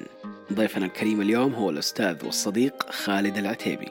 ضيفنا 0.55 0.87
الكريم 0.87 1.21
اليوم 1.21 1.55
هو 1.55 1.71
الأستاذ 1.71 2.25
والصديق 2.25 2.91
خالد 2.91 3.37
العتيبي. 3.39 3.89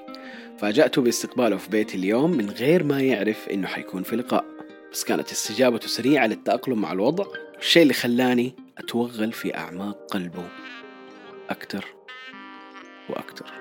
فاجأته 0.59 1.01
باستقباله 1.01 1.57
في 1.57 1.70
بيتي 1.70 1.97
اليوم 1.97 2.31
من 2.31 2.49
غير 2.49 2.84
ما 2.84 3.01
يعرف 3.01 3.49
إنه 3.49 3.67
حيكون 3.67 4.03
في 4.03 4.15
لقاء. 4.15 4.45
بس 4.91 5.03
كانت 5.03 5.31
استجابته 5.31 5.87
سريعة 5.87 6.27
للتأقلم 6.27 6.81
مع 6.81 6.91
الوضع 6.91 7.25
الشيء 7.57 7.81
اللي 7.81 7.93
خلاني 7.93 8.55
أتوغل 8.77 9.31
في 9.31 9.57
أعماق 9.57 10.05
قلبه. 10.05 10.49
أكتر 11.49 11.85
وأكتر. 13.09 13.53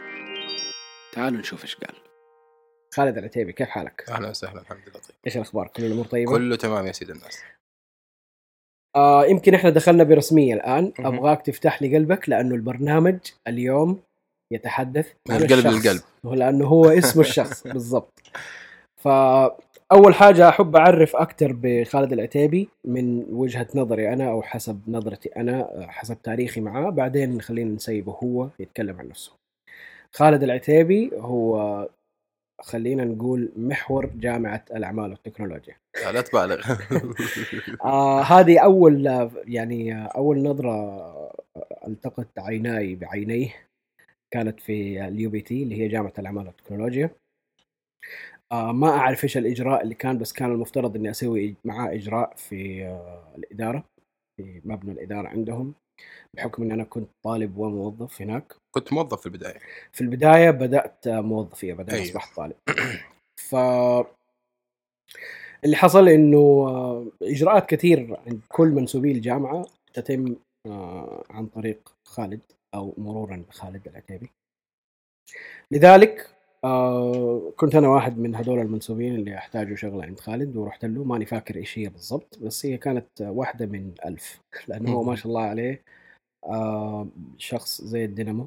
تعالوا 1.12 1.40
نشوف 1.40 1.62
إيش 1.62 1.74
قال. 1.74 1.96
خالد 2.94 3.18
العتيبي 3.18 3.52
كيف 3.52 3.68
حالك؟ 3.68 4.04
أهلا 4.08 4.28
وسهلا 4.28 4.60
الحمد 4.60 4.78
لله. 4.78 5.00
طيب. 5.00 5.16
إيش 5.26 5.36
الأخبار؟ 5.36 5.66
كل 5.66 5.84
الأمور 5.84 6.04
طيبة؟ 6.04 6.32
كله 6.32 6.56
تمام 6.56 6.86
يا 6.86 6.92
سيد 6.92 7.10
الناس. 7.10 7.38
آه 8.96 9.24
يمكن 9.26 9.54
إحنا 9.54 9.70
دخلنا 9.70 10.04
برسمية 10.04 10.54
الآن 10.54 10.92
مهم. 10.98 11.14
أبغاك 11.14 11.42
تفتح 11.42 11.82
لي 11.82 11.96
قلبك 11.96 12.28
لأنه 12.28 12.54
البرنامج 12.54 13.18
اليوم 13.48 14.00
يتحدث 14.52 15.12
من 15.28 15.36
القلب. 15.36 15.66
للقلب. 15.66 16.00
لأنه 16.24 16.66
هو 16.66 16.84
اسمه 16.84 17.22
الشخص 17.22 17.66
بالضبط 17.72 18.22
فأول 18.96 20.14
حاجة 20.14 20.48
أحب 20.48 20.76
أعرف 20.76 21.16
أكثر 21.16 21.52
بخالد 21.52 22.12
العتيبي 22.12 22.68
من 22.84 23.24
وجهة 23.30 23.66
نظري 23.74 24.12
أنا 24.12 24.30
أو 24.30 24.42
حسب 24.42 24.80
نظرتي 24.88 25.28
أنا 25.28 25.86
حسب 25.88 26.22
تاريخي 26.22 26.60
معاه 26.60 26.90
بعدين 26.90 27.40
خلينا 27.40 27.74
نسيبه 27.74 28.12
هو 28.24 28.48
يتكلم 28.60 28.98
عن 28.98 29.08
نفسه 29.08 29.32
خالد 30.12 30.42
العتيبي 30.42 31.10
هو 31.14 31.88
خلينا 32.62 33.04
نقول 33.04 33.52
محور 33.56 34.06
جامعة 34.06 34.64
الأعمال 34.70 35.10
والتكنولوجيا. 35.10 35.74
لا, 36.14 36.20
تبالغ. 36.20 36.60
آه 37.84 38.22
هذه 38.22 38.58
أول 38.58 39.06
يعني 39.46 40.04
أول 40.04 40.42
نظرة 40.42 40.70
آه، 40.70 41.32
التقت 41.86 42.38
عيناي 42.38 42.94
بعينيه. 42.94 43.54
كانت 44.30 44.60
في 44.60 45.08
ال 45.08 45.30
UBT 45.30 45.62
اللي 45.62 45.80
هي 45.80 45.88
جامعة 45.88 46.12
الأعمال 46.18 46.46
والتكنولوجيا. 46.46 47.10
آه 48.52 48.72
ما 48.72 48.88
أعرف 48.88 49.24
إيش 49.24 49.36
الإجراء 49.36 49.82
اللي 49.82 49.94
كان 49.94 50.18
بس 50.18 50.32
كان 50.32 50.52
المفترض 50.52 50.96
إني 50.96 51.10
أسوي 51.10 51.54
معاه 51.64 51.94
إجراء 51.94 52.34
في 52.36 52.84
آه 52.84 53.34
الإدارة 53.38 53.84
في 54.36 54.60
مبنى 54.64 54.92
الإدارة 54.92 55.28
عندهم. 55.28 55.74
بحكم 56.36 56.62
اني 56.62 56.74
أنا 56.74 56.84
كنت 56.84 57.08
طالب 57.24 57.56
وموظف 57.56 58.22
هناك. 58.22 58.54
كنت 58.74 58.92
موظف 58.92 59.20
في 59.20 59.26
البداية. 59.26 59.58
في 59.92 60.00
البداية 60.00 60.50
بدأت 60.50 61.08
موظفية 61.08 61.74
بعدين 61.74 61.94
أيوه. 61.94 62.06
أصبحت 62.06 62.36
طالب. 62.36 62.56
ف 63.36 63.54
اللي 65.64 65.76
حصل 65.76 66.08
إنه 66.08 66.38
آه، 66.68 67.06
إجراءات 67.22 67.70
كثير 67.70 68.16
عند 68.26 68.40
كل 68.48 68.68
منسوبي 68.68 69.12
الجامعة 69.12 69.66
تتم 69.94 70.36
آه، 70.66 71.24
عن 71.30 71.46
طريق 71.46 71.94
خالد 72.06 72.40
أو 72.74 72.94
مرورا 72.98 73.44
بخالد 73.48 73.88
العتيبي. 73.88 74.30
لذلك 75.70 76.30
آه، 76.64 77.52
كنت 77.56 77.74
أنا 77.74 77.88
واحد 77.88 78.18
من 78.18 78.34
هذول 78.34 78.58
المنسوبين 78.58 79.14
اللي 79.14 79.36
أحتاجوا 79.36 79.76
شغله 79.76 80.04
عند 80.04 80.20
خالد 80.20 80.56
ورحت 80.56 80.84
له 80.84 81.04
ماني 81.04 81.26
فاكر 81.26 81.56
إيش 81.56 81.78
هي 81.78 81.88
بالضبط 81.88 82.38
بس 82.38 82.66
هي 82.66 82.76
كانت 82.76 83.06
واحدة 83.20 83.66
من 83.66 83.92
ألف 84.06 84.40
لأنه 84.68 84.92
هو 84.92 85.02
ما 85.02 85.16
شاء 85.16 85.26
الله 85.26 85.42
عليه 85.42 85.82
آه، 86.44 87.08
شخص 87.38 87.84
زي 87.84 88.04
الدينامو 88.04 88.46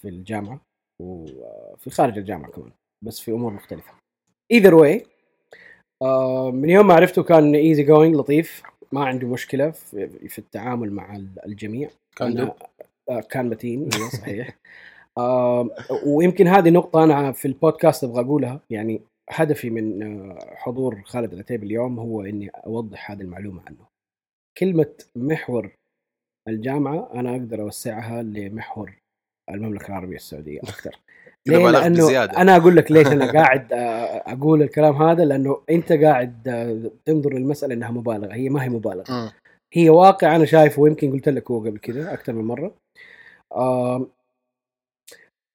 في 0.00 0.08
الجامعة 0.08 0.60
وفي 1.02 1.90
خارج 1.90 2.18
الجامعة 2.18 2.50
كمان 2.50 2.70
بس 3.04 3.20
في 3.20 3.30
أمور 3.30 3.52
مختلفة. 3.52 3.92
either 4.52 4.74
way 4.74 5.06
من 6.52 6.70
يوم 6.70 6.86
ما 6.86 6.94
عرفته 6.94 7.22
كان 7.22 7.54
easy 7.54 7.82
going 7.82 8.16
لطيف 8.16 8.62
ما 8.92 9.04
عنده 9.04 9.28
مشكلة 9.28 9.70
في, 9.70 10.28
في 10.28 10.38
التعامل 10.38 10.92
مع 10.92 11.16
الجميع. 11.46 11.90
كان 12.16 12.50
آه، 13.10 13.20
كان 13.20 13.48
متين 13.48 13.90
صحيح. 13.90 14.48
آه، 15.18 15.70
ويمكن 16.06 16.48
هذه 16.48 16.70
نقطة 16.70 17.04
أنا 17.04 17.32
في 17.32 17.48
البودكاست 17.48 18.04
أبغى 18.04 18.20
أقولها. 18.20 18.60
يعني 18.70 19.02
هدفي 19.30 19.70
من 19.70 20.02
آه، 20.02 20.38
حضور 20.54 21.02
خالد 21.04 21.32
العتيبي 21.32 21.66
اليوم 21.66 21.98
هو 21.98 22.22
إني 22.22 22.48
أوضح 22.48 23.10
هذه 23.10 23.20
المعلومة 23.20 23.62
عنه. 23.66 23.86
كلمة 24.58 24.90
محور 25.16 25.72
الجامعة 26.48 27.10
أنا 27.14 27.30
أقدر 27.30 27.62
أوسعها 27.62 28.22
لمحور 28.22 28.94
المملكة 29.50 29.88
العربية 29.88 30.16
السعودية 30.16 30.60
أكثر. 30.60 31.00
ليه؟ 31.46 31.70
لأنه 31.70 32.06
بزيادة. 32.06 32.38
أنا 32.38 32.56
أقول 32.56 32.76
لك 32.76 32.90
ليش 32.90 33.06
أنا 33.06 33.32
قاعد 33.40 33.72
آه، 33.72 34.32
أقول 34.32 34.62
الكلام 34.62 35.02
هذا؟ 35.02 35.24
لأنه 35.24 35.62
أنت 35.70 35.92
قاعد 35.92 36.48
آه، 36.48 36.90
تنظر 37.04 37.32
للمسألة 37.32 37.74
إنها 37.74 37.90
مبالغة. 37.90 38.34
هي 38.34 38.48
ما 38.48 38.64
هي 38.64 38.68
مبالغة. 38.68 39.32
هي 39.72 39.90
واقع 39.90 40.36
أنا 40.36 40.44
شايفه 40.44 40.82
ويمكن 40.82 41.12
قلت 41.12 41.28
لك 41.28 41.50
هو 41.50 41.58
قبل 41.60 41.78
كذا 41.78 42.12
أكثر 42.14 42.32
من 42.32 42.44
مرة. 42.44 42.74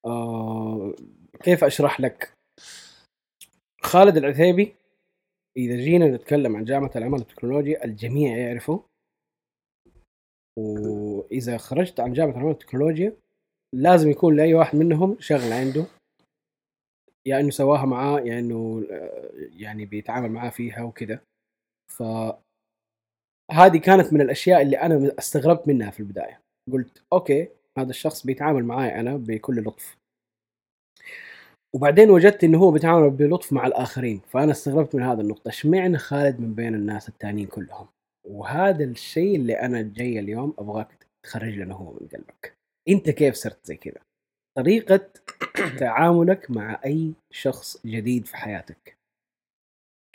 آه 0.05 0.93
كيف 1.43 1.63
أشرح 1.63 2.01
لك؟ 2.01 2.33
خالد 3.81 4.17
العتيبي 4.17 4.75
إذا 5.57 5.75
جينا 5.75 6.07
نتكلم 6.07 6.55
عن 6.55 6.65
جامعة 6.65 6.91
الاعمال 6.95 7.19
والتكنولوجيا 7.19 7.85
الجميع 7.85 8.38
يعرفه 8.38 8.83
وإذا 10.59 11.57
خرجت 11.57 11.99
عن 11.99 12.13
جامعة 12.13 12.31
الاعمال 12.31 12.49
والتكنولوجيا 12.49 13.17
لازم 13.75 14.09
يكون 14.09 14.35
لأي 14.35 14.53
واحد 14.53 14.77
منهم 14.77 15.17
شغلة 15.19 15.55
عنده. 15.55 15.85
يا 17.25 17.39
إنه 17.39 17.49
سواها 17.49 17.85
معاه 17.85 18.19
يا 18.19 18.39
إنه 18.39 18.83
آه، 18.91 19.31
يعني 19.35 19.85
بيتعامل 19.85 20.31
معاه 20.31 20.49
فيها 20.49 20.83
وكذا. 20.83 21.19
ف 21.91 22.03
هذه 23.51 23.77
كانت 23.77 24.13
من 24.13 24.21
الأشياء 24.21 24.61
اللي 24.61 24.77
أنا 24.81 25.11
استغربت 25.19 25.67
منها 25.67 25.91
في 25.91 25.99
البداية. 25.99 26.39
قلت 26.71 27.03
أوكي. 27.13 27.49
هذا 27.81 27.90
الشخص 27.90 28.25
بيتعامل 28.25 28.66
معي 28.66 29.00
أنا 29.00 29.17
بكل 29.17 29.63
لطف. 29.63 29.97
وبعدين 31.75 32.09
وجدت 32.09 32.44
إنه 32.44 32.57
هو 32.57 32.72
بيتعامل 32.72 33.09
بلطف 33.09 33.53
مع 33.53 33.67
الآخرين 33.67 34.22
فأنا 34.28 34.51
استغربت 34.51 34.95
من 34.95 35.03
هذا 35.03 35.22
النقطة. 35.22 35.50
إشمعنى 35.50 35.97
خالد 35.97 36.39
من 36.39 36.53
بين 36.56 36.75
الناس 36.75 37.09
التانيين 37.09 37.47
كلهم؟ 37.47 37.88
وهذا 38.28 38.84
الشيء 38.84 39.35
اللي 39.35 39.53
أنا 39.53 39.81
جاي 39.81 40.19
اليوم 40.19 40.53
أبغاك 40.59 41.07
تخرج 41.25 41.53
لنا 41.53 41.75
هو 41.75 41.91
من 41.91 42.07
قلبك. 42.07 42.53
أنت 42.89 43.09
كيف 43.09 43.35
صرت 43.35 43.66
زي 43.66 43.75
كذا؟ 43.75 44.01
طريقة 44.57 45.09
تعاملك 45.79 46.51
مع 46.51 46.81
أي 46.85 47.13
شخص 47.31 47.88
جديد 47.88 48.25
في 48.25 48.38
حياتك. 48.38 48.97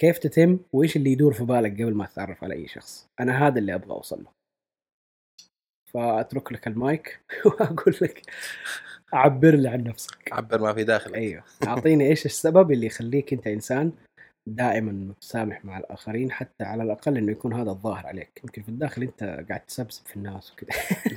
كيف 0.00 0.18
تتم؟ 0.18 0.58
وإيش 0.72 0.96
اللي 0.96 1.12
يدور 1.12 1.32
في 1.32 1.44
بالك 1.44 1.72
قبل 1.72 1.94
ما 1.94 2.06
تتعرف 2.06 2.44
على 2.44 2.54
أي 2.54 2.68
شخص؟ 2.68 3.06
أنا 3.20 3.46
هذا 3.46 3.58
اللي 3.58 3.74
أبغى 3.74 3.90
أوصل 3.90 4.22
له. 4.22 4.43
فأترك 5.94 6.52
لك 6.52 6.66
المايك 6.66 7.20
وأقول 7.46 7.94
لك 8.02 8.22
عبر 9.12 9.54
لي 9.54 9.68
عن 9.68 9.84
نفسك. 9.84 10.32
عبر 10.32 10.60
ما 10.60 10.74
في 10.74 10.84
داخلك. 10.84 11.14
أيوه. 11.14 11.44
أعطيني 11.66 12.08
إيش 12.08 12.26
السبب 12.26 12.72
اللي 12.72 12.86
يخليك 12.86 13.32
أنت 13.32 13.46
إنسان 13.46 13.92
دائما 14.48 14.92
متسامح 14.92 15.64
مع 15.64 15.78
الآخرين 15.78 16.32
حتى 16.32 16.64
على 16.64 16.82
الأقل 16.82 17.16
إنه 17.16 17.32
يكون 17.32 17.52
هذا 17.52 17.70
الظاهر 17.70 18.06
عليك. 18.06 18.40
يمكن 18.44 18.62
في 18.62 18.68
الداخل 18.68 19.02
أنت 19.02 19.44
قاعد 19.48 19.60
تسبسب 19.60 20.06
في 20.06 20.16
الناس 20.16 20.52
وكذا. 20.52 20.70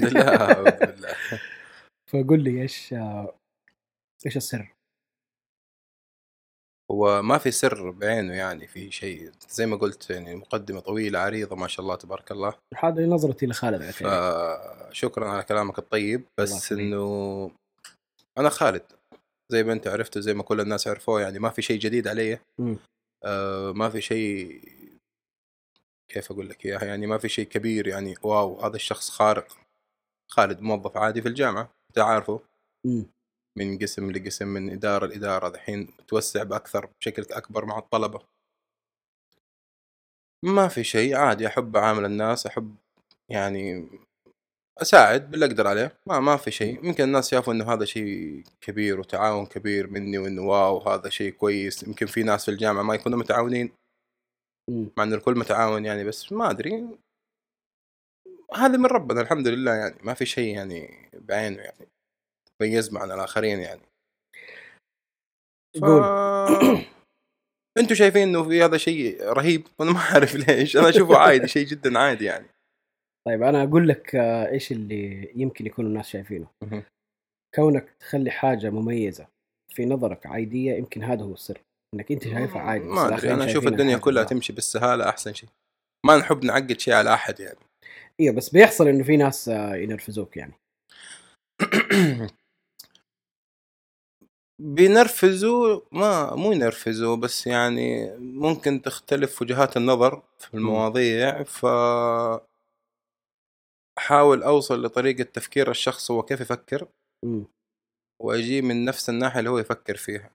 لا 0.09 0.62
بالله. 0.85 1.09
فقول 2.12 2.44
لي 2.44 2.62
إيش 2.62 2.95
إيش 4.25 4.38
السر؟ 4.38 4.76
هو 6.92 7.22
ما 7.22 7.38
في 7.38 7.51
سر 7.51 7.92
بعينه 7.92 8.34
يعني 8.34 8.68
في 8.68 8.92
شيء. 8.92 9.31
زي 9.50 9.66
ما 9.66 9.78
قلت 9.78 10.10
يعني 10.10 10.36
مقدمة 10.36 10.80
طويلة 10.80 11.19
عريضة 11.19 11.56
ما 11.56 11.68
شاء 11.68 11.84
الله 11.84 11.95
تبارك 11.95 12.31
الله. 12.31 12.54
هذه 12.75 13.06
نظرتي 13.06 13.45
لخالد 13.45 13.81
فشكرا 13.81 15.30
على 15.30 15.44
كلامك 15.44 15.80
الطيب. 15.80 16.25
بس. 16.39 16.72
إنه 16.72 17.51
أنا 18.38 18.50
خالد. 18.50 18.84
زي 19.51 19.63
ما 19.63 19.74
أنت 19.74 19.88
عرفت 19.88 20.18
وزي 20.18 20.34
ما 20.34 20.44
كل 20.44 20.62
الناس 20.62 20.88
عرفوه 20.88 21.22
يعني 21.22 21.39
ما 21.39 21.50
في 21.50 21.62
شيء 21.62 21.80
جديد 21.80 22.07
علي. 22.07 22.39
آه 23.25 23.72
ما 23.72 23.90
في 23.90 24.01
شيء 24.01 24.62
كيف 26.12 26.31
أقول 26.31 26.50
لك 26.50 26.66
إياها؟ 26.66 26.86
يعني 26.86 27.07
ما 27.07 27.18
في 27.18 27.30
شيء 27.30 27.45
كبير 27.45 27.88
يعني 27.88 28.16
واو 28.24 28.62
هذا 28.62 28.75
الشخص 28.75 29.10
خارق. 29.10 29.57
خالد 30.31 30.62
موظف 30.62 30.98
عادي 30.98 31.22
في 31.22 31.28
الجامعة 31.28 31.69
أنت 31.90 32.00
عارفه. 32.00 32.40
من 33.57 33.77
قسم 33.77 34.12
لقسم 34.12 34.48
من 34.48 34.69
إدارة 34.69 35.06
لإدارة 35.06 35.50
دحين 35.50 35.88
توسع 36.07 36.44
بأكثر 36.44 36.89
بشكل 37.00 37.25
أكبر 37.31 37.65
مع 37.65 37.77
الطلبة. 37.77 38.21
ما 40.45 40.68
في 40.68 40.83
شيء 40.83 41.15
عادي 41.15 41.48
أحب 41.48 41.75
أعامل 41.75 42.06
الناس 42.06 42.45
أحب 42.45 42.75
يعني 43.30 43.89
أساعد 44.81 45.31
باللي 45.31 45.45
أقدر 45.45 45.68
عليه 45.68 45.98
ما 46.07 46.19
ما 46.19 46.38
في 46.38 46.51
شيء. 46.51 46.86
يمكن 46.86 47.04
الناس 47.04 47.31
شافوا 47.31 47.54
إنه 47.54 47.74
هذا 47.74 47.86
شيء 47.86 48.44
كبير 48.62 49.00
وتعاون 49.00 49.45
كبير 49.45 49.88
مني 49.88 50.18
وإنه 50.18 50.42
واو 50.42 50.89
هذا 50.89 51.09
شيء 51.09 51.31
كويس. 51.31 51.83
يمكن 51.83 52.06
في 52.06 52.24
ناس 52.24 52.45
في 52.45 52.51
الجامعة 52.51 52.83
ما 52.83 52.95
يكونوا 52.95 53.19
متعاونين. 53.19 53.71
مع 54.98 55.04
ان 55.04 55.13
الكل 55.13 55.36
متعاون 55.38 55.86
يعني 55.86 56.04
بس 56.04 56.31
ما 56.31 56.51
أدري. 56.51 56.88
هذا 58.56 58.77
من 58.77 58.86
ربنا 58.86 59.21
الحمد 59.21 59.48
لله 59.48 59.74
يعني 59.74 59.95
ما 60.04 60.13
في 60.13 60.25
شيء 60.25 60.56
يعني 60.56 61.09
بعينه 61.13 61.62
يعني. 61.62 61.88
ميز 62.62 62.95
عن 62.95 63.12
الآخرين 63.12 63.59
يعني. 63.59 63.81
ف... 65.81 65.86
أنتوا 67.80 67.95
شايفين 67.95 68.21
إنه 68.21 68.44
في 68.44 68.63
هذا 68.63 68.77
شيء 68.77 69.24
رهيب؟ 69.24 69.68
وأنا 69.80 69.92
ما 69.92 70.00
أعرف 70.00 70.36
ليش 70.36 70.77
أنا 70.77 70.89
أشوفه 70.89 71.18
عادي 71.27 71.48
شيء 71.48 71.68
جدا 71.68 72.00
عادي 72.00 72.25
يعني. 72.25 72.48
طيب 73.27 73.44
أنا 73.44 73.63
أقول 73.63 73.88
لك 73.88 74.15
آه، 74.15 74.50
إيش 74.50 74.71
اللي 74.71 75.31
يمكن 75.36 75.65
يكون 75.65 75.86
الناس 75.86 76.09
شايفينه. 76.09 76.48
كونك 77.56 77.89
تخلي 78.00 78.31
حاجة 78.31 78.69
مميزة 78.69 79.27
في 79.74 79.86
نظرك 79.86 80.25
عادية 80.25 80.74
يمكن 80.74 81.04
هذا 81.04 81.24
هو 81.24 81.33
السر. 81.33 81.62
إنك 81.94 82.12
أنت 82.12 82.24
شايفها 82.24 82.62
عادي 82.62 82.83
ما 82.83 83.07
أدري 83.07 83.33
أنا 83.33 83.45
أشوف 83.45 83.68
الدنيا 83.68 83.98
كلها 83.98 84.24
لا. 84.24 84.30
تمشي 84.30 84.54
بالسهالة 84.54 85.09
أحسن 85.09 85.33
شيء. 85.33 85.50
ما 86.06 86.18
نحب 86.18 86.44
نعقد 86.44 86.80
شيء 86.80 86.94
على 86.94 87.13
أحد 87.13 87.39
يعني. 87.39 87.59
أيوه 88.19 88.36
بس 88.36 88.50
بيحصل 88.50 88.88
إنه 88.88 89.04
في 89.04 89.18
ناس 89.18 89.50
آه، 89.50 89.75
ينرفزوك 89.75 90.38
يعني. 90.38 90.54
بينرفزوا 94.59 95.81
ما 95.92 96.36
مو 96.36 96.51
ينرفزوا 96.51 97.15
بس 97.15 97.48
يعني 97.48 98.18
ممكن 98.18 98.81
تختلف 98.81 99.42
وجهات 99.42 99.77
النظر 99.77 100.21
في 100.39 100.54
المواضيع. 100.54 101.44
ف 101.44 101.65
احاول 103.98 104.44
أوصل 104.44 104.83
لطريقة 104.86 105.24
تفكير 105.24 105.71
الشخص 105.71 106.12
هو 106.12 106.24
كيف 106.24 106.42
يفكر. 106.42 106.88
وأجي 108.21 108.62
من 108.62 108.86
نفس 108.86 109.09
الناحية 109.09 109.39
اللي 109.39 109.50
هو 109.50 109.59
يفكر 109.59 109.95
فيها. 109.95 110.31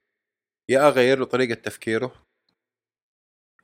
يا 0.69 0.87
أغير 0.87 1.19
له 1.19 1.25
طريقة 1.25 1.53
تفكيره. 1.53 2.13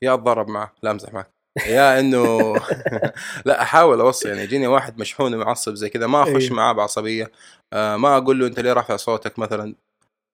يا 0.01 0.13
أتضارب 0.13 0.47
معه. 0.47 0.75
لا 0.83 0.91
أمزح 0.91 1.13
معك. 1.13 1.31
يا 1.67 1.99
إنه 1.99 2.53
لا 3.45 3.61
أحاول 3.61 3.99
أوصل 3.99 4.29
يعني 4.29 4.41
يجيني 4.41 4.67
واحد 4.67 4.99
مشحون 4.99 5.33
ومعصب 5.33 5.73
زي 5.73 5.89
كذا 5.89 6.07
ما 6.07 6.23
أخش 6.23 6.43
أيوه. 6.45 6.55
معاه 6.55 6.73
بعصبية. 6.73 7.31
آه 7.73 7.97
ما 7.97 8.17
أقول 8.17 8.39
له 8.39 8.47
أنت 8.47 8.59
ليه 8.59 8.73
رافع 8.73 8.95
صوتك 8.95 9.39
مثلا. 9.39 9.75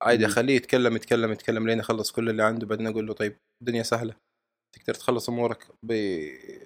عادي. 0.06 0.26
أخليه 0.26 0.56
يتكلم 0.56 0.96
يتكلم 0.96 1.32
يتكلم 1.32 1.68
لين 1.68 1.80
يخلص 1.80 2.12
كل 2.12 2.30
اللي 2.30 2.44
عنده. 2.44 2.68
بعدين 2.68 2.88
أقول 2.88 3.08
له 3.08 3.14
طيب 3.14 3.38
الدنيا 3.62 3.84
سهلة. 3.84 4.14
تقدر 4.76 4.94
تخلص 4.94 5.30
أمورك 5.30 5.68
ب... 5.84 6.20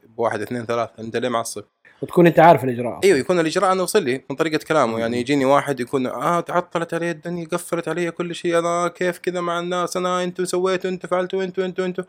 بواحد 0.03 0.41
اثنين 0.41 0.65
ثلاثة. 0.65 0.93
أنت 0.99 1.17
ليه 1.17 1.29
معصب؟ 1.29 1.63
وتكون 2.01 2.27
أنت 2.27 2.39
عارف 2.39 2.63
الإجراء. 2.63 2.99
إيوه 3.03 3.17
يكون 3.17 3.39
الإجراء. 3.39 3.71
أنا 3.71 3.83
وصل 3.83 4.03
لي 4.03 4.23
من 4.29 4.35
طريقة 4.35 4.65
كلامه. 4.67 4.99
يعني 4.99 5.19
يجيني 5.19 5.45
واحد 5.45 5.79
يكون 5.79 6.07
آه 6.07 6.39
تعطلت 6.39 6.93
علي 6.93 7.11
الدنيا 7.11 7.47
قفلت 7.47 7.87
علي 7.87 8.11
كل 8.11 8.35
شيء. 8.35 8.59
أنا 8.59 8.87
كيف 8.87 9.17
كذا 9.17 9.41
مع 9.41 9.59
الناس؟ 9.59 9.97
أنا 9.97 10.23
أنتوا 10.23 10.45
سويتوا 10.45 10.89
أنتوا 10.89 11.09
فعلتوا 11.09 11.43
أنتوا 11.43 11.65
أنتوا 11.65 11.85
أنتوا. 11.85 12.03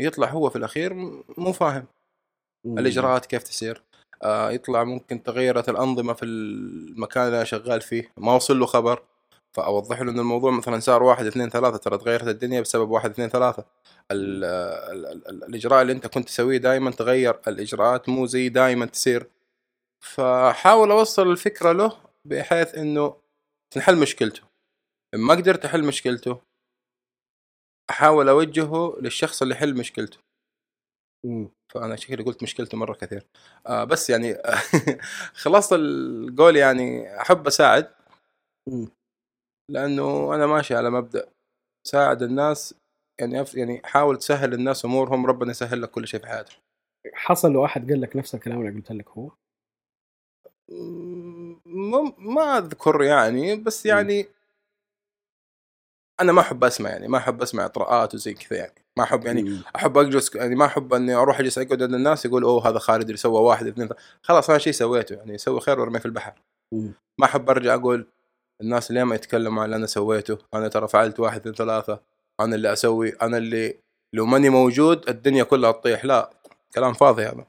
يطلع 0.00 0.28
هو 0.28 0.50
في 0.50 0.56
الأخير 0.56 0.94
مو 1.38 1.52
فاهم. 1.52 1.86
مم. 2.64 2.78
الإجراءات 2.78 3.26
كيف 3.26 3.42
تسير 3.42 3.82
آه 4.22 4.50
يطلع 4.50 4.84
ممكن 4.84 5.22
تغيرت 5.22 5.68
الأنظمة 5.68 6.12
في 6.12 6.24
المكان 6.24 7.26
اللي 7.26 7.36
أنا 7.36 7.44
شغال 7.44 7.80
فيه. 7.80 8.12
ما 8.16 8.34
وصل 8.34 8.58
له 8.58 8.66
خبر. 8.66 9.02
فأوضح 9.58 10.00
له 10.00 10.10
إن 10.12 10.18
الموضوع 10.18 10.50
مثلا 10.50 10.80
صار 10.80 11.02
واحد 11.02 11.26
اثنين 11.26 11.48
ثلاثة 11.50 11.76
ترى 11.76 11.98
تغيرت 11.98 12.28
الدنيا 12.28 12.60
بسبب 12.60 12.90
واحد 12.90 13.10
اثنين 13.10 13.28
ثلاثة. 13.28 13.64
ال 14.10 14.44
ال 14.44 15.06
ال 15.06 15.28
ال 15.28 15.44
الإجراء 15.44 15.82
اللي 15.82 15.92
أنت 15.92 16.06
كنت 16.06 16.28
تسويه 16.28 16.58
دائما 16.58 16.90
تغير 16.90 17.40
الإجراءات 17.48 18.08
مو 18.08 18.26
زي 18.26 18.48
دائما 18.48 18.86
تصير. 18.86 19.30
فحاول 20.04 20.90
أوصل 20.90 21.30
الفكرة 21.30 21.72
له 21.72 21.98
بحيث 22.24 22.74
إنه 22.74 23.16
تنحل 23.74 23.96
مشكلته. 23.96 24.42
إن 25.14 25.20
ما 25.20 25.34
قدرت 25.34 25.64
أحل 25.64 25.84
مشكلته 25.84 26.40
أحاول 27.90 28.28
أوجهه 28.28 28.96
للشخص 29.00 29.42
اللي 29.42 29.54
يحل 29.54 29.74
مشكلته. 29.74 30.18
فأنا 31.68 31.96
شكلي 31.96 32.24
قلت 32.24 32.42
مشكلته 32.42 32.78
مرة 32.78 32.94
كثير. 32.94 33.26
آه 33.66 33.84
بس 33.84 34.10
يعني 34.10 34.36
خلاص 35.42 35.72
القول 35.72 36.56
يعني 36.56 37.20
أحب 37.20 37.46
أساعد. 37.46 37.98
لأنه 39.70 40.34
أنا 40.34 40.46
ماشي 40.46 40.74
على 40.74 40.90
مبدأ 40.90 41.28
ساعد 41.86 42.22
الناس 42.22 42.74
يعني 43.20 43.44
أف- 43.44 43.56
يعني 43.56 43.80
حاول 43.84 44.18
تسهل 44.18 44.54
الناس 44.54 44.84
أمورهم 44.84 45.26
ربنا 45.26 45.50
يسهل 45.50 45.82
لك 45.82 45.90
كل 45.90 46.06
شيء 46.08 46.20
في 46.20 46.26
حياتك 46.26 46.52
حصل 47.14 47.52
لو 47.52 47.64
احد 47.64 47.90
قال 47.90 48.00
لك 48.00 48.16
نفس 48.16 48.34
الكلام 48.34 48.60
اللي 48.60 48.80
قلت 48.80 48.92
لك 48.92 49.08
هو 49.08 49.30
م- 51.66 52.32
ما 52.34 52.58
أذكر 52.58 53.02
يعني 53.02 53.56
بس 53.56 53.86
يعني 53.86 54.26
أنا 56.20 56.32
ما 56.32 56.40
أحب 56.40 56.64
أسمع 56.64 56.90
يعني 56.90 57.08
ما 57.08 57.18
أحب 57.18 57.42
أسمع 57.42 57.64
إطراءات 57.64 58.14
وزي 58.14 58.34
كذا 58.34 58.58
يعني 58.58 58.84
ما 58.96 59.04
أحب 59.04 59.26
يعني 59.26 59.42
مم. 59.42 59.62
أحب 59.76 59.98
أجلس 59.98 60.34
يعني 60.34 60.54
ما 60.54 60.64
أحب 60.66 60.94
إني 60.94 61.14
أروح 61.14 61.38
أجلس 61.40 61.58
أقعد 61.58 61.82
عند 61.82 61.94
الناس 61.94 62.24
يقول 62.24 62.44
أوه 62.44 62.68
هذا 62.68 62.78
خالد 62.78 63.02
اللي 63.04 63.16
سوى 63.16 63.40
واحد 63.40 63.66
اثنين. 63.66 63.88
خلاص 64.22 64.50
أنا 64.50 64.58
شيء 64.58 64.72
سويته 64.72 65.14
يعني 65.16 65.38
سوي 65.38 65.60
خير 65.60 65.80
وارميه 65.80 65.98
في 65.98 66.06
البحر. 66.06 66.42
ما 67.18 67.24
أحب 67.24 67.50
أرجع 67.50 67.74
أقول 67.74 68.06
الناس 68.60 68.90
اللي 68.90 69.04
ما 69.04 69.14
يتكلموا 69.14 69.62
عن 69.62 69.66
اللي 69.66 69.76
أنا 69.76 69.86
سويته؟ 69.86 70.38
أنا 70.54 70.68
ترى 70.68 70.88
فعلت 70.88 71.20
واحد 71.20 71.40
اثنين 71.40 71.54
ثلاثة. 71.54 72.00
أنا 72.40 72.54
اللي 72.56 72.72
أسوي 72.72 73.08
أنا 73.22 73.36
اللي 73.36 73.76
لو 74.12 74.26
ماني 74.26 74.48
موجود 74.48 75.08
الدنيا 75.08 75.44
كلها 75.44 75.72
تطيح. 75.72 76.04
لا 76.04 76.30
كلام 76.74 76.92
فاضي 76.92 77.22
هذا. 77.22 77.44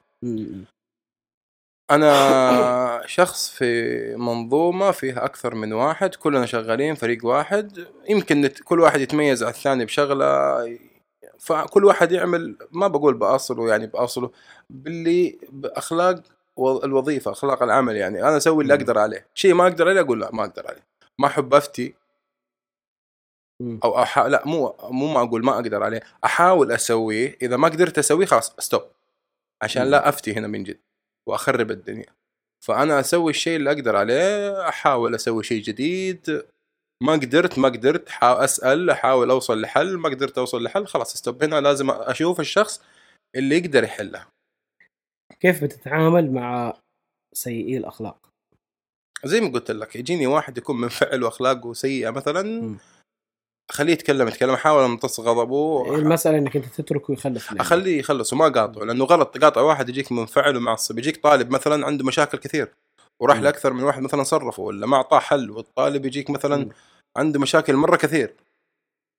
أنا 1.90 3.02
شخص 3.06 3.50
في 3.50 4.14
منظومة 4.16 4.90
فيها 4.90 5.24
أكثر 5.24 5.54
من 5.54 5.72
واحد 5.72 6.14
كلنا 6.14 6.46
شغالين 6.46 6.94
فريق 6.94 7.26
واحد. 7.26 7.86
يمكن 8.08 8.46
كل 8.64 8.80
واحد 8.80 9.00
يتميز 9.00 9.42
على 9.42 9.52
الثاني 9.52 9.84
بشغلة. 9.84 10.78
فكل 11.38 11.84
واحد 11.84 12.12
يعمل 12.12 12.56
ما 12.72 12.88
بقول 12.88 13.14
بأصله 13.14 13.68
يعني 13.68 13.86
بأصله 13.86 14.30
باللي 14.70 15.38
بأخلاق 15.52 16.22
الوظيفة 16.58 17.30
أخلاق 17.30 17.62
العمل 17.62 17.96
يعني. 17.96 18.22
أنا 18.22 18.36
أسوي 18.36 18.62
اللي. 18.62 18.74
أقدر 18.74 18.98
عليه. 18.98 19.26
شيء 19.34 19.54
ما 19.54 19.64
أقدر 19.66 19.88
عليه 19.88 20.00
أقول 20.00 20.20
لا 20.20 20.30
ما 20.32 20.44
أقدر 20.44 20.66
عليه. 20.66 20.90
ما 21.20 21.26
أحب 21.26 21.54
أفتي. 21.54 21.94
أو 23.84 24.02
أح... 24.02 24.18
لا 24.18 24.46
مو 24.46 24.76
مو 24.82 25.12
ما 25.14 25.22
أقول 25.22 25.44
ما 25.44 25.54
أقدر 25.54 25.82
عليه. 25.82 26.02
أحاول 26.24 26.72
أسويه. 26.72 27.38
إذا 27.42 27.56
ما 27.56 27.68
قدرت 27.68 27.98
أسويه 27.98 28.26
خلاص 28.26 28.56
ستوب 28.58 28.82
عشان. 29.62 29.90
لا 29.90 30.08
أفتي 30.08 30.32
هنا 30.34 30.46
من 30.46 30.62
جد 30.62 30.80
وأخرب 31.28 31.70
الدنيا. 31.70 32.06
فأنا 32.64 33.00
أسوي 33.00 33.30
الشيء 33.30 33.56
اللي 33.56 33.70
أقدر 33.70 33.96
عليه 33.96 34.68
أحاول 34.68 35.14
أسوي 35.14 35.42
شيء 35.44 35.62
جديد. 35.62 36.46
ما 37.02 37.12
قدرت 37.12 37.58
ما 37.58 37.68
قدرت. 37.68 38.08
حا- 38.08 38.44
أسأل 38.44 38.90
أحاول 38.90 39.30
أوصل 39.30 39.60
لحل. 39.60 39.96
ما 39.96 40.08
قدرت 40.08 40.38
أوصل 40.38 40.62
لحل 40.62 40.86
خلاص 40.86 41.16
ستوب 41.16 41.42
هنا 41.42 41.60
لازم 41.60 41.90
أشوف 41.90 42.40
الشخص 42.40 42.84
اللي 43.36 43.56
يقدر 43.58 43.84
يحلها. 43.84 44.26
كيف 45.40 45.64
بتتعامل 45.64 46.32
مع 46.32 46.78
سيئي 47.34 47.76
الأخلاق؟ 47.76 48.29
زي 49.24 49.40
ما 49.40 49.48
قلت 49.48 49.70
لك 49.70 49.96
يجيني 49.96 50.26
واحد 50.26 50.58
يكون 50.58 50.80
منفعل 50.80 51.22
وأخلاقه 51.24 51.72
سيئة 51.72 52.10
مثلا. 52.10 52.76
أخليه 53.70 53.92
يتكلم 53.92 54.28
يتكلم 54.28 54.50
أحاول 54.50 54.84
أمتص 54.84 55.20
غضبه 55.20 55.94
المسألة 55.94 56.38
إنك 56.38 56.56
أنت 56.56 56.64
تتركه 56.66 57.12
يخلص. 57.12 57.52
أخليه 57.52 57.98
يخلص 57.98 58.32
وما 58.32 58.48
قاطعه 58.48 58.84
لأنه 58.84 59.04
غلط 59.04 59.34
تقاطع 59.34 59.60
واحد 59.60 59.88
يجيك 59.88 60.12
منفعل 60.12 60.56
ومعصب 60.56 60.98
يجيك 60.98 61.22
طالب 61.22 61.50
مثلا 61.50 61.86
عنده 61.86 62.04
مشاكل 62.04 62.38
كثير 62.38 62.74
وراح 63.20 63.36
مم. 63.36 63.42
لأكثر 63.44 63.72
من 63.72 63.82
واحد 63.82 64.02
مثلا 64.02 64.22
صرفه 64.22 64.62
ولا 64.62 64.86
ما 64.86 64.96
أعطاه 64.96 65.18
حل 65.18 65.50
والطالب 65.50 66.06
يجيك 66.06 66.30
مثلا 66.30 66.56
مم. 66.56 66.68
عنده 67.16 67.40
مشاكل 67.40 67.74
مرة 67.76 67.96
كثير 67.96 68.34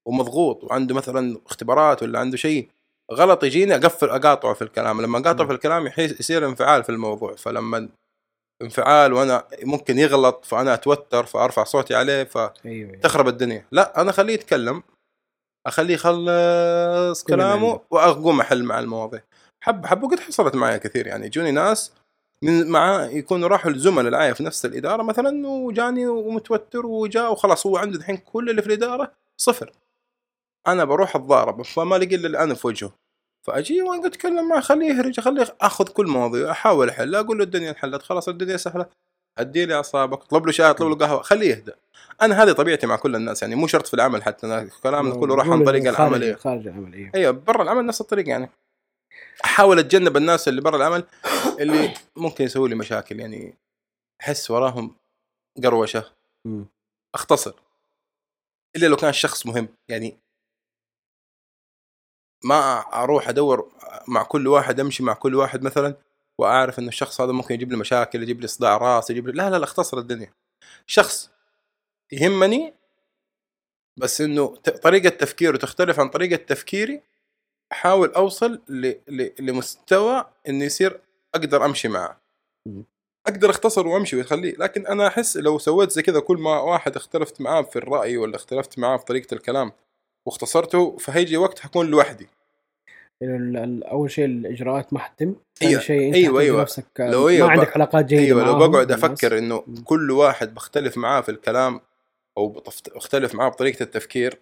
ومضغوط 0.08 0.64
وعنده 0.64 0.96
مثلا 0.96 1.38
اختبارات 1.46 2.04
ولا 2.04 2.20
عنده 2.20 2.38
شيء 2.38 2.70
غلط 3.12 3.44
يجيني 3.44 3.76
أقفل 3.76 4.10
أقاطعه 4.10 4.54
في 4.54 4.62
الكلام 4.62 5.02
لما 5.02 5.18
أقاطعه. 5.18 5.48
في 5.48 5.54
الكلام 5.54 5.92
يصير 5.98 6.48
انفعال 6.48 6.84
في 6.84 6.90
الموضوع 6.90 7.36
فلما 7.36 7.90
انفعال 8.62 9.14
وأنا 9.14 9.48
ممكن 9.64 10.00
يغلط 10.00 10.46
فأنا 10.46 10.74
أتوتر 10.74 11.26
فأرفع 11.26 11.64
صوتي 11.64 11.96
عليه 11.96 12.30
أيوه 12.36 12.54
أيوة. 12.66 12.96
تخرب 12.96 13.28
الدنيا. 13.28 13.66
لا 13.72 14.02
أنا 14.02 14.10
اخليه 14.10 14.34
يتكلم. 14.34 14.84
أخليه 15.68 15.94
يخلص 15.94 17.24
كلامه. 17.24 17.82
وأقوم 17.92 18.40
أحل 18.40 18.64
مع 18.64 18.80
المواضيع. 18.80 19.22
حب 19.64 19.86
حب 19.86 20.04
وقد 20.04 20.20
حصلت 20.20 20.56
معي 20.56 20.80
كثير. 20.80 21.08
يعني 21.08 21.26
يجوني 21.26 21.52
ناس 21.52 21.92
من 22.44 22.68
مع 22.68 23.06
يكونوا 23.12 23.48
راحوا 23.48 23.72
الزملاء 23.72 24.08
العاية 24.08 24.34
في 24.34 24.44
نفس 24.44 24.66
الإدارة 24.66 25.04
مثلا 25.04 25.48
وجاني 25.48 26.08
ومتوتر 26.08 26.86
وجاء 26.86 27.32
وخلاص 27.32 27.66
هو 27.66 27.78
عنده 27.78 27.98
الحين 27.98 28.18
كل 28.18 28.50
اللي 28.50 28.62
في 28.62 28.68
الإدارة 28.68 29.12
صفر. 29.38 29.72
أنا 30.68 30.84
بروح 30.84 31.16
أتضارب 31.16 31.62
فما 31.62 31.96
لقي 31.96 32.16
إلا 32.16 32.28
اللي 32.28 32.40
أنا 32.44 32.54
في 32.54 32.68
وجهه. 32.68 32.92
فأجي 33.42 33.82
واقعد 33.82 34.06
أتكلم 34.06 34.50
معه 34.50 34.62
خليه 34.62 34.88
يهرج 34.88 35.20
خليه 35.20 35.56
أخذ 35.62 35.88
كل 35.88 36.08
مواضيع 36.08 36.52
أحاول 36.52 36.90
احلها 36.90 37.20
أقول 37.20 37.38
له 37.38 37.44
الدنيا 37.44 37.70
انحلت 37.70 38.02
خلاص 38.02 38.30
الدنيا 38.30 38.58
سهلة. 38.58 38.86
هدي 39.40 39.66
لي 39.66 39.76
أعصابك 39.76 40.22
اطلب 40.22 40.46
له 40.46 40.52
شاي 40.52 40.70
اطلب 40.70 40.90
له 40.90 40.96
قهوة 40.96 41.22
خليه 41.22 41.50
يهدى 41.50 41.72
أنا 42.22 42.44
هذه 42.44 42.52
طبيعتي 42.52 42.88
مع 42.88 42.96
كل 42.96 43.16
الناس 43.16 43.42
يعني 43.42 43.56
مو 43.56 43.68
شرط 43.68 43.88
في 43.88 43.94
العمل 43.94 44.24
حتى 44.24 44.48
أنا 44.48 44.70
كلامنا 44.84 45.16
كله 45.16 45.36
راح 45.36 45.48
عن 45.50 45.64
طريق 45.64 45.88
العمل. 45.88 46.24
إيه. 46.24 46.36
خارج 46.36 46.68
العمل 46.68 46.94
أيوه 46.94 47.12
أيوه 47.16 47.32
برا 47.32 47.64
العمل 47.64 47.86
نفس 47.86 48.02
الطريقة 48.02 48.30
يعني. 48.30 48.50
أحاول 49.46 49.80
أتجنب 49.80 50.18
الناس 50.18 50.48
اللي 50.48 50.62
برا 50.62 50.78
العمل 50.78 51.04
اللي 51.60 51.94
ممكن 52.16 52.46
يسوي 52.46 52.70
لي 52.70 52.76
مشاكل 52.76 53.20
يعني 53.20 53.58
أحس 54.22 54.52
وراهم 54.52 54.96
قروشة. 55.64 56.12
أختصر. 57.16 57.54
إلا 58.76 58.88
لو 58.88 58.96
كان 58.96 59.10
الشخص 59.10 59.46
مهم 59.46 59.68
يعني 59.90 60.18
ما 62.44 62.80
أروح 62.80 63.30
أدور 63.30 63.72
مع 64.08 64.24
كل 64.24 64.48
واحد 64.48 64.80
أمشي 64.80 65.04
مع 65.04 65.14
كل 65.14 65.36
واحد 65.36 65.64
مثلا 65.64 65.96
وأعرف 66.38 66.80
إن 66.80 66.88
الشخص 66.88 67.22
هذا 67.22 67.32
ممكن 67.32 67.56
يجيب 67.56 67.72
لي 67.72 67.78
مشاكل 67.78 68.24
يجيب 68.24 68.42
لي 68.42 68.48
صداع 68.48 68.78
رأس 68.78 69.10
يجيب 69.10 69.28
لي 69.28 69.34
لا 69.34 69.50
لا 69.50 69.58
لا 69.58 69.64
اختصر 69.64 69.98
الدنيا. 69.98 70.34
شخص 70.88 71.32
يهمني 72.12 72.74
بس 73.98 74.22
إنه 74.22 74.56
طريقة 74.56 75.10
تفكيره 75.10 75.58
تختلف 75.58 76.00
عن 76.00 76.10
طريقة 76.10 76.36
تفكيري 76.36 77.02
أحاول 77.72 78.10
أوصل 78.14 78.62
ل... 78.70 78.94
ل... 79.08 79.30
لمستوى 79.40 80.26
إنه 80.50 80.66
يصير 80.66 81.02
أقدر 81.36 81.66
أمشي 81.66 81.88
معه. 81.88 82.22
أقدر 83.28 83.50
أختصر 83.50 83.88
وأمشي 83.88 84.16
ويخليه. 84.16 84.56
لكن 84.58 84.88
أنا 84.88 85.08
أحس 85.08 85.38
لو 85.38 85.60
سويت 85.60 85.92
زي 85.92 86.02
كذا 86.02 86.20
كل 86.20 86.38
ما 86.38 86.60
واحد 86.60 86.96
اختلفت 86.96 87.42
معاه 87.42 87.62
في 87.62 87.76
الرأي 87.76 88.18
ولا 88.18 88.36
اختلفت 88.36 88.80
معاه 88.80 88.98
في 88.98 89.06
طريقة 89.06 89.34
الكلام 89.34 89.72
واختصرته 90.26 90.98
فهيجي 90.98 91.38
وقت 91.38 91.60
حكون 91.60 91.88
لوحدي 91.88 92.28
أول 93.92 94.12
شيء 94.12 94.26
الإجراءات 94.26 94.94
ما 94.94 95.00
حتتم 95.00 95.36
ثاني 95.60 95.72
أيوة، 95.72 95.82
شيء 95.82 96.08
أنت 96.08 96.16
أيوة، 96.16 96.28
حتلقى 96.30 96.44
أيوة. 96.46 96.62
نفسك 96.62 96.86
لو 97.00 97.24
ما 97.24 97.30
أيوة 97.30 97.50
عندك 97.52 97.68
بق- 97.68 97.74
علاقات 97.74 98.06
جيدة 98.06 98.22
أيوه 98.22 98.44
لو 98.46 98.68
بقعد. 98.70 98.92
أفكر 98.92 99.38
إنه. 99.38 99.64
كل 99.86 100.12
واحد 100.12 100.54
بختلف 100.54 100.98
معاه 100.98 101.22
في 101.22 101.30
الكلام 101.30 101.82
أو 102.38 102.48
بختلف 102.96 103.36
معاه 103.36 103.50
بطريقة 103.50 103.84
التفكير 103.84 104.40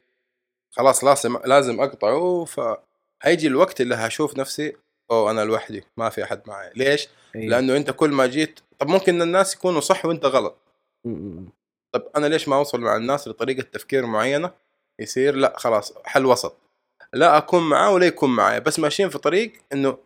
خلاص 0.71 1.03
لازم 1.03 1.37
لازم 1.45 1.81
أقطعه 1.81 2.45
فهيجي 2.45 3.47
الوقت 3.47 3.81
اللي 3.81 3.95
هشوف 3.95 4.37
نفسي 4.37 4.73
أوه 5.11 5.31
أنا 5.31 5.45
لوحدي 5.45 5.83
ما 5.97 6.09
في 6.09 6.23
أحد 6.23 6.41
معي 6.47 6.71
ليش؟ 6.75 7.07
أيوة. 7.35 7.47
لأنه 7.49 7.77
أنت 7.77 7.91
كل 7.91 8.09
ما 8.09 8.27
جيت 8.27 8.59
طب 8.79 8.87
ممكن 8.87 9.21
الناس 9.21 9.55
يكونوا 9.55 9.81
صح 9.81 10.05
وأنت 10.05 10.25
غلط 10.25 10.57
مم. 11.05 11.13
مم. 11.13 11.49
طب 11.91 12.03
أنا 12.17 12.27
ليش 12.27 12.47
ما 12.47 12.55
أوصل 12.55 12.81
مع 12.81 12.95
الناس 12.95 13.27
لطريقة 13.27 13.61
تفكير 13.61 14.05
معينة 14.05 14.51
يصير 14.99 15.35
لا 15.35 15.53
خلاص 15.57 15.93
حل 16.05 16.25
وسط. 16.25 16.57
لا 17.13 17.37
أكون 17.37 17.69
معاه 17.69 17.91
ولا 17.91 18.05
يكون 18.05 18.29
معايا 18.29 18.59
بس 18.59 18.79
ماشيين 18.79 19.09
في 19.09 19.17
طريق 19.17 19.53
إنه 19.73 19.97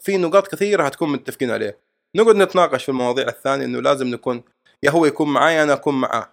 في 0.00 0.16
نقاط 0.16 0.48
كثيرة 0.48 0.84
هتكون 0.84 1.12
متفقين 1.12 1.50
عليها. 1.50 1.74
نقعد 2.16 2.36
نتناقش 2.36 2.84
في 2.84 2.88
المواضيع 2.88 3.28
الثانية 3.28 3.64
إنه 3.64 3.80
لازم 3.80 4.06
نكون 4.06 4.42
يا 4.82 4.90
هو 4.90 5.06
يكون 5.06 5.32
معايا 5.32 5.62
أنا 5.62 5.72
أكون 5.72 6.00
معاه. 6.00 6.28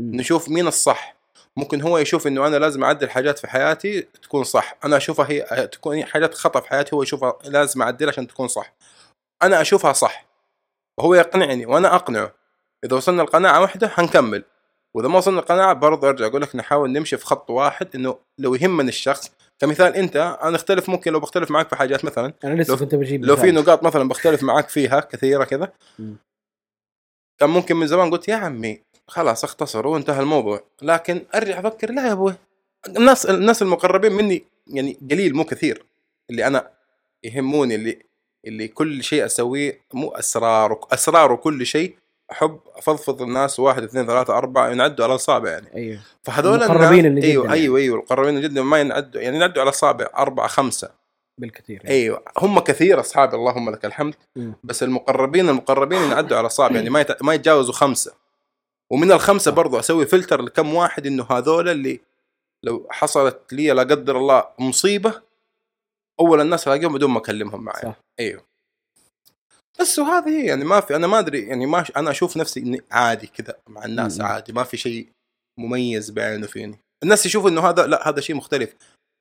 نشوف 0.00 0.48
مين 0.48 0.66
الصح. 0.66 1.16
ممكن 1.56 1.82
هو 1.82 1.98
يشوف 1.98 2.26
إنه 2.26 2.46
أنا 2.46 2.56
لازم 2.56 2.84
أعدل 2.84 3.10
حاجات 3.10 3.38
في 3.38 3.46
حياتي 3.46 4.00
تكون 4.02 4.44
صح. 4.44 4.76
أنا 4.84 4.96
أشوفها 4.96 5.30
هي 5.30 5.66
تكون 5.66 6.04
حاجات 6.04 6.34
خطأ 6.34 6.60
في 6.60 6.68
حياتي 6.68 6.96
هو 6.96 7.02
يشوفها 7.02 7.38
لازم 7.44 7.82
أعدلها 7.82 8.12
عشان 8.12 8.26
تكون 8.26 8.48
صح. 8.48 8.74
أنا 9.42 9.60
أشوفها 9.60 9.92
صح. 9.92 10.26
وهو 10.98 11.14
يقنعني 11.14 11.66
وأنا 11.66 11.94
أقنعه. 11.94 12.34
إذا 12.84 12.96
وصلنا 12.96 13.22
لقناعة 13.22 13.60
واحدة 13.60 13.88
حنكمل 13.88 14.44
وإذا 14.98 15.08
ما 15.08 15.18
وصلنا 15.18 15.40
لقناعه 15.40 15.72
برضه 15.72 16.08
أرجع 16.08 16.26
أقول 16.26 16.42
لك 16.42 16.56
نحاول 16.56 16.92
نمشي 16.92 17.16
في 17.16 17.24
خط 17.26 17.50
واحد 17.50 17.88
إنه 17.94 18.18
لو 18.38 18.54
يهمني 18.54 18.88
الشخص. 18.88 19.30
كمثال 19.58 19.94
أنت 19.96 20.16
أنا 20.42 20.56
أختلف 20.56 20.88
ممكن 20.88 21.12
لو 21.12 21.20
بختلف 21.20 21.50
معك 21.50 21.68
في 21.68 21.76
حاجات 21.76 22.04
مثلا. 22.04 22.32
أنا 22.44 22.62
لسه 22.62 22.70
لو- 22.72 22.78
كنت 22.78 22.94
بجيب 22.94 23.24
لو 23.24 23.36
في. 23.36 23.50
نقاط 23.50 23.82
مثلا 23.82 24.08
بختلف 24.08 24.42
معك 24.42 24.68
فيها 24.68 25.00
كثيرة 25.00 25.44
كذا. 25.44 25.72
كان 27.40 27.50
ممكن 27.50 27.76
من 27.76 27.86
زمان 27.86 28.10
قلت 28.10 28.28
يا 28.28 28.34
عمي 28.36 28.80
خلاص 29.08 29.44
اختصر 29.44 29.86
وانتهى 29.86 30.20
الموضوع. 30.20 30.62
لكن 30.82 31.22
أرجع 31.34 31.58
أفكر 31.58 31.92
لا 31.92 32.06
يا 32.06 32.12
أبوي. 32.12 32.34
الناس 32.88 33.26
الناس 33.26 33.62
المقربين 33.62 34.12
مني 34.12 34.44
يعني 34.66 34.98
قليل 35.10 35.34
مو 35.34 35.44
كثير. 35.44 35.84
اللي 36.30 36.46
أنا 36.46 36.70
يهموني 37.24 37.74
اللي 37.74 37.98
اللي 38.46 38.68
كل 38.68 39.02
شيء 39.02 39.24
أسويه 39.24 39.80
مو 39.94 40.08
أسرار 40.10 40.80
أسرار 40.92 41.32
وكل 41.32 41.66
شيء. 41.66 41.96
احب 42.32 42.60
أفضفض 42.76 43.22
الناس 43.22 43.60
واحد 43.60 43.82
اثنين 43.82 44.06
ثلاثة 44.06 44.38
أربعة 44.38 44.70
ينعدوا 44.70 45.04
على 45.04 45.10
الأصابع 45.10 45.50
يعني 45.50 45.74
أيوه 45.74 46.00
فهذول 46.22 46.62
المقربين 46.62 47.06
الناس 47.06 47.24
اللي 47.24 47.32
أيوه 47.32 47.42
جداً 47.44 47.54
يعني. 47.54 47.62
أيوه 47.62 47.78
أيوه 47.78 47.98
القربين 47.98 48.40
جدا 48.40 48.62
ما 48.62 48.80
ينعدوا 48.80 49.20
يعني 49.20 49.36
ينعدوا 49.36 49.60
على 49.60 49.68
الأصابع 49.68 50.06
أربعة 50.16 50.48
خمسة 50.48 50.90
بالكثير 51.38 51.80
يعني. 51.84 51.96
أيوه 51.96 52.22
هم 52.38 52.58
كثير 52.58 53.00
أصحابي 53.00 53.36
اللهم 53.36 53.70
لك 53.70 53.84
الحمد 53.84 54.14
مم. 54.36 54.54
بس 54.64 54.82
المقربين 54.82 55.48
المقربين 55.48 56.02
ينعدوا 56.02 56.36
على 56.36 56.46
أصابع 56.46 56.76
يعني 56.76 56.90
ما 56.94 57.00
يت... 57.00 57.22
ما 57.22 57.34
يتجاوزوا 57.34 57.74
خمسة 57.74 58.12
ومن 58.90 59.12
الخمسة. 59.12 59.50
برضو 59.50 59.78
أسوي 59.78 60.06
فلتر 60.06 60.42
لكم 60.42 60.74
واحد 60.74 61.06
إنه 61.06 61.26
هذول 61.30 61.68
اللي 61.68 62.00
لو 62.62 62.86
حصلت 62.90 63.52
لي 63.52 63.70
لا 63.70 63.82
قدر 63.82 64.18
الله 64.18 64.44
مصيبة 64.58 65.22
أول 66.20 66.40
الناس 66.40 66.68
ألاقيهم 66.68 66.94
بدون 66.94 67.10
ما 67.10 67.18
أكلمهم 67.18 67.64
معي 67.64 67.82
صح 67.82 67.94
أيوه 68.20 68.42
بس 69.80 69.98
وهذه 69.98 70.28
هي 70.28 70.46
يعني 70.46 70.64
ما 70.64 70.80
في 70.80 70.96
أنا 70.96 71.06
ما 71.06 71.18
أدري 71.18 71.40
يعني 71.40 71.66
ما 71.66 71.84
أنا 71.96 72.10
أشوف 72.10 72.36
نفسي 72.36 72.60
إني 72.60 72.80
عادي 72.90 73.26
كذا 73.26 73.54
مع 73.68 73.84
الناس 73.84 74.20
م- 74.20 74.22
م. 74.22 74.26
عادي 74.26 74.52
ما 74.52 74.64
في 74.64 74.76
شيء 74.76 75.08
مميز 75.58 76.10
بعينه 76.10 76.46
فيني 76.46 76.78
الناس 77.02 77.26
يشوفوا 77.26 77.50
إنه 77.50 77.60
هذا 77.68 77.86
لا 77.86 78.08
هذا 78.08 78.20
شيء 78.20 78.36
مختلف 78.36 78.74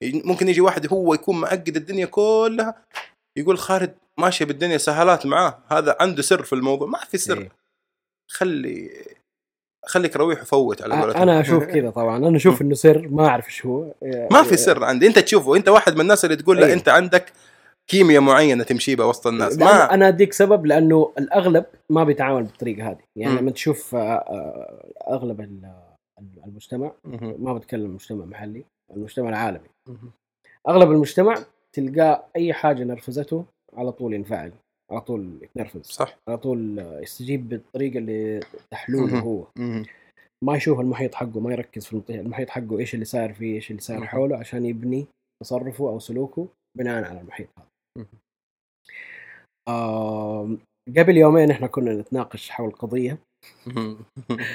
ممكن 0.04 0.50
يجي 0.50 0.62
واحد 0.62 0.88
هو 0.94 1.14
يكون 1.14 1.42
معقد 1.42 1.76
الدنيا 1.76 2.06
كلها 2.06 2.76
يقول 3.38 3.58
خالد 3.58 3.96
ماشي 4.20 4.46
بالدنيا 4.46 4.78
سهالات 4.78 5.26
معاه 5.26 5.60
هذا 5.68 5.98
عنده 6.00 6.22
سر 6.22 6.44
في 6.44 6.54
الموضوع 6.54 6.88
ما 6.88 7.00
في 7.00 7.18
سر 7.18 7.38
أيوة. 7.38 7.52
خلي 8.32 8.92
خليك 9.86 10.16
رويح 10.16 10.42
وفوت 10.42 10.82
على 10.82 11.02
قولتهم 11.02 11.22
أنا 11.22 11.42
أشوف 11.42 11.64
كذا 11.64 11.90
طبعا 11.90 12.18
أنا 12.18 12.38
أشوف 12.38 12.62
إنه 12.62 12.76
سر 12.76 13.08
ما 13.08 13.28
أعرف 13.28 13.48
إيش 13.48 13.66
هو 13.66 13.94
ما 14.32 14.44
في 14.44 14.58
سر 14.58 14.84
عندي 14.84 15.08
أنت 15.08 15.20
تشوفه 15.20 15.56
أنت 15.56 15.70
واحد 15.70 15.96
من 15.96 16.02
الناس 16.02 16.26
اللي 16.26 16.36
تقول 16.36 16.58
لا 16.58 16.66
أيوة. 16.66 16.78
أنت 16.78 16.90
عندك 16.90 17.34
كيمياء 17.90 18.22
معينة 18.22 18.64
تمشي 18.64 18.96
بها 18.96 19.06
وسط 19.06 19.28
الناس 19.28 19.58
ما 19.58 19.94
أنا 19.94 20.08
أديك 20.08 20.34
سبب 20.34 20.66
لأنه 20.66 21.14
الأغلب 21.18 21.66
ما 21.90 22.04
بيتعامل 22.04 22.44
بالطريقة 22.44 22.90
هذه 22.92 22.98
يعني. 23.16 23.40
لما 23.40 23.52
تشوف 23.52 23.96
آه، 23.96 24.00
آه، 24.00 24.94
أغلب 25.08 25.42
ال- 25.42 25.74
المجتمع. 26.48 26.92
ما 27.40 27.54
بتكلم 27.54 27.94
مجتمع 27.94 28.26
محلي 28.26 28.64
المجتمع 28.96 29.30
العالمي. 29.30 29.68
أغلب 30.68 30.92
المجتمع 30.92 31.36
تلقاه 31.76 32.24
أي 32.36 32.54
حاجة 32.54 32.84
نرفزته 32.84 33.46
على 33.74 33.92
طول 33.92 34.14
ينفعل 34.14 34.52
على 34.92 35.02
طول 35.02 35.40
يتنرفز 35.44 35.82
صح 35.86 36.18
على 36.30 36.38
طول 36.38 36.80
يستجيب 36.80 37.50
بالطريقة 37.50 37.98
اللي 37.98 38.40
تحلوله. 38.72 39.20
هو. 39.20 39.44
ما 40.44 40.56
يشوف 40.56 40.80
المحيط 40.80 41.16
حقه 41.16 41.40
ما 41.40 41.52
يركز 41.52 41.86
في 41.86 42.02
المحيط- 42.10 42.50
حقه 42.50 42.80
إيش 42.80 42.94
اللي 42.94 43.06
صاير 43.06 43.34
فيه 43.34 43.56
إيش 43.56 43.72
اللي 43.72 43.82
صاير. 43.82 44.06
حوله 44.06 44.38
عشان 44.38 44.66
يبني 44.66 45.06
تصرفه 45.44 45.90
أو 45.90 46.00
سلوكه 46.00 46.48
بناء 46.78 47.04
على 47.04 47.22
المحيط 47.22 47.48
هذا 47.60 47.68
قبل 50.98 51.18
يومين 51.18 51.52
إحنا 51.52 51.68
كنا 51.68 51.94
نتناقش 51.94 52.50
حول 52.50 52.72
قضية. 52.72 53.18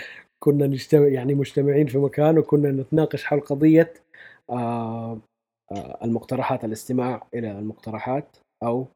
كنا 0.45 0.66
نجتمع 0.66 1.07
يعني 1.07 1.35
مجتمعين 1.35 1.87
في 1.87 1.99
مكان 1.99 2.38
وكنا 2.38 2.71
نتناقش 2.71 3.25
حول 3.25 3.40
قضية 3.40 3.95
المقترحات 6.04 6.64
الاستماع 6.64 7.26
إلى 7.35 7.50
المقترحات 7.59 8.37
أو 8.62 8.87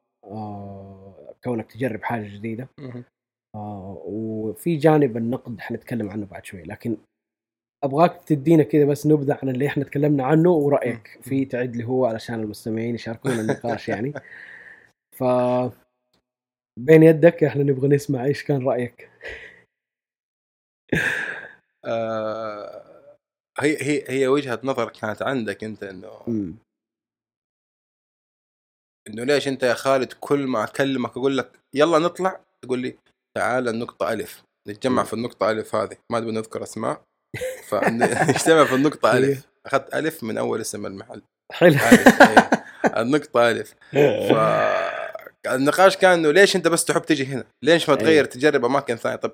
كونك 1.44 1.72
تجرب 1.72 2.02
حاجة 2.02 2.36
جديدة. 2.36 2.68
وفي 4.04 4.76
جانب 4.76 5.16
النقد 5.16 5.60
حنتكلم 5.60 6.10
عنه 6.10 6.26
بعد 6.26 6.44
شوي. 6.44 6.62
لكن 6.62 6.96
أبغاك 7.84 8.24
تدينا 8.24 8.62
كذا 8.62 8.84
بس 8.84 9.06
نبذة 9.06 9.38
عن 9.42 9.48
اللي 9.48 9.66
إحنا 9.66 9.84
تكلمنا 9.84 10.24
عنه 10.24 10.50
ورأيك. 10.50 11.18
في 11.22 11.44
تعد 11.44 11.76
لي 11.76 11.84
هو 11.84 12.06
علشان 12.06 12.40
المستمعين 12.40 12.94
يشاركونا 12.94 13.40
النقاش 13.40 13.88
يعني. 13.88 14.12
ف 15.18 15.24
بين 16.78 17.02
يدك 17.02 17.44
إحنا 17.44 17.62
نبغى 17.62 17.88
نسمع 17.88 18.24
إيش 18.24 18.44
كان 18.44 18.66
رأيك 18.66 19.10
آه، 21.84 23.16
هي 23.60 23.76
هي 23.82 24.04
هي 24.08 24.28
وجهة 24.28 24.60
نظر 24.64 24.88
كانت 24.88 25.22
عندك 25.22 25.64
أنت 25.64 25.82
إنه. 25.82 26.22
إنه 29.08 29.24
ليش 29.24 29.48
أنت 29.48 29.62
يا 29.62 29.74
خالد 29.74 30.12
كل 30.12 30.46
ما 30.46 30.64
أكلمك 30.64 31.10
أقول 31.10 31.38
لك 31.38 31.52
يلا 31.74 31.98
نطلع 31.98 32.40
تقول 32.64 32.78
لي 32.78 32.98
تعال 33.36 33.68
النقطة 33.68 34.12
ألف 34.12 34.42
نتجمع. 34.68 35.04
في 35.04 35.12
النقطة 35.12 35.50
ألف 35.50 35.74
هذه 35.74 35.96
ما 36.12 36.20
نبي 36.20 36.30
نذكر 36.30 36.62
أسماء 36.62 37.02
فنجتمع 37.68 38.64
في 38.70 38.74
النقطة 38.74 39.12
إيه. 39.12 39.18
ألف 39.18 39.46
أخذت 39.66 39.94
ألف 39.94 40.24
من 40.24 40.38
أول 40.38 40.60
اسم 40.60 40.86
المحل 40.86 41.22
حلو 41.52 41.74
أيه. 41.74 42.50
النقطة 43.02 43.50
ألف 43.50 43.74
فالنقاش 45.50 45.96
كان 45.96 46.12
إنه 46.18 46.30
ليش 46.30 46.56
أنت 46.56 46.68
بس 46.68 46.84
تحب 46.84 47.02
تجي 47.02 47.26
هنا؟ 47.26 47.44
ليش 47.62 47.88
ما 47.88 47.94
أيه. 47.94 48.00
تغير 48.00 48.24
تجرب 48.24 48.64
أماكن 48.64 48.96
ثانية؟ 48.96 49.16
طب 49.16 49.32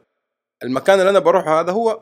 المكان 0.62 0.98
اللي 0.98 1.10
أنا 1.10 1.18
بروحه 1.18 1.60
هذا 1.60 1.72
هو 1.72 2.00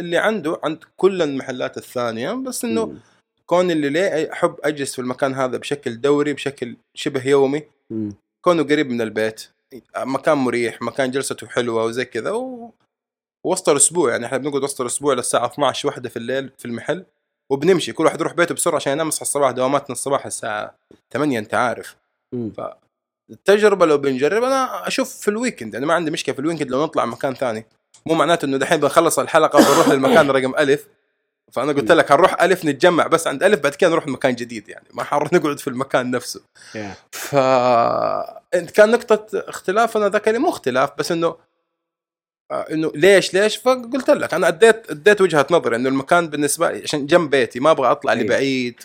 اللي 0.00 0.16
عنده 0.16 0.60
عند 0.64 0.84
كل 0.96 1.22
المحلات 1.22 1.76
الثانية 1.76 2.32
بس 2.32 2.64
مم. 2.64 2.98
كون 3.46 3.70
اللي 3.70 3.88
ليه 3.88 4.32
أحب 4.32 4.56
أجلس 4.64 4.94
في 4.94 4.98
المكان 4.98 5.34
هذا 5.34 5.56
بشكل 5.56 6.00
دوري 6.00 6.32
بشكل 6.32 6.76
شبه 6.94 7.28
يومي. 7.28 7.62
كونه 8.44 8.62
قريب 8.62 8.90
من 8.90 9.00
البيت 9.00 9.48
مكان 9.96 10.38
مريح 10.38 10.82
مكان 10.82 11.10
جلسته 11.10 11.46
حلوة 11.46 11.84
وزي 11.84 12.04
كذا 12.04 12.30
و... 12.30 12.72
وسط 13.46 13.68
الأسبوع 13.68 14.10
يعني 14.10 14.26
إحنا 14.26 14.38
بنقعد 14.38 14.62
وسط 14.62 14.80
الأسبوع 14.80 15.14
للساعة 15.14 15.46
12 15.46 15.88
واحدة 15.88 16.08
في 16.08 16.16
الليل 16.16 16.50
في 16.58 16.64
المحل 16.64 17.04
وبنمشي 17.52 17.92
كل 17.92 18.04
واحد 18.04 18.20
يروح 18.20 18.32
بيته 18.32 18.54
بسرعة 18.54 18.76
عشان 18.76 18.92
ينام 18.92 19.08
يصحى 19.08 19.22
الصباح 19.22 19.50
دواماتنا 19.50 19.92
الصباح 19.92 20.26
الساعة 20.26 20.74
8 21.12 21.38
أنت 21.38 21.54
عارف. 21.54 21.96
ف 22.56 22.60
التجربة 23.30 23.86
لو 23.86 23.98
بنجرب 23.98 24.44
أنا 24.44 24.88
أشوف 24.88 25.14
في 25.14 25.28
ال 25.28 25.34
weekend 25.34 25.76
أنا 25.76 25.86
ما 25.86 25.94
عندي 25.94 26.10
مشكلة 26.10 26.34
في 26.34 26.40
ال 26.40 26.44
weekend 26.44 26.70
لو 26.70 26.84
نطلع 26.84 27.04
مكان 27.04 27.34
ثاني. 27.34 27.66
مو 28.06 28.14
معناته 28.14 28.44
إنه 28.46 28.56
دحين 28.56 28.80
بنخلص 28.80 29.18
الحلقة 29.18 29.56
وبنروح 29.56 29.88
للمكان 29.88 30.30
رقم 30.36 30.54
ألف. 30.58 30.86
فأنا 31.52 31.72
قلت 31.72 31.92
لك 31.92 32.12
هنروح 32.12 32.42
ألف 32.42 32.64
نتجمع 32.64 33.06
بس 33.06 33.26
عند 33.26 33.42
ألف 33.42 33.60
بعد 33.60 33.74
كده 33.74 33.90
نروح 33.90 34.06
مكان 34.06 34.34
جديد 34.34 34.68
يعني. 34.68 34.86
ما 34.94 35.04
حنروح 35.04 35.32
نقعد 35.32 35.58
في 35.58 35.68
المكان 35.68 36.10
نفسه. 36.10 36.40
ف 37.12 37.34
كان 38.74 38.90
نقطة 38.90 39.26
اختلافنا 39.48 40.08
ذاك 40.08 40.28
اللي 40.28 40.38
مو 40.38 40.48
اختلاف 40.48 40.90
بس 40.98 41.12
إنه 41.12 41.36
آه، 42.50 42.66
إنه 42.70 42.92
ليش 42.94 43.34
ليش؟ 43.34 43.56
فقلت 43.56 44.10
لك 44.10 44.34
أنا 44.34 44.48
اديت 44.48 44.90
أديت 44.90 45.20
وجهة 45.20 45.46
نظري 45.50 45.76
إنه 45.76 45.88
المكان 45.88 46.28
بالنسبة 46.28 46.70
لي 46.70 46.82
عشان 46.82 47.06
جنب 47.06 47.30
بيتي 47.30 47.60
ما 47.60 47.70
أبغى 47.70 47.90
أطلع 47.90 48.12
أيوة. 48.12 48.24
لبعيد. 48.24 48.80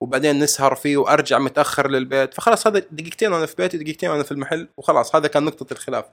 وبعدين 0.00 0.38
نسهر 0.38 0.74
فيه 0.74 0.96
وأرجع 0.96 1.38
متأخر 1.38 1.90
للبيت. 1.90 2.34
فخلاص 2.34 2.66
هذا 2.66 2.78
دقيقتين 2.78 3.32
وأنا 3.32 3.46
في 3.46 3.54
بيتي 3.58 3.78
دقيقتين 3.78 4.10
وأنا 4.10 4.22
في 4.22 4.32
المحل 4.32 4.68
وخلاص 4.76 5.16
هذا 5.16 5.28
كان 5.28 5.44
نقطة 5.44 5.72
الخلاف. 5.72 6.04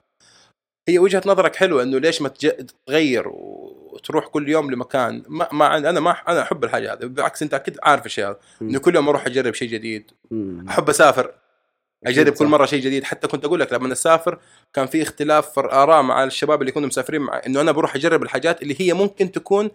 هي 0.90 1.00
وجهة 1.00 1.22
نظرك 1.26 1.56
حلوة 1.56 1.84
إنه 1.84 1.98
ليش 1.98 2.22
ما 2.22 2.32
تغير 2.88 3.28
وتروح 3.28 4.28
كل 4.28 4.50
يوم 4.50 4.72
لمكان؟ 4.72 5.24
ما, 5.28 5.48
ما 5.52 5.78
أنا 5.78 6.00
ما 6.00 6.12
أنا 6.12 6.42
أحب 6.42 6.64
الحاجة 6.64 6.94
هذه. 6.94 7.06
بالعكس 7.06 7.42
أنت 7.44 7.54
أكيد 7.54 7.78
عارف 7.84 8.06
الشيء 8.06 8.26
هذا. 8.26 8.40
إنه 8.62 8.80
كل 8.80 8.96
يوم 8.96 9.10
أروح 9.10 9.26
أجرب 9.26 9.54
شيء 9.54 9.70
جديد. 9.70 10.12
أحب 10.70 10.90
أسافر. 10.90 11.32
أجرب 12.06 12.34
كل. 12.34 12.46
مرة 12.46 12.66
شيء 12.66 12.82
جديد. 12.82 13.04
حتى 13.04 13.28
كنت 13.28 13.46
أقول 13.46 13.60
لك 13.60 13.74
لما 13.74 13.94
اسافر 13.94 14.40
كان 14.74 14.88
في 14.88 15.02
اختلاف 15.02 15.52
في 15.52 15.60
الآراء 15.60 16.02
مع 16.02 16.24
الشباب 16.24 16.62
اللي 16.62 16.72
كانوا 16.72 16.88
مسافرين 16.88 17.22
معي 17.22 17.42
إنه 17.48 17.62
أنا 17.62 17.72
بروح 17.72 17.96
أجرب 17.96 18.24
الحاجات 18.24 18.62
اللي 18.62 18.76
هي 18.82 18.94
ممكن 18.94 19.32
تكون 19.32 19.72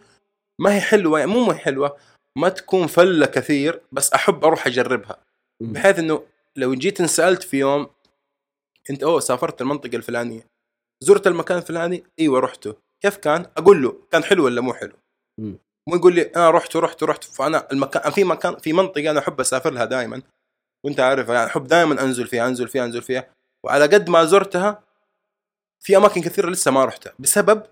ما 0.59 0.75
هي 0.75 0.81
حلوة 0.81 1.27
مو 1.27 1.51
هي 1.51 1.59
حلوة. 1.59 1.97
ما 2.37 2.49
تكون 2.49 2.87
فلة 2.87 3.27
كثير 3.27 3.81
بس 3.93 4.13
أحب 4.13 4.45
أروح 4.45 4.67
أجربها. 4.67 5.19
بحيث 5.63 5.99
إنه 5.99 6.27
لو 6.57 6.75
جيت 6.75 7.01
انسألت 7.01 7.43
في 7.43 7.59
يوم 7.59 7.91
أنت 8.91 9.03
أوه 9.03 9.21
سافرت 9.21 9.61
المنطقة 9.61 9.97
الفلانية. 9.97 10.47
زرت 11.01 11.27
المكان 11.27 11.59
الفلاني؟ 11.59 12.05
إيوه 12.19 12.41
رحته. 12.41 12.75
كيف 13.01 13.17
كان؟ 13.17 13.47
أقول 13.57 13.83
له 13.83 13.97
كان 14.11 14.25
حلو 14.25 14.45
ولا 14.45 14.61
مو 14.61 14.75
حلو. 14.75 14.97
مو 15.89 15.97
يقول 15.97 16.15
لي 16.15 16.23
أنا 16.23 16.51
رحت 16.51 16.77
ورحت 16.77 17.03
ورحت. 17.03 17.25
فأنا 17.25 17.69
المكان 17.73 18.13
في 18.13 18.25
مكان 18.25 18.57
في 18.57 18.73
منطقة 18.73 19.11
أنا 19.11 19.19
أحب 19.19 19.41
اسافر 19.41 19.71
لها 19.71 19.85
دائما 19.85 20.23
وأنت 20.85 21.01
عارف 21.01 21.29
يعني 21.29 21.47
أحب 21.47 21.67
دائما 21.67 22.03
أنزل 22.03 22.27
فيها 22.27 22.47
أنزل 22.49 22.69
فيها 22.69 22.85
أنزل 22.85 23.03
فيها. 23.03 23.31
وعلى 23.65 23.85
قد 23.85 24.09
ما 24.11 24.25
زرتها 24.25 24.83
في 25.81 25.97
أماكن 25.97 26.21
كثيرة 26.23 26.51
لسه 26.51 26.71
ما 26.71 26.85
رحتها. 26.85 27.13
بسبب 27.19 27.63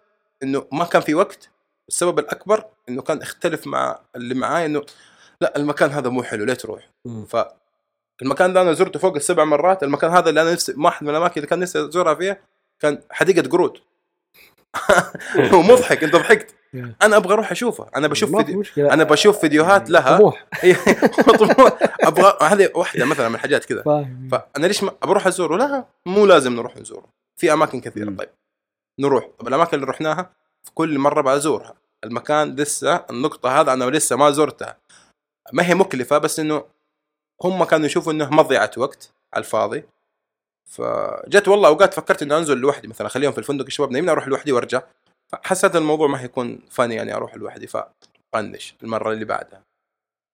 إنه 0.43 0.69
ما 0.73 0.85
كان 0.85 1.03
في 1.03 1.15
وقت 1.15 1.51
السبب 1.89 2.19
الأكبر 2.19 2.65
إنه 2.89 3.03
كان 3.03 3.23
اختلف 3.23 3.67
مع 3.67 3.99
اللي 4.17 4.35
معاي 4.35 4.67
إنه 4.67 4.83
لا 5.41 5.57
المكان 5.57 5.91
هذا 5.91 6.09
مو 6.09 6.23
حلو 6.23 6.45
ليه 6.45 6.55
تروح؟ 6.55 6.89
مم. 7.05 7.27
فالمكان 7.27 8.53
ده 8.53 8.61
أنا 8.63 8.73
زرته 8.73 8.99
فوق 8.99 9.15
السبع 9.15 9.45
مرات 9.45 9.83
المكان 9.83 10.11
هذا 10.11 10.29
اللي 10.29 10.43
أنا 10.43 10.53
نفسي 10.53 10.75
واحد 10.79 11.05
من 11.05 11.11
الأماكن 11.11 11.35
اللي 11.37 11.47
كان 11.47 11.59
نفسي 11.59 11.81
أزورها 11.81 12.15
فيها 12.15 12.39
كان 12.81 13.03
حديقة 13.11 13.49
قرود 13.49 13.79
هو 15.53 15.63
مضحك 15.63 16.05
أنت 16.05 16.17
ضحكت. 16.17 16.55
أنا 17.03 17.17
أبغى 17.17 17.35
أروح 17.35 17.51
اشوفه 17.51 17.87
أنا 17.97 18.09
بشوف 18.09 18.37
فيديو. 18.37 18.63
أنا 18.79 19.05
بشوف 19.05 19.39
فيديوهات 19.41 19.91
لها 19.91 20.19
طموح 20.19 20.47
طموح. 21.39 21.79
أبغى 22.01 22.39
هذه 22.43 22.71
واحدة 22.75 23.05
مثلا 23.05 23.29
من 23.29 23.35
الحاجات 23.35 23.65
كذا 23.65 23.83
فأنا 24.31 24.67
ليش 24.67 24.83
ما 24.83 24.93
بروح 25.03 25.27
أزوره 25.27 25.57
لا 25.57 25.85
مو 26.07 26.27
لازم 26.27 26.57
نروح 26.57 26.77
نزوره 26.77 27.07
في 27.37 27.53
أماكن 27.53 27.81
كثيرة. 27.81 28.11
طيب 28.19 28.29
نروح 29.01 29.29
طب 29.39 29.49
الأماكن 29.49 29.75
اللي 29.75 29.87
رحناها 29.87 30.31
كل 30.75 30.99
مرة 30.99 31.21
بزورها 31.21 31.75
المكان 32.05 32.57
لسه 32.57 33.05
النقطة 33.11 33.61
هذا 33.61 33.73
أنا 33.73 33.85
لسه 33.85 34.17
ما 34.17 34.31
زرتها 34.31 34.77
ما 35.53 35.67
هي 35.69 35.75
مكلفة 35.75 36.19
بس 36.19 36.41
إنه 36.41 36.65
هم 37.43 37.65
كانوا 37.65 37.87
يشوفوا 37.87 38.13
إنه 38.13 38.31
مضيعة 38.31 38.71
وقت 38.77 39.11
على 39.35 39.45
الفاضي. 39.45 39.85
فجت 40.71 41.49
والله 41.49 41.69
أوقات 41.69 41.95
فكرت 41.95 42.23
انه 42.23 42.39
أنزل 42.39 42.59
لوحدي 42.59 42.89
مثلا 42.89 43.07
أخليهم 43.07 43.33
في 43.33 43.39
الفندق 43.39 43.65
الشباب 43.65 43.91
نايمين 43.91 44.11
أروح 44.11 44.29
لوحدي 44.29 44.53
وأرجع. 44.53 44.83
فحسيت 45.33 45.77
الموضوع 45.77 46.07
ما 46.07 46.21
هيكون 46.21 46.61
فاني 46.71 46.95
يعني 46.95 47.15
أروح 47.15 47.37
لوحدي 47.37 47.67
فطنش 47.67 48.75
المرة 48.83 49.13
اللي 49.13 49.25
بعدها. 49.25 49.63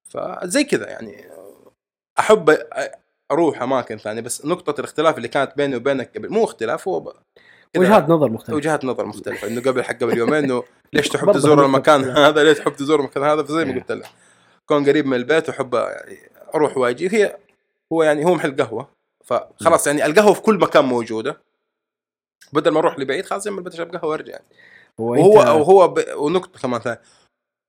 فزي 0.08 0.64
كذا 0.64 0.88
يعني. 0.88 1.30
أحب 2.18 2.58
أروح 3.30 3.62
أماكن 3.62 3.98
ثانية 3.98 4.20
بس 4.20 4.46
نقطة 4.46 4.80
الاختلاف 4.80 5.16
اللي 5.16 5.28
كانت 5.28 5.56
بيني 5.56 5.76
وبينك 5.76 6.16
قبل 6.16 6.28
مو 6.28 6.44
اختلاف 6.44 6.88
هو 6.88 7.14
وجهات 7.76 8.08
نظر 8.08 8.30
مختلفة. 8.30 8.56
وجهات 8.56 8.84
نظر 8.84 9.06
مختلفة. 9.06 9.48
إنه 9.48 9.60
قبل 9.60 9.82
حق 9.82 9.94
قبل 9.94 10.18
يومين 10.18 10.44
إنه 10.44 10.62
ليش 10.92 11.08
تحب 11.08 11.32
تزور 11.32 11.64
المكان. 11.64 12.04
هذا؟ 12.26 12.42
ليش 12.42 12.58
تحب 12.58 12.72
تزور 12.72 13.00
المكان 13.00 13.22
هذا؟ 13.22 13.42
فزي 13.42 13.64
ما 13.64 13.72
إيه. 13.72 13.80
قلت 13.80 13.92
لك. 13.92 14.06
كون 14.66 14.88
قريب 14.88 15.06
من 15.06 15.16
البيت 15.16 15.48
واحب 15.48 15.74
يعني 15.74 16.30
أروح 16.54 16.76
وأجي. 16.76 17.08
هي 17.12 17.36
هو 17.92 18.02
يعني 18.02 18.24
هو 18.24 18.34
محل 18.34 18.56
قهوة. 18.56 18.88
فخلاص 19.24 19.86
يعني 19.86 20.06
القهوة 20.06 20.32
في 20.32 20.40
كل 20.40 20.58
مكان 20.58 20.84
موجودة. 20.84 21.40
بدل 22.52 22.70
ما 22.70 22.78
أروح 22.78 22.98
لبعيد 22.98 23.26
خلاص 23.26 23.46
من 23.46 23.58
البيت 23.58 23.72
اشرب 23.74 23.96
قهوة 23.96 24.10
وأرجع. 24.10 24.38
هو 25.00 25.12
وهو 25.12 25.60
وهو 25.60 25.88
ب... 25.88 26.04
ونقطة 26.16 26.60
كمان 26.60 26.80
ثانية. 26.80 27.00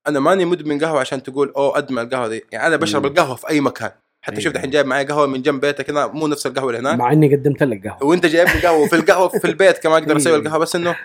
أنا 0.08 0.20
ماني 0.20 0.44
مدمن 0.44 0.84
قهوة 0.84 1.00
عشان 1.00 1.22
تقول 1.22 1.52
أوه 1.56 1.78
أدمن 1.78 1.98
القهوة 1.98 2.28
دي. 2.28 2.44
يعني 2.52 2.66
أنا 2.66 2.76
بشرب 2.76 3.06
مم. 3.06 3.12
القهوة 3.12 3.36
في 3.36 3.48
أي 3.48 3.60
مكان. 3.60 3.90
حتى 4.22 4.32
أيوة. 4.32 4.44
شوف 4.44 4.52
دحين 4.52 4.70
جايب 4.70 4.86
معي 4.86 5.04
قهوة 5.04 5.26
من 5.26 5.42
جنب 5.42 5.60
بيتك 5.60 5.90
هنا 5.90 6.06
مو 6.06 6.26
نفس 6.26 6.46
القهوة 6.46 6.70
اللي 6.70 6.80
هناك. 6.80 6.98
مع 6.98 7.12
إني 7.12 7.36
قدمت 7.36 7.62
لك 7.62 7.86
قهوة. 7.86 8.04
وأنت 8.04 8.26
جايب 8.26 8.48
لي 8.48 8.60
قهوة 8.60 8.88
في 8.88 8.96
القهوة 8.96 9.28
في 9.28 9.44
البيت 9.44 9.78
كمان 9.78 10.02
أقدر 10.02 10.16
أسوي 10.16 10.32
أيوة. 10.32 10.42
القهوة 10.42 10.58
بس 10.58 10.76
إنه 10.76 10.96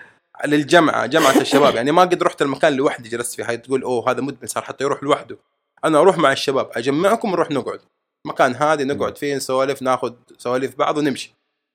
للجمعه 0.46 1.06
جمعة 1.06 1.40
الشباب. 1.40 1.74
يعني 1.74 1.92
ما 1.92 2.02
قد 2.02 2.22
رحت 2.22 2.42
المكان 2.42 2.72
لوحدي 2.72 3.08
جلست 3.08 3.34
فيه. 3.34 3.48
هاي 3.48 3.56
تقول 3.56 3.82
أوه 3.82 4.10
هذا 4.10 4.20
مدمن 4.20 4.46
صار 4.46 4.62
حتى 4.62 4.84
يروح 4.84 5.02
لوحده. 5.02 5.38
أنا 5.84 5.98
أروح 5.98 6.18
مع 6.18 6.32
الشباب 6.32 6.70
أجمعكم 6.72 7.28
ونروح 7.28 7.50
نقعد. 7.50 7.80
مكان 8.26 8.54
هادي 8.54 8.84
نقعد 8.84 9.18
فيه 9.18 9.36
نسولف 9.36 9.82
ناخذ 9.82 10.14
سواليف 10.38 10.78
بعض 10.78 10.96
ونمشي. 10.96 11.34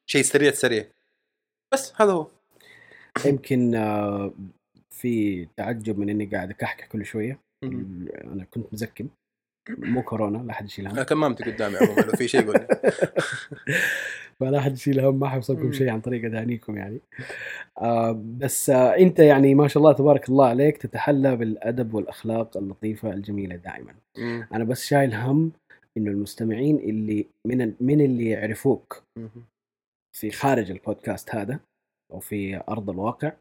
شيء 0.10 0.24
سريع 0.24 0.52
سريع. 0.52 0.86
بس 1.74 1.94
هذا 1.96 2.12
هو. 2.12 2.28
يمكن 3.26 3.76
آه، 3.76 4.34
في 4.90 5.46
تعجب 5.58 6.00
من 6.00 6.10
إني 6.10 6.26
قاعد 6.26 6.50
أكحكح 6.50 6.86
كل 6.86 7.06
شوية. 7.06 7.40
أنا 7.64 8.46
كنت 8.52 8.74
مزكم. 8.74 9.08
مو 9.70 10.04
كورونا 10.04 10.38
لا 10.38 10.52
احد 10.52 10.66
يشيل 10.66 10.88
هم 10.88 10.94
أنا 10.94 11.04
كمامتي 11.04 11.44
قدامي 11.52 11.78
عموما 11.78 12.02
لو 12.02 12.12
في 12.12 12.28
شيء 12.28 12.46
قول 12.46 12.68
فلا 14.40 14.58
احد 14.60 14.74
يشيل 14.74 15.00
هم 15.00 15.20
ما 15.20 15.30
حيوصلكم. 15.30 15.72
شيء 15.72 15.90
عن 15.90 16.02
طريق 16.02 16.26
ادانيكم 16.26 16.78
يعني 16.78 17.00
آه 17.78 18.12
بس 18.38 18.70
آه 18.70 18.98
أنت 18.98 19.20
يعني 19.20 19.56
ما 19.56 19.68
شاء 19.68 19.84
الله 19.84 19.94
تبارك 19.94 20.30
الله 20.30 20.48
عليك 20.48 20.78
تتحلى 20.78 21.36
بالأدب 21.36 21.94
والأخلاق 21.94 22.58
اللطيفة 22.58 23.14
الجميلة 23.14 23.56
دائما 23.56 23.96
مم. 24.18 24.48
أنا 24.54 24.64
بس 24.64 24.86
شايل 24.86 25.14
هم 25.14 25.52
إنه 25.98 26.12
المستمعين 26.12 26.76
اللي 26.78 27.28
من 27.46 27.74
من 27.80 28.02
اللي 28.02 28.30
يعرفوك. 28.30 29.04
في 30.18 30.32
خارج 30.32 30.72
البودكاست 30.72 31.36
هذا 31.36 31.60
أو 32.14 32.20
في 32.20 32.62
أرض 32.70 32.90
الواقع 32.90 33.32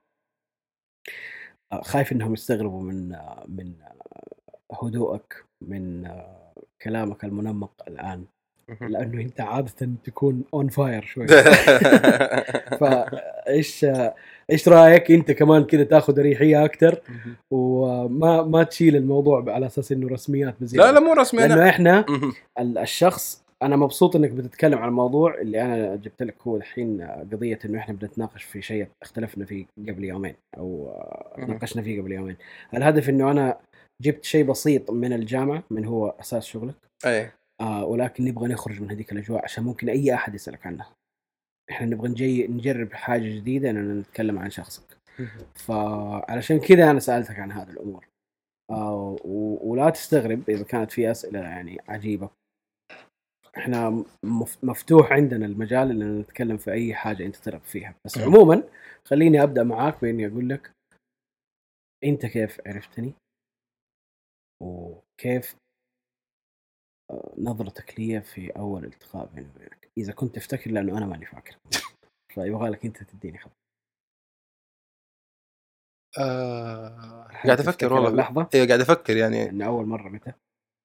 آه، 1.72 1.82
خايف 1.82 2.12
إنهم 2.12 2.32
يستغربوا 2.32 2.82
من 2.82 3.12
آه، 3.12 3.44
من 3.48 3.72
آه، 3.82 4.76
هدوءك 4.82 5.44
من 5.68 6.06
آه، 6.06 6.52
كلامك 6.82 7.24
المنمق 7.24 7.72
الآن. 7.88 8.24
لأنه 8.80 9.20
أنت 9.22 9.40
عاده 9.40 9.72
تكون 10.04 10.44
on 10.54 10.68
fire 10.68 11.02
شوي. 11.02 11.26
فايش 12.80 13.84
آه، 13.84 14.14
إيش 14.50 14.68
رأيك 14.68 15.10
أنت 15.10 15.30
كمان 15.30 15.64
كذا 15.64 15.84
تاخذ 15.84 16.18
اريحيه 16.18 16.64
أكثر 16.64 17.00
وما 17.50 18.42
ما 18.42 18.62
تشيل 18.62 18.96
الموضوع 18.96 19.44
على 19.48 19.66
أساس 19.66 19.92
إنه 19.92 20.08
رسميات 20.08 20.54
بزيادة. 20.60 20.86
لا 20.90 20.92
لا 20.92 21.00
مو 21.00 21.12
رسمي 21.12 21.40
لأنه 21.40 21.68
إحنا 21.68 22.04
الشخص 22.58 23.42
أنا 23.62 23.76
مبسوط 23.76 24.16
إنك 24.16 24.30
بتتكلم 24.30 24.78
عن 24.78 24.88
الموضوع 24.88 25.34
اللي 25.40 25.62
أنا 25.62 25.96
جبت 25.96 26.22
لك 26.22 26.34
هو 26.46 26.56
الحين 26.56 27.02
قضية 27.02 27.58
إنه 27.64 27.78
إحنا 27.78 27.94
بنتناقش 27.94 28.42
في 28.42 28.62
شيء 28.62 28.86
اختلفنا 29.02 29.44
فيه 29.44 29.66
قبل 29.88 30.04
يومين 30.04 30.34
أو 30.56 30.88
آه، 30.88 31.34
مهم. 31.38 31.50
ناقشنا 31.50 31.82
فيه 31.82 32.00
قبل 32.00 32.12
يومين. 32.12 32.36
الهدف 32.74 33.08
إنه 33.08 33.30
أنا 33.30 33.56
جبت 34.02 34.24
شيء 34.24 34.44
بسيط 34.44 34.90
من 34.90 35.12
الجامعة 35.12 35.62
من 35.70 35.84
هو 35.84 36.08
أساس 36.08 36.44
شغلك. 36.46 36.74
اي 37.06 37.30
آه 37.60 37.84
ولكن 37.84 38.24
نبغى 38.24 38.48
نخرج 38.48 38.80
من 38.82 38.90
هذيك 38.90 39.12
الأجواء 39.12 39.44
عشان 39.44 39.64
ممكن 39.64 39.88
أي 39.88 40.14
أحد 40.14 40.34
يسألك 40.34 40.66
عنها. 40.66 40.92
إحنا 41.70 41.86
نبغى 41.86 42.08
نجي 42.08 42.46
نجرب 42.46 42.92
حاجة 42.92 43.28
جديدة 43.36 43.70
اننا 43.70 44.00
نتكلم 44.00 44.38
عن 44.38 44.50
شخصك. 44.50 44.96
فعلشان 45.54 46.60
كذا 46.60 46.90
أنا 46.90 47.00
سألتك 47.00 47.38
عن 47.38 47.52
هذه 47.52 47.70
الأمور. 47.70 48.06
آه 48.70 49.16
ولا 49.62 49.90
تستغرب 49.90 50.50
إذا 50.50 50.64
كانت 50.64 50.90
في 50.92 51.10
أسئلة 51.10 51.40
يعني 51.40 51.78
عجيبة. 51.88 52.30
إحنا 53.56 54.04
مف- 54.22 54.64
مفتوح 54.64 55.12
عندنا 55.12 55.46
المجال 55.46 55.90
اننا 55.90 56.20
نتكلم 56.20 56.56
في 56.56 56.72
أي 56.72 56.94
حاجة 56.94 57.26
أنت 57.26 57.36
ترغب 57.36 57.60
فيها. 57.60 57.94
بس. 58.04 58.18
عموما 58.18 58.62
خليني 59.04 59.42
أبدأ 59.42 59.62
معاك 59.62 60.00
بإني 60.02 60.26
أقول 60.26 60.48
لك 60.48 60.70
أنت 62.04 62.26
كيف 62.26 62.60
عرفتني؟ 62.66 63.12
وكيف 64.62 65.56
آه، 67.10 67.34
نظرتك 67.38 68.00
لي 68.00 68.22
في 68.22 68.50
أول 68.50 68.84
التقاء 68.84 69.26
بيني 69.26 69.48
وبينك؟ 69.48 69.90
إذا 69.98 70.12
كنت 70.12 70.34
تفتكر 70.36 70.70
لأنه 70.70 70.98
أنا 70.98 71.06
ماني 71.06 71.26
فاكر. 71.26 71.56
فيبغى 72.34 72.70
لك 72.70 72.84
أنت 72.84 73.02
تديني 73.02 73.38
خبر. 73.38 73.52
آه... 76.18 77.28
قاعد 77.44 77.60
أفكر 77.60 77.92
والله. 77.92 78.08
اللحظة؟ 78.08 78.48
أيوه 78.54 78.66
قاعد 78.66 78.80
أفكر 78.80 79.16
يعني. 79.16 79.48
انه 79.50 79.66
أول 79.66 79.86
مرة 79.86 80.08
متى؟ 80.08 80.32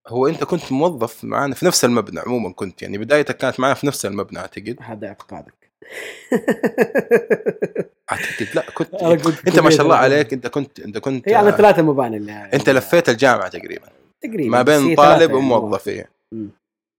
هو 0.07 0.27
أنت 0.27 0.43
كنت 0.43 0.71
موظف 0.71 1.23
معانا 1.23 1.55
في 1.55 1.65
نفس 1.65 1.85
المبنى 1.85 2.19
عموما 2.19 2.53
كنت 2.53 2.81
يعني 2.81 2.97
بدايتك 2.97 3.37
كانت 3.37 3.59
معنا 3.59 3.73
في 3.73 3.87
نفس 3.87 4.05
المبنى 4.05 4.39
أعتقد. 4.39 4.77
هذا 4.81 5.07
إعتقادك. 5.07 5.56
اعتقد 8.11 8.47
لا 8.55 8.63
كنت 8.73 8.93
أنا 8.95 9.13
أنت 9.47 9.59
ما 9.59 9.69
شاء 9.69 9.81
الله. 9.81 9.95
عليك 9.95 10.33
أنت 10.33 10.47
كنت 10.47 10.79
أنت 10.79 10.97
كنت 10.97 11.29
هي 11.29 11.35
على 11.35 11.51
ثلاثة 11.51 11.81
مباني 11.81 12.17
اللي 12.17 12.49
أنت 12.53 12.69
لفيت 12.69 13.09
الجامعة 13.09 13.47
تقريبا 13.47 13.87
تقريبا 14.23 14.49
ما 14.57 14.61
بين 14.61 14.95
طالب 14.95 15.21
يعني، 15.21 15.33
وموظف 15.33 15.87
إيه. 15.87 16.09
مم. 16.31 16.49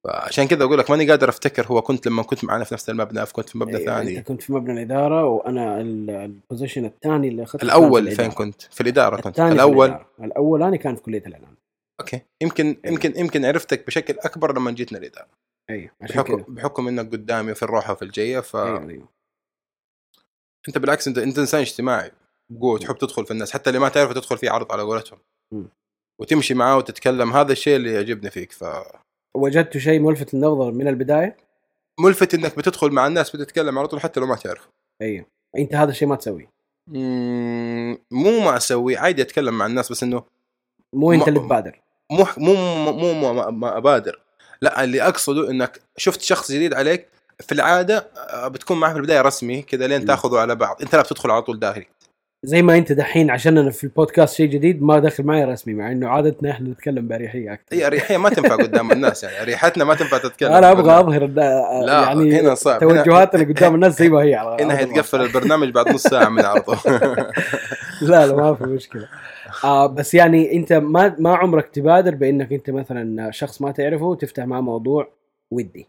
فعشان 0.04 0.46
كذا 0.46 0.64
أقول 0.64 0.78
لك 0.78 0.90
ماني 0.90 1.10
قادر 1.10 1.28
أفتكر 1.28 1.66
هو 1.66 1.82
كنت 1.82 2.06
لما 2.06 2.22
كنت 2.22 2.44
معنا 2.44 2.64
في 2.64 2.74
نفس 2.74 2.90
المبنى 2.90 3.26
كنت 3.26 3.48
في 3.48 3.58
مبنى 3.58 3.76
أيوة، 3.76 3.86
ثاني 3.86 4.18
أنت 4.18 4.26
كنت 4.28 4.42
في 4.42 4.52
مبنى 4.52 4.72
الإدارة 4.72 5.24
وأنا 5.24 5.80
ال- 5.80 6.10
ال 6.10 6.18
position 6.18 6.84
الثاني 6.84 7.28
اللي 7.28 7.42
أخذته 7.42 7.64
الأول 7.64 8.10
فين. 8.10 8.30
كنت؟ 8.30 8.62
في 8.62 8.80
الإدارة 8.80 9.20
كنت 9.20 9.40
الأول. 9.40 9.96
الاولاني 10.22 10.78
كان 10.78 10.94
في 10.96 11.02
كلية 11.02 11.22
الإعلام 11.26 11.54
okay 12.00 12.20
يمكن 12.40 12.76
يمكن 12.84 13.12
يمكن 13.16 13.44
عرفتك 13.44 13.86
بشكل 13.86 14.14
أكبر 14.18 14.56
لما 14.58 14.70
جيتنا 14.70 14.98
الإدارة 14.98 15.28
أيوه 15.70 15.90
عشان 16.02 16.16
بحكم 16.16 16.36
كذا 16.36 16.44
بحكم 16.48 16.88
إنك 16.88 17.12
قدامي 17.12 17.54
في 17.54 17.62
الروحه 17.62 17.92
وفي 17.92 18.02
الجيه 18.02 18.40
فانت 18.40 18.90
أيوه 18.90 18.90
أيوه. 18.90 19.08
بالعكس 20.76 21.08
أنت 21.08 21.18
أنت 21.18 21.38
إنسان 21.38 21.60
اجتماعي 21.60 22.12
بقوة 22.50 22.78
تحب 22.78 22.98
تدخل 22.98 23.26
في 23.26 23.30
الناس 23.30 23.52
حتى 23.52 23.70
اللي 23.70 23.80
ما 23.80 23.88
تعرفه 23.88 24.12
تدخل 24.12 24.38
فيه 24.38 24.50
عرض 24.50 24.72
على 24.72 24.82
قولتهم. 24.82 25.18
وتمشي 26.18 26.54
معاه 26.54 26.76
وتتكلم 26.76 27.32
هذا 27.32 27.52
الشيء 27.52 27.76
اللي 27.76 27.92
يعجبني 27.92 28.30
فيك 28.30 28.52
ف 28.52 28.64
وجدت 29.34 29.78
شيء 29.78 30.00
ملفت 30.00 30.34
للنظر 30.34 30.72
من 30.72 30.88
البداية؟ 30.88 31.36
ملفت 32.00 32.34
إنك 32.34 32.58
بتدخل 32.58 32.90
مع 32.90 33.06
الناس 33.06 33.36
بتتكلم 33.36 33.78
على 33.78 33.88
طول 33.88 34.00
حتى 34.00 34.20
لو 34.20 34.26
ما 34.26 34.36
تعرف 34.36 34.68
أيوه. 35.02 35.26
أنت 35.58 35.74
هذا 35.74 35.90
الشيء 35.90 36.08
ما 36.08 36.16
تسويه؟ 36.16 36.50
مو 38.10 38.40
ما 38.40 38.56
أسوي 38.56 38.96
عادي 38.96 39.22
أتكلم 39.22 39.58
مع 39.58 39.66
الناس 39.66 39.92
بس 39.92 40.02
إنه 40.02 40.22
مو 40.92 41.12
أنت 41.12 41.28
اللي 41.28 41.40
تبادر. 41.40 41.80
مو 42.10 42.26
مو 42.38 42.54
مو, 42.92 43.12
مو 43.12 43.32
ما, 43.32 43.50
ما 43.50 43.76
أبادر. 43.76 44.22
لا 44.62 44.84
اللي 44.84 45.02
أقصده 45.02 45.50
إنك 45.50 45.80
شفت 45.96 46.20
شخص 46.22 46.52
جديد 46.52 46.74
عليك 46.74 47.06
في 47.40 47.52
العادة 47.52 48.06
آه، 48.32 48.48
بتكون 48.48 48.80
معه 48.80 48.92
في 48.92 48.96
البداية 48.98 49.20
رسمي 49.20 49.62
كذا 49.62 49.86
لين 49.86 50.00
مم. 50.00 50.06
تاخذوا 50.06 50.40
على 50.40 50.54
بعض. 50.54 50.76
أنت 50.82 50.94
لا 50.94 51.02
بتدخل 51.02 51.30
على 51.30 51.42
طول 51.42 51.58
داخلي. 51.58 51.86
زي 52.44 52.62
ما 52.62 52.76
أنت 52.78 52.92
دحين 52.92 53.30
عشان 53.30 53.58
أنا 53.58 53.70
في 53.70 53.84
البودكاست 53.84 54.34
شيء 54.36 54.46
جديد 54.46 54.82
ما 54.82 54.98
دخل 54.98 55.24
معي 55.24 55.44
رسمي 55.44 55.74
مع 55.74 55.92
إنه 55.92 56.08
عادتنا 56.08 56.50
إحنا 56.50 56.68
نتكلم 56.68 57.08
بأريحية 57.08 57.52
أكثر. 57.52 57.64
هي 57.76 57.86
أريحية 57.86 58.16
ما 58.16 58.28
تنفع 58.28 58.56
قدام 58.64 58.92
الناس 58.92 59.24
يعني. 59.24 59.42
أريحتنا 59.42 59.84
ما 59.84 59.94
تنفع 59.94 60.18
تتكلم. 60.18 60.52
أنا 60.52 60.70
أبغى 60.70 61.00
أظهر 61.00 61.24
الدا- 61.24 61.62
لا 61.86 61.92
يعني 62.02 62.40
هنا 62.40 62.54
صعب. 62.54 62.80
توجهاتنا 62.80 63.42
قدام 63.44 63.74
الناس 63.74 63.98
زي 63.98 64.08
ما 64.08 64.22
هي 64.22 64.34
على 64.34 64.56
هنا 64.64 64.78
هيتقفل 64.78 65.20
البرنامج 65.20 65.68
بعد 65.70 65.88
نص 65.88 66.02
ساعة 66.02 66.28
من 66.28 66.44
عرضه. 66.44 66.78
لا 68.02 68.26
لا 68.26 68.32
ما 68.36 68.54
في 68.54 68.64
مشكلة. 68.64 69.08
آه 69.64 69.86
بس 69.96 70.14
يعني 70.14 70.52
انت 70.56 70.72
ما 70.72 71.16
ما 71.18 71.36
عمرك 71.36 71.68
تبادر 71.68 72.14
بانك 72.14 72.52
انت 72.52 72.70
مثلا 72.70 73.30
شخص 73.30 73.62
ما 73.62 73.72
تعرفه 73.72 74.04
وتفتح 74.04 74.44
معه 74.44 74.60
موضوع 74.60 75.08
ودي. 75.50 75.86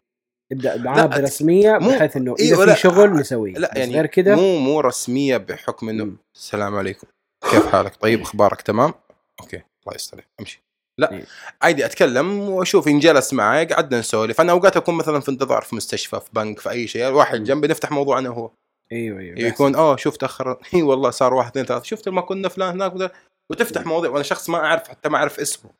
تبدا 0.51 0.77
معاه 0.77 0.95
لا، 0.97 1.05
برسمية 1.05 1.77
بحيث 1.77 2.17
إنه 2.17 2.35
إيه، 2.39 2.45
إذا 2.53 2.57
ولا- 2.57 2.73
في 2.73 2.79
شغل 2.81 3.13
نسويه 3.13 3.53
لا 3.53 3.71
بس 3.71 3.77
يعني 3.77 3.93
غير 3.93 4.05
كذا 4.05 4.35
مو 4.35 4.57
مو 4.59 4.79
رسمية 4.79 5.37
بحكم 5.37 5.89
إنه. 5.89 6.11
السلام 6.35 6.75
عليكم. 6.75 7.07
كيف 7.51 7.67
حالك؟ 7.67 7.95
طيب 7.95 8.21
أخبارك؟ 8.21 8.61
تمام؟ 8.61 8.93
okay 9.41 9.57
الله 9.57 9.95
يستر 9.95 10.25
أمشي. 10.39 10.61
لا 10.97 11.11
إيه. 11.11 11.23
عادي 11.61 11.85
أتكلم 11.85 12.39
وأشوف 12.39 12.87
إن 12.87 12.99
جلس 12.99 13.33
معي 13.33 13.65
قعدنا 13.65 13.99
نسولف. 13.99 14.41
أنا 14.41 14.51
أوقات 14.51 14.77
أكون 14.77 14.95
مثلا 14.95 15.19
في 15.19 15.31
انتظار 15.31 15.61
في 15.61 15.75
مستشفى 15.75 16.19
في 16.19 16.29
بنك 16.33 16.59
في 16.59 16.69
أي 16.69 16.87
شيء. 16.87 17.05
واحد. 17.07 17.43
جنبي 17.43 17.67
نفتح 17.67 17.91
موضوع 17.91 18.19
أنا 18.19 18.29
وهو. 18.29 18.49
أيوه 18.91 19.19
أيوه 19.19 19.39
يكون 19.39 19.75
آه 19.75 19.95
شوف 19.95 20.17
تاخر 20.17 20.57
إي 20.73 20.81
والله 20.81 21.09
صار 21.09 21.33
واحد 21.33 21.49
اثنين 21.51 21.65
ثلاثة. 21.65 21.83
شفت 21.83 22.09
ما 22.09 22.21
كنا 22.21 22.49
فلان 22.49 22.69
هناك 22.81 23.11
وتفتح 23.51 23.85
مواضيع 23.85 24.09
وأنا 24.11 24.23
شخص 24.23 24.49
ما 24.49 24.57
أعرف 24.57 24.87
حتى 24.87 25.09
ما 25.09 25.17
أعرف 25.17 25.39
اسمه. 25.39 25.71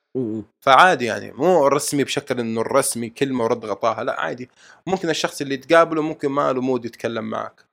فعادي 0.66 1.06
يعني 1.06 1.32
مو 1.32 1.68
رسمي 1.68 2.04
بشكل 2.04 2.40
إنه 2.40 2.62
الرسمي 2.62 3.10
كلمة 3.10 3.44
ورد 3.44 3.66
غطاها 3.66 4.04
لا 4.04 4.22
عادي. 4.22 4.50
ممكن 4.88 5.10
الشخص 5.10 5.42
اللي 5.42 5.58
تقابله 5.58 6.02
ممكن 6.02 6.30
ما 6.30 6.54
له 6.54 6.62
مود 6.62 6.86
يتكلم 6.86 7.30
معك. 7.30 7.66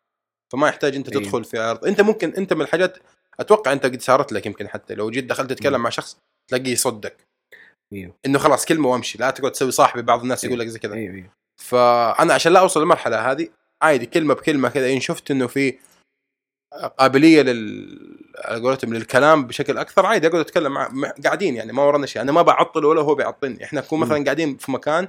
فما 0.52 0.68
يحتاج 0.68 0.96
أنت 0.96 1.08
أيوه. 1.08 1.22
تدخل 1.22 1.44
في 1.44 1.58
عرض. 1.58 1.84
أنت 1.84 2.00
ممكن 2.00 2.34
أنت 2.34 2.52
من 2.52 2.60
الحاجات 2.60 2.98
أتوقع 3.40 3.72
أنت 3.72 3.86
قد 3.86 4.02
صارت 4.02 4.32
لك 4.32 4.46
يمكن 4.46 4.68
حتى 4.68 4.94
لو 4.94 5.10
جيت 5.10 5.24
دخلت 5.24 5.50
تتكلم. 5.50 5.80
مع 5.80 5.90
شخص 5.90 6.18
تلاقيه 6.50 6.72
يصدق 6.72 7.12
أيوه 7.92 8.14
إنه 8.26 8.38
خلاص 8.38 8.64
كلمة 8.64 8.88
وامشي 8.88 9.18
لا 9.18 9.30
تقعد 9.30 9.52
تسوي 9.52 9.70
صاحبي 9.70 10.02
بعض 10.02 10.22
الناس 10.22 10.44
أيوه. 10.44 10.54
يقول 10.54 10.66
لك 10.66 10.72
زي 10.72 10.78
كذا. 10.78 11.24
فأنا 11.56 12.34
عشان 12.34 12.52
لا 12.52 12.60
أوصل 12.60 12.80
للمرحلة 12.80 13.30
هذه 13.30 13.48
عادي 13.82 14.06
كلمة 14.06 14.34
بكلمة 14.34 14.68
كذا 14.68 14.92
إن 14.92 15.00
شفت 15.00 15.30
إنه 15.30 15.46
في 15.46 15.78
قابلية 16.98 17.42
لل 17.42 18.18
قولتهم 18.62 18.94
للكلام 18.94 19.46
بشكل 19.46 19.78
أكثر. 19.78 20.06
عادي 20.06 20.26
أقعد 20.26 20.40
أتكلم 20.40 20.72
مع 20.72 21.12
قاعدين 21.24 21.56
يعني 21.56 21.72
ما 21.72 21.82
ورانا 21.82 22.06
شيء 22.06 22.22
أنا 22.22 22.32
ما 22.32 22.42
بعطل 22.42 22.84
ولا 22.84 23.00
هو 23.02 23.14
بيعطلني. 23.14 23.64
إحنا 23.64 23.80
نكون 23.80 24.00
مثلا. 24.00 24.24
قاعدين 24.24 24.56
في 24.56 24.72
مكان 24.72 25.08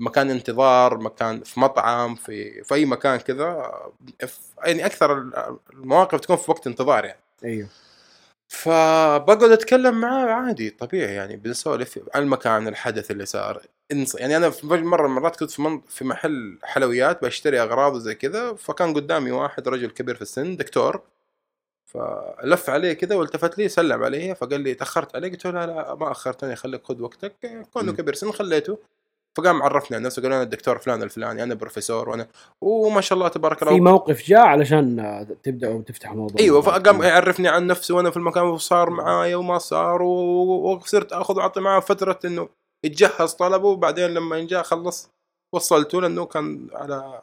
مكان 0.00 0.30
انتظار 0.30 0.98
مكان 0.98 1.42
في 1.42 1.60
مطعم 1.60 2.14
في 2.14 2.64
في 2.64 2.74
أي 2.74 2.84
مكان 2.84 3.16
كذا 3.16 3.72
يعني 4.64 4.86
أكثر 4.86 5.30
المواقف 5.72 6.20
تكون 6.20 6.36
في 6.36 6.50
وقت 6.50 6.66
انتظار 6.66 7.04
يعني. 7.04 7.20
أيوه. 7.44 7.68
فبقعد 8.48 9.42
أتكلم 9.42 10.00
معاه 10.00 10.26
عادي 10.26 10.70
طبيعي 10.70 11.14
يعني 11.14 11.36
بنسولف 11.36 11.98
عن 12.14 12.22
المكان 12.22 12.68
الحدث 12.68 13.10
اللي 13.10 13.26
صار. 13.26 13.62
يعني 13.90 14.36
أنا 14.36 14.50
في 14.50 14.66
مرة 14.66 15.08
من 15.08 15.16
المرات 15.16 15.36
كنت 15.36 15.50
في 15.50 15.62
من 15.62 15.80
في 15.88 16.04
محل 16.04 16.58
حلويات 16.62 17.24
بشتري 17.24 17.60
أغراض 17.62 17.94
وزي 17.94 18.14
كذا 18.14 18.54
فكان 18.54 18.94
قدامي 18.94 19.30
واحد 19.30 19.68
رجل 19.68 19.90
كبير 19.90 20.14
في 20.14 20.22
السن 20.22 20.56
دكتور. 20.56 21.00
فلف 21.86 22.70
عليه 22.70 22.92
كذا 22.92 23.16
والتفت 23.16 23.58
لي 23.58 23.68
سلم 23.68 24.04
علي 24.04 24.34
فقال 24.34 24.60
لي 24.60 24.74
تأخرت 24.74 25.16
عليه 25.16 25.30
قلت 25.30 25.44
له 25.46 25.50
لا 25.50 25.66
لا 25.66 25.94
ما 25.94 26.10
أخرتني 26.10 26.56
خليك 26.56 26.84
خذ 26.84 27.02
وقتك. 27.02 27.66
كونه. 27.72 27.92
كبير 27.92 28.14
سن 28.14 28.32
خليته. 28.32 28.78
فقام 29.36 29.62
عرفني 29.62 29.96
عن 29.96 30.02
نفسه 30.02 30.22
قال 30.22 30.32
أنا 30.32 30.42
الدكتور 30.42 30.78
فلان 30.78 31.02
الفلاني 31.02 31.42
أنا 31.42 31.54
بروفيسور 31.54 32.08
وأنا 32.08 32.26
وما 32.60 33.00
شاء 33.00 33.18
الله 33.18 33.28
تبارك 33.28 33.62
الله. 33.62 33.74
في 33.74 33.80
موقف 33.80 34.26
جاء 34.26 34.40
علشان 34.40 35.26
تبداوا 35.42 35.82
تفتحوا 35.82 36.16
موضوع. 36.16 36.40
أيوه. 36.40 36.60
فقام 36.60 37.02
يعرفني 37.02 37.48
عن 37.48 37.66
نفسه 37.66 37.94
وأنا 37.94 38.10
في 38.10 38.16
المكان 38.16 38.42
وصار 38.42 38.90
معايا 38.90 39.36
وما 39.36 39.58
صار 39.58 40.02
وصرت 40.02 41.12
أخذ 41.12 41.36
وأعطي 41.36 41.60
معاه 41.60 41.80
فترة 41.80 42.18
إنه 42.24 42.48
يتجهز 42.84 43.32
طلبه 43.32 43.68
وبعدين 43.68 44.10
لما 44.14 44.40
جاء 44.40 44.62
خلص 44.62 45.10
وصلته 45.54 46.00
لأنه 46.00 46.26
كان 46.26 46.68
على 46.72 47.22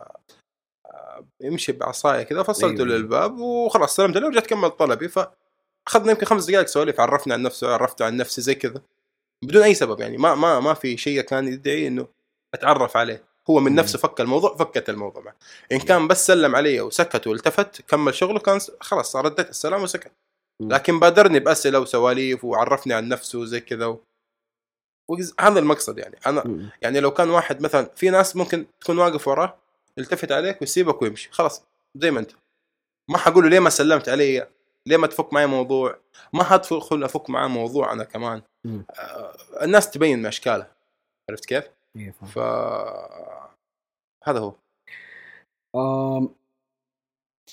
يمشي 1.41 1.71
بعصاية 1.71 2.23
كذا 2.23 2.43
فصلته 2.43 2.83
أيوة. 2.83 2.85
للباب 2.85 3.39
وخلاص 3.39 3.95
سلمت 3.95 4.17
عليه 4.17 4.27
ورجعت 4.27 4.47
كملت 4.47 4.73
طلبي 4.79 5.07
فأخذنا 5.07 6.11
يمكن 6.11 6.25
خمس 6.25 6.45
دقائق 6.45 6.67
سواليف 6.67 6.99
عرفنا 6.99 7.33
عن 7.33 7.41
نفسه 7.41 7.73
عرفته 7.73 8.05
عن 8.05 8.17
نفسي 8.17 8.41
زي 8.41 8.55
كذا 8.55 8.81
بدون 9.43 9.63
أي 9.63 9.73
سبب 9.73 9.99
يعني 9.99 10.17
ما 10.17 10.35
ما 10.35 10.59
ما 10.59 10.73
في 10.73 10.97
شيء 10.97 11.21
كان 11.21 11.47
يدعي 11.47 11.87
إنه 11.87 12.07
أتعرف 12.53 12.97
عليه 12.97 13.23
هو 13.49 13.59
من. 13.59 13.75
نفسه 13.75 13.99
فك 13.99 14.21
الموضوع 14.21 14.55
فكت 14.55 14.89
الموضوع 14.89 15.23
معه 15.23 15.35
إن 15.71 15.79
كان 15.79 16.07
بس 16.07 16.27
سلم 16.27 16.55
علي 16.55 16.81
وسكت 16.81 17.27
والتفت 17.27 17.81
كمل 17.81 18.13
شغله 18.13 18.39
كان 18.39 18.59
خلاص 18.81 19.15
رديت 19.15 19.49
السلام 19.49 19.83
وسكت. 19.83 20.11
لكن 20.61 20.99
بادرني 20.99 21.39
بأسئلة 21.39 21.79
وسواليف 21.79 22.45
وعرفني 22.45 22.93
عن 22.93 23.09
نفسه 23.09 23.39
وزي 23.39 23.59
كذا 23.59 23.97
هذا 25.39 25.59
المقصد 25.59 25.97
يعني. 25.97 26.15
أنا 26.25 26.47
م- 26.47 26.69
يعني 26.81 26.99
لو 26.99 27.11
كان 27.11 27.29
واحد 27.29 27.61
مثلا 27.61 27.85
في 27.95 28.09
ناس 28.09 28.35
ممكن 28.35 28.65
تكون 28.81 28.97
واقف 28.97 29.27
وراه 29.27 29.57
يلتفت 29.97 30.31
عليك 30.31 30.61
ويسيبك 30.61 31.01
ويمشي 31.01 31.29
خلاص 31.31 31.63
زي 31.95 32.11
ما 32.11 32.19
أنت. 32.19 32.31
ما 33.09 33.17
حقول 33.17 33.43
له 33.43 33.49
ليه 33.49 33.59
ما 33.59 33.69
سلمت 33.69 34.09
علي 34.09 34.47
ليه 34.87 34.97
ما 34.97 35.07
تفك 35.07 35.33
معي 35.33 35.45
موضوع؟ 35.47 35.97
ما 36.33 36.43
حدخل 36.43 37.03
أفك 37.03 37.29
معاه 37.29 37.47
موضوع 37.47 37.93
أنا 37.93 38.03
كمان. 38.03 38.41
م. 38.65 38.81
آه، 38.99 39.35
الناس 39.63 39.91
تبين 39.91 40.19
من 40.19 40.25
اشكالها 40.25 40.71
عرفت 41.29 41.45
كيف؟ 41.45 41.63
فاهم. 41.95 42.11
ف 42.29 42.39
هذا 44.27 44.39
هو. 44.39 44.53
آم، 45.75 46.29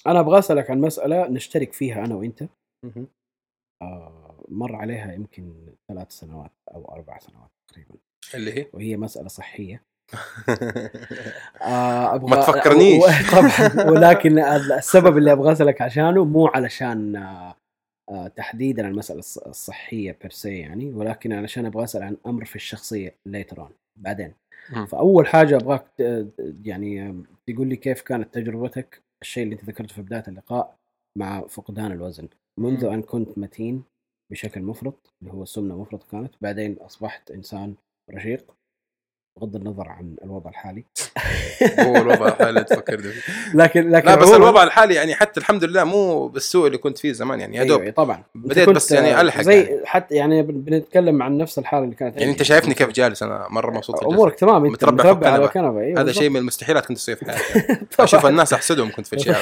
أنا 0.07 0.21
أبغى 0.21 0.39
أسألك 0.39 0.71
عن 0.71 0.81
مسألة 0.81 1.29
نشترك 1.29 1.73
فيها 1.73 2.05
أنا 2.05 2.15
وأنت. 2.15 2.43
مر 4.53 4.77
عليها 4.77 5.13
يمكن 5.13 5.53
ثلاث 5.89 6.11
سنوات 6.13 6.51
أو 6.75 6.93
أربع 6.95 7.19
سنوات 7.19 7.51
تقريبا 7.69 7.95
اللي 8.35 8.59
هي 8.59 8.67
وهي 8.73 8.97
مسألة 8.97 9.29
صحية 9.29 9.83
آه، 11.63 12.15
أبغى 12.15 12.31
ما 12.31 12.37
تفكرنيش. 12.43 13.03
طبعا 13.33 13.91
ولكن 13.91 14.39
السبب 14.39 15.19
اللي 15.19 15.33
أبغى 15.33 15.53
أسألك 15.53 15.83
عشانه 15.83 16.25
مو 16.25 16.47
علشان 16.47 17.17
آه، 18.11 18.29
تحديدا 18.29 18.89
المسألة 18.89 19.21
الص- 19.23 19.47
الصحية 19.49 20.19
بيرسي 20.23 20.59
يعني 20.59 20.93
ولكن 20.93 21.33
علشان 21.33 21.67
أبغى 21.67 21.85
أسأل 21.85 22.03
عن 22.03 22.17
أمر 22.27 22.45
في 22.45 22.57
الشخصية 22.57 23.15
ليتر 23.27 23.69
بعدين. 24.01 24.35
فأول 24.89 25.27
حاجة 25.27 25.57
أبغاك 25.57 25.87
يعني 26.65 27.23
تقول 27.47 27.69
لي 27.69 27.77
كيف 27.77 28.03
كانت 28.03 28.35
تجربتك 28.35 29.03
الشيء 29.23 29.43
اللي 29.45 29.55
أنت 29.55 29.65
ذكرته 29.65 29.95
في 29.95 30.03
بداية 30.03 30.25
اللقاء 30.29 30.75
مع 31.19 31.41
فقدان 31.41 31.93
الوزن 31.93 32.29
منذ. 32.61 32.85
أن 32.85 33.03
كنت 33.03 33.39
متين 33.39 33.83
بشكل 34.33 34.63
مفرط 34.63 35.15
اللي 35.23 35.33
هو 35.33 35.45
سمنة 35.45 35.81
مفرط 35.83 36.03
كانت. 36.11 36.35
بعدين 36.41 36.79
أصبحت 36.79 37.31
إنسان 37.31 37.77
رشيق. 38.11 38.55
بغض 39.41 39.57
النظر 39.57 39.89
عن 39.89 40.17
الوضع 40.25 40.51
الحالي 40.51 40.85
هو 41.81 41.97
الوضع 41.97 42.29
الحالي 42.29 42.49
اللي 42.51 42.65
تفكر 42.65 42.99
فيه 42.99 43.13
لكن 43.63 43.91
لكن 43.91 44.07
لا 44.09 44.15
بس 44.15 44.29
الوضع 44.33 44.63
الحالي 44.63 44.95
يعني 44.95 45.15
حتى 45.15 45.41
الحمد 45.41 45.65
لله 45.65 45.85
مو 45.85 46.29
بالسوء 46.29 46.67
اللي 46.67 46.79
كنت 46.79 46.99
فيه 46.99 47.13
زمان 47.13 47.41
يعني 47.41 47.57
يا 47.57 47.65
دوب 47.65 47.81
أيوة 47.81 47.93
طبعا 47.93 48.23
بديت 48.35 48.69
بس 48.69 48.93
يعني 48.93 49.21
ألحق 49.21 49.41
زي 49.43 49.61
يعني. 49.63 49.81
حتى 49.87 50.15
يعني 50.15 50.43
بن- 50.43 50.61
بنتكلم 50.61 51.23
عن 51.23 51.39
نفس 51.39 51.59
الحالة 51.59 51.85
اللي 51.85 51.95
كانت 51.97 52.17
يعني. 52.21 52.31
أنت 52.33 52.43
شايفني 52.43 52.75
كيف 52.75 52.89
جالس 52.89 53.23
أنا 53.23 53.47
مرة 53.51 53.71
مبسوط. 53.71 54.05
أمورك 54.05 54.35
تمام 54.39 54.65
أنت 54.65 54.73
متربع 54.75 54.95
متربع, 55.05 55.31
على. 55.31 55.45
الكنبة 55.45 55.81
أيوة 55.81 56.01
هذا. 56.01 56.13
شيء 56.13 56.29
من 56.31 56.37
المستحيلات 56.37 56.87
كنت 56.87 56.97
تصير 56.97 57.17
في 57.17 57.25
حياتي. 57.31 57.87
أشوف 58.01 58.27
الناس 58.27 58.53
أحسدهم 58.53 58.91
كنت 58.91 59.07
في 59.07 59.31
هذا 59.31 59.39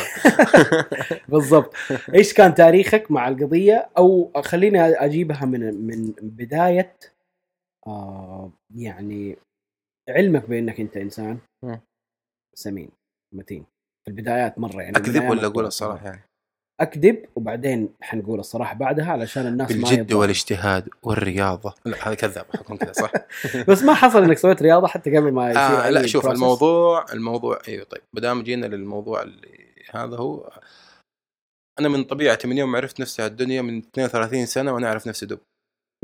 بالضبط 1.29 1.75
إيش 2.15 2.33
كان 2.35 2.55
تاريخك 2.55 3.11
مع 3.11 3.29
القضية 3.29 3.89
أو 3.99 4.31
خليني 4.45 4.83
أجيبها 4.85 5.45
من 5.45 5.87
من 5.87 6.13
بداية 6.23 6.97
آه 7.87 8.53
يعني 8.77 9.39
علمك 10.11 10.49
بأنك 10.49 10.81
أنت 10.81 10.97
إنسان. 10.97 11.39
سمين 12.55 12.91
متين 13.35 13.65
في 14.05 14.11
البدايات 14.11 14.59
مرة 14.59 14.83
يعني 14.83 14.97
أكذب 14.97 15.31
ولا 15.31 15.47
أقول. 15.47 15.67
الصراحة 15.67 16.07
يعني 16.07 16.23
أكذب 16.81 17.25
وبعدين 17.37 17.89
حنقول 18.01 18.41
الصراحة 18.41 18.75
بعدها 18.75 19.13
علشان 19.13 19.47
الناس 19.47 19.73
ما 19.73 19.77
بالجد. 19.77 20.13
والاجتهاد 20.13 20.89
والرياضة 21.03 21.75
لا 21.85 22.09
هذا 22.09 22.15
كذاب 22.15 22.47
حكون 22.57 22.77
كذا 22.77 22.93
صح؟ 22.93 23.13
بس 23.69 23.83
ما 23.83 23.95
حصل 23.95 24.23
إنك 24.23 24.39
سويت 24.39 24.63
رياضة 24.63 24.87
حتى 24.87 25.17
قبل 25.17 25.33
ما 25.33 25.51
يصير 25.51 25.63
آه 25.63 25.91
لا 25.91 26.07
شوف 26.07 26.27
process. 26.27 26.31
الموضوع 26.31 27.05
الموضوع 27.13 27.59
أيوه 27.69 27.85
طيب 27.85 28.03
ما 28.15 28.21
دام 28.21 28.43
جينا 28.43 28.67
للموضوع 28.67 29.23
اللي 29.23 29.75
هذا 29.91 30.17
هو 30.17 30.51
أنا 31.81 31.89
من 31.89 32.05
طبيعتي 32.05 32.49
من 32.49 32.59
يوم 32.59 32.73
ما 32.73 32.79
عرفت 32.79 33.01
نفسي 33.01 33.23
على 33.23 33.31
الدنيا 33.31 33.63
من 33.63 33.79
32 33.79 34.47
سنة 34.47 34.73
وأنا 34.73 34.87
أعرف 34.89 35.07
نفسي 35.07 35.27
دب 35.27 35.41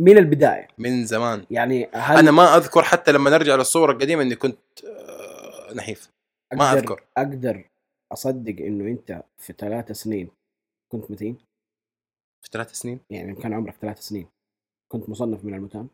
من 0.01 0.19
البداية. 0.19 0.69
من 0.79 1.05
زمان. 1.07 1.47
يعني 1.51 1.89
هل 1.95 2.19
أنا 2.19 2.31
ما 2.31 2.57
أذكر 2.57 2.83
حتى 2.83 3.13
لما 3.13 3.31
نرجع 3.31 3.55
للصوره 3.55 3.93
القديمة 3.93 4.23
إني 4.23 4.35
كنت 4.37 4.59
آه، 4.85 5.75
نحيف. 5.75 6.11
ما 6.55 6.71
أقدر- 6.71 6.75
أذكر. 6.77 7.05
أقدر 7.17 7.65
أصدق 8.13 8.57
إنه 8.61 8.85
أنت 8.85 9.23
في 9.39 9.53
ثلاث 9.59 9.93
سنين 9.93 10.29
كنت 10.93 11.11
متين؟ 11.11 11.37
في 12.45 12.51
ثلاث 12.53 12.73
سنين؟ 12.73 13.01
يعني 13.11 13.35
كان 13.35 13.53
عمرك 13.55 13.75
ثلاث 13.81 14.01
سنين. 14.01 14.27
كنت 14.93 15.09
مصنف 15.09 15.45
من 15.45 15.55
المتان؟ 15.55 15.89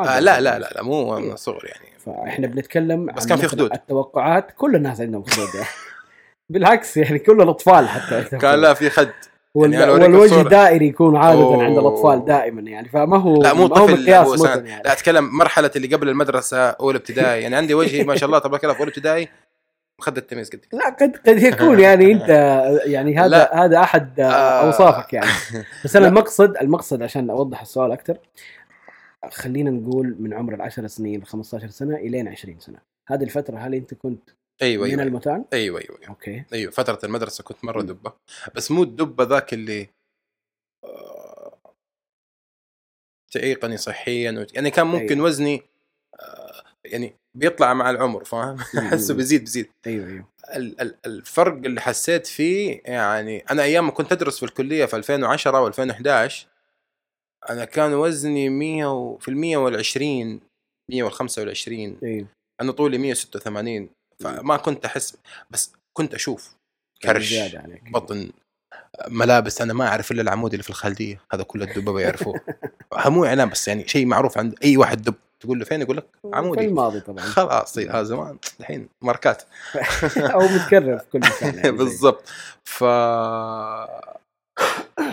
آه 0.00 0.20
لا. 0.20 0.40
لا 0.40 0.58
لا, 0.58 0.70
لا 0.70 0.82
مو. 0.82 1.18
من 1.18 1.36
صغر 1.36 1.66
يعني. 1.66 1.98
فإحنا 1.98 2.46
بنتكلم 2.46 3.06
بس 3.06 3.26
كان 3.26 3.38
في 3.38 3.48
خدود. 3.48 3.72
التوقعات. 3.72 4.50
كل 4.50 4.76
الناس 4.76 5.00
عندهم 5.00 5.22
خدود. 5.24 5.48
بالعكس 6.52 6.96
يعني 6.96 7.18
كل 7.18 7.42
الأطفال 7.42 7.88
حتى 7.88 8.24
كان 8.38 8.60
لا 8.60 8.74
في 8.74 8.90
خد. 8.90 9.10
وال... 9.54 9.72
يعني 9.72 9.90
أوريك 9.90 10.08
والوجه. 10.08 10.48
دائري 10.48 10.86
يكون 10.86 11.16
عادة 11.16 11.40
أوه. 11.40 11.64
عند 11.64 11.78
الأطفال 11.78 12.24
دائما 12.24 12.60
يعني 12.60 12.88
فما 12.88 13.16
هو 13.16 13.42
لا 13.42 13.54
مو 13.54 13.62
هو 13.62 13.66
طفل 13.66 14.02
مقياس 14.02 14.26
هو 14.26 14.36
سنة. 14.36 14.68
يعني 14.68 14.82
لا 14.84 14.92
أتكلم 14.92 15.38
مرحلة 15.38 15.70
اللي 15.76 15.96
قبل 15.96 16.08
المدرسة 16.08 16.58
اولى 16.58 16.98
ابتدائي 16.98 17.42
يعني 17.42 17.56
عندي 17.56 17.74
وجهي 17.74 18.04
ما 18.04 18.16
شاء 18.16 18.26
الله 18.26 18.38
تبارك 18.38 18.64
الله 18.64 18.74
في 18.74 18.80
اولى 18.80 18.88
ابتدائي 18.88 19.28
مخد 20.00 20.16
التمييز 20.16 20.50
قدي 20.50 20.68
لا 20.72 20.88
قد 20.88 21.16
قد 21.26 21.42
يكون 21.42 21.80
يعني 21.86 22.12
أنت 22.12 22.28
يعني 22.86 23.18
هذا 23.18 23.28
لا. 23.28 23.64
هذا 23.64 23.80
أحد 23.80 24.20
آه. 24.20 24.66
أوصافك 24.66 25.12
يعني 25.12 25.30
بس 25.84 25.96
أنا 25.96 26.04
لا. 26.04 26.10
المقصد 26.10 26.56
المقصد 26.56 27.02
عشان 27.02 27.30
أوضح 27.30 27.60
السؤال 27.60 27.92
أكثر 27.92 28.18
خلينا 29.30 29.70
نقول 29.70 30.16
من 30.18 30.34
عمر 30.34 30.54
العشر 30.54 30.86
سنين 30.86 31.20
ل 31.20 31.24
15 31.24 31.68
سنة 31.68 31.96
إلين 31.96 32.28
20 32.28 32.58
سنة 32.58 32.78
هذه 33.06 33.22
الفترة 33.22 33.58
هل 33.58 33.74
أنت 33.74 33.94
كنت 33.94 34.30
أيوه 34.62 34.84
من 34.84 34.90
أيوه 34.90 35.02
المتان؟ 35.02 35.44
أيوه 35.52 35.80
أيوه 35.80 35.98
أيوه, 35.98 36.08
أوكي. 36.08 36.44
أيوة. 36.52 36.70
فترة 36.70 36.98
المدرسة 37.04 37.44
كنت 37.44 37.64
مرة. 37.64 37.82
دبة. 37.82 38.12
بس 38.54 38.70
مو 38.70 38.82
الدبة 38.82 39.24
ذاك 39.24 39.54
اللي 39.54 39.88
آه، 40.84 41.58
تعيقني 43.32 43.76
صحيا 43.76 44.46
يعني 44.54 44.70
كان 44.70 44.86
ممكن 44.86 45.14
أيوة. 45.14 45.26
وزني 45.26 45.62
آه، 46.20 46.64
يعني 46.84 47.14
بيطلع 47.36 47.74
مع 47.74 47.90
العمر 47.90 48.24
فاهم؟ 48.24 48.56
احسه 48.78 49.14
بيزيد 49.16 49.40
بيزيد 49.40 49.70
أيوه 49.86 50.06
أيوه. 50.08 50.28
ال- 50.56 50.80
ال- 50.80 50.96
الفرق 51.06 51.52
اللي 51.54 51.80
حسيت 51.80 52.26
فيه 52.26 52.82
يعني 52.84 53.38
أنا 53.38 53.62
أيام 53.62 53.84
ما 53.86 53.90
كنت 53.92 54.12
أدرس 54.12 54.36
في 54.38 54.42
الكلية 54.44 54.84
في 54.86 54.96
2010 54.96 55.70
و2011 55.70 56.32
أنا 57.50 57.64
كان 57.64 57.94
وزني 57.94 58.48
100 58.48 58.86
و- 58.86 59.18
في 59.18 59.28
ال 59.28 59.36
120 59.36 60.40
125 60.90 61.98
أيوه. 62.02 62.26
أنا 62.60 62.72
طولي 62.72 62.98
186 62.98 63.88
فما 64.20 64.56
كنت 64.56 64.84
أحس 64.84 65.16
بس 65.50 65.72
كنت 65.92 66.14
أشوف 66.14 66.54
كرش 67.02 67.34
بطن 67.90 68.30
ملابس 69.08 69.60
أنا 69.60 69.72
ما 69.72 69.88
أعرف 69.88 70.10
إلا 70.10 70.22
العمود 70.22 70.52
اللي 70.52 70.62
في 70.62 70.70
الخالديه 70.70 71.20
هذا 71.32 71.42
كل 71.42 71.62
الدبابه 71.62 72.00
يعرفوه 72.00 72.40
مو 73.06 73.24
إعلان 73.24 73.48
بس 73.48 73.68
يعني 73.68 73.88
شيء 73.88 74.06
معروف 74.06 74.38
عند 74.38 74.54
أي 74.64 74.76
واحد 74.76 75.02
دب 75.02 75.14
تقول 75.44 75.58
له 75.58 75.64
فين؟ 75.64 75.80
يقول 75.80 75.96
لك 75.96 76.06
في 76.22 76.30
عمودي. 76.32 76.64
الماضي 76.64 77.00
طبعا. 77.00 77.24
خلاص 77.24 77.78
هذا 77.78 78.02
زمان 78.02 78.38
الحين 78.60 78.88
ماركات. 79.02 79.42
أو 80.34 80.40
متكرر 80.40 80.98
في 80.98 81.10
كل 81.12 81.18
مكان 81.18 81.54
يعني 81.54 81.70
بالضبط. 81.78 82.28
ف 82.64 82.84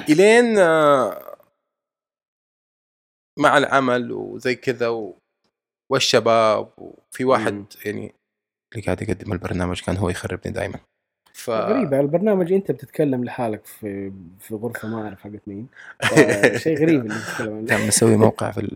إلين 0.09 0.57
آه، 0.57 1.35
مع 3.39 3.57
العمل 3.57 4.11
وزي 4.11 4.55
كذا 4.55 4.87
و... 4.87 5.17
والشباب 5.91 6.69
وفي 6.77 7.25
واحد. 7.25 7.65
يعني 7.85 8.13
اللي 8.71 8.86
قاعد 8.86 9.01
يقدم 9.01 9.34
البرنامج 9.34 9.81
كان 9.81 9.97
هو 9.97 10.10
يخربني 10.10 10.53
دائما 10.53 10.79
ف 11.34 11.49
غريبة 11.49 11.99
البرنامج 11.99 12.53
أنت 12.53 12.71
بتتكلم 12.71 13.23
لحالك 13.23 13.65
في 13.65 14.12
في 14.39 14.55
غرفة 14.55 14.88
ما 14.88 15.03
أعرف 15.03 15.21
حقت 15.21 15.41
مين. 15.47 15.67
شيء 16.63 16.77
غريب 16.77 17.05
اللي 17.05 17.15
بتتكلم 17.19 17.55
عنه. 17.55 17.67
كان 17.67 17.88
مسوي 17.88 18.15
موقع 18.17 18.51
في 18.51 18.69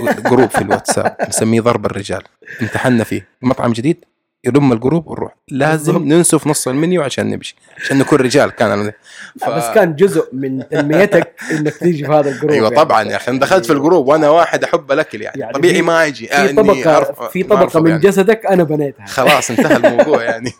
ال 0.00 0.08
group 0.08 0.50
في 0.50 0.58
الواتساب 0.60 1.16
مسميه 1.28 1.60
ضرب 1.60 1.86
الرجال. 1.86 2.22
امتحنا 2.62 3.04
فيه. 3.04 3.28
مطعم 3.42 3.72
جديد؟ 3.72 4.04
يلم 4.44 4.72
ال 4.72 4.78
group 4.78 5.06
ونروح. 5.08 5.34
لازم 5.48 5.92
بالضبط. 5.92 6.12
ننسف 6.12 6.46
نص 6.46 6.68
المنيو 6.68 7.02
عشان 7.02 7.30
نمشي 7.30 7.56
عشان 7.76 7.98
نكون 7.98 8.18
رجال 8.18 8.50
كان 8.50 8.70
أنا. 8.70 8.92
ف... 9.40 9.48
بس 9.48 9.64
كان 9.74 9.96
جزء 9.96 10.28
من 10.34 10.68
تنميتك 10.68 11.34
إنك 11.52 11.76
تيجي 11.76 12.04
في 12.06 12.12
هذا 12.12 12.30
الجروب 12.30 12.50
أيوه 12.50 12.64
يعني. 12.64 12.76
طبعا 12.76 13.02
يا 13.02 13.16
أخي 13.16 13.30
أنا 13.30 13.40
دخلت 13.40 13.66
في 13.66 13.72
الجروب 13.72 14.06
وأنا 14.08 14.30
واحد 14.30 14.64
أحب 14.64 14.92
الأكل 14.92 15.22
يعني, 15.22 15.40
يعني 15.40 15.52
طبيعي 15.52 15.74
في- 15.74 15.82
ما 15.82 16.06
أجي 16.06 16.26
في 16.26 16.34
إني 16.50 16.52
طبقة 16.52 17.00
أرف- 17.04 17.22
في 17.30 17.52
أرفض 17.52 17.82
من 17.82 17.90
يعني. 17.90 18.02
جسدك 18.02 18.46
أنا 18.46 18.62
بنيتها. 18.64 19.06
خلاص 19.06 19.50
انتهى 19.50 19.76
الموضوع 19.90 20.22
يعني. 20.22 20.52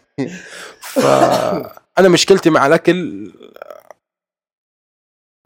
فانا 0.80 2.08
مشكلتي 2.14 2.50
مع 2.50 2.66
الأكل 2.66 3.32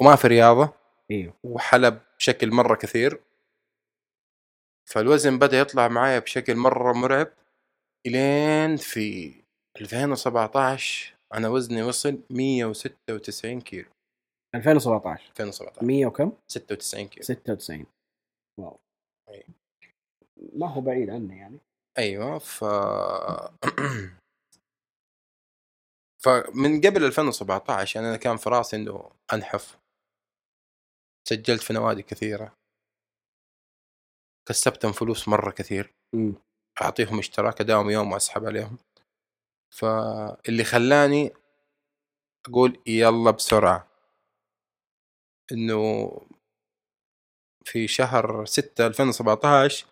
وما 0.00 0.16
في 0.16 0.28
رياضة 0.28 0.72
أيوه 1.10 1.34
وحلب 1.42 1.98
بشكل 2.18 2.50
مرة 2.50 2.74
كثير. 2.74 3.20
فالوزن 4.90 5.38
بدأ 5.38 5.58
يطلع 5.58 5.88
معايا 5.88 6.18
بشكل 6.18 6.56
مرة 6.56 6.92
مرعب. 6.92 7.28
إلين 8.06 8.76
في 8.76 9.34
2017 9.80 11.14
أنا 11.34 11.48
وزني 11.48 11.82
وصل 11.82 12.22
196 12.30 13.60
كيلو. 13.60 13.90
2017 14.54 15.30
2017 15.30 15.84
100 15.86 16.06
وكم؟ 16.06 16.32
96 16.52 17.08
كيلو. 17.08 17.24
96 17.24 17.86
واو. 18.60 18.78
أي. 19.28 19.44
ما 20.56 20.68
هو 20.68 20.80
بعيد 20.80 21.10
عنه 21.10 21.36
يعني. 21.38 21.58
أيوه 21.98 22.38
ف 22.38 22.64
فمن 26.24 26.80
قبل 26.80 27.04
2017 27.04 27.96
يعني 27.96 28.08
أنا 28.08 28.16
كان 28.16 28.36
في 28.36 28.50
رأسي 28.50 28.76
إنه 28.76 29.10
أنحف. 29.32 29.78
سجلت 31.28 31.62
في 31.62 31.72
نوادي 31.72 32.02
كثيرة. 32.02 32.54
كسبتهم 34.48 34.92
فلوس 34.92 35.28
مرة 35.28 35.50
كثير. 35.50 35.92
مم. 36.14 36.34
أعطيهم 36.80 37.18
اشتراك 37.18 37.60
اداوم 37.60 37.90
يوم 37.90 38.12
وأسحب 38.12 38.44
عليهم. 38.46 38.78
فاللي 39.70 40.64
خلاني 40.64 41.32
أقول 42.48 42.78
يلا 42.86 43.30
بسرعة. 43.30 43.86
إنه 45.52 46.10
في 47.64 47.88
شهر 47.88 48.44
6 48.44 48.86
2017 48.86 49.86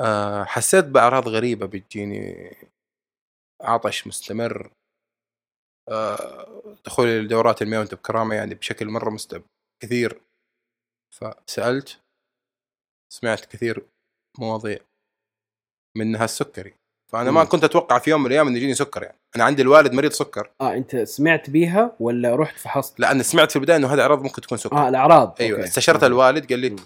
آه، 0.00 0.44
حسيت 0.44 0.84
بأعراض 0.84 1.28
غريبة 1.28 1.66
بتجيني. 1.66 2.50
عطش 3.62 4.06
مستمر 4.06 4.70
آه، 5.88 6.74
دخولي 6.86 7.20
لدورات 7.22 7.62
المياه 7.62 7.78
وأنت 7.78 7.94
بكرامة 7.94 8.34
يعني 8.34 8.54
بشكل 8.54 8.86
مرة 8.88 9.10
مست 9.10 9.42
كثير. 9.82 10.20
فسألت 11.10 12.00
سمعت 13.12 13.44
كثير 13.44 13.86
مواضيع. 14.38 14.78
منها 15.96 16.24
السكري 16.24 16.74
فأنا 17.12 17.30
ما 17.30 17.42
مم. 17.42 17.48
كنت 17.48 17.64
أتوقع 17.64 17.98
في 17.98 18.10
يوم 18.10 18.20
من 18.20 18.26
الأيام 18.26 18.48
إنه 18.48 18.56
يجيني 18.56 18.74
سكر 18.74 19.02
يعني 19.02 19.18
أنا 19.36 19.44
عندي 19.44 19.62
الوالد 19.62 19.92
مريض 19.92 20.12
سكر 20.12 20.50
آه 20.60 20.74
أنت 20.74 20.96
سمعت 20.96 21.50
بيها 21.50 21.96
ولا 22.00 22.36
رحت 22.36 22.58
فحصت؟ 22.58 23.00
لا 23.00 23.10
أنا 23.10 23.22
سمعت 23.22 23.50
في 23.50 23.56
البداية 23.56 23.76
إنه 23.76 23.94
هذه 23.94 24.00
أعراض 24.00 24.22
ممكن 24.22 24.42
تكون 24.42 24.58
سكر 24.58 24.76
آه 24.76 24.88
الأعراض 24.88 25.34
أيوه 25.40 25.58
okay. 25.58 25.68
استشرت 25.68 25.94
okay. 25.96 26.06
الوالد 26.06 26.50
قال 26.50 26.58
لي 26.58 26.70
مم. 26.70 26.76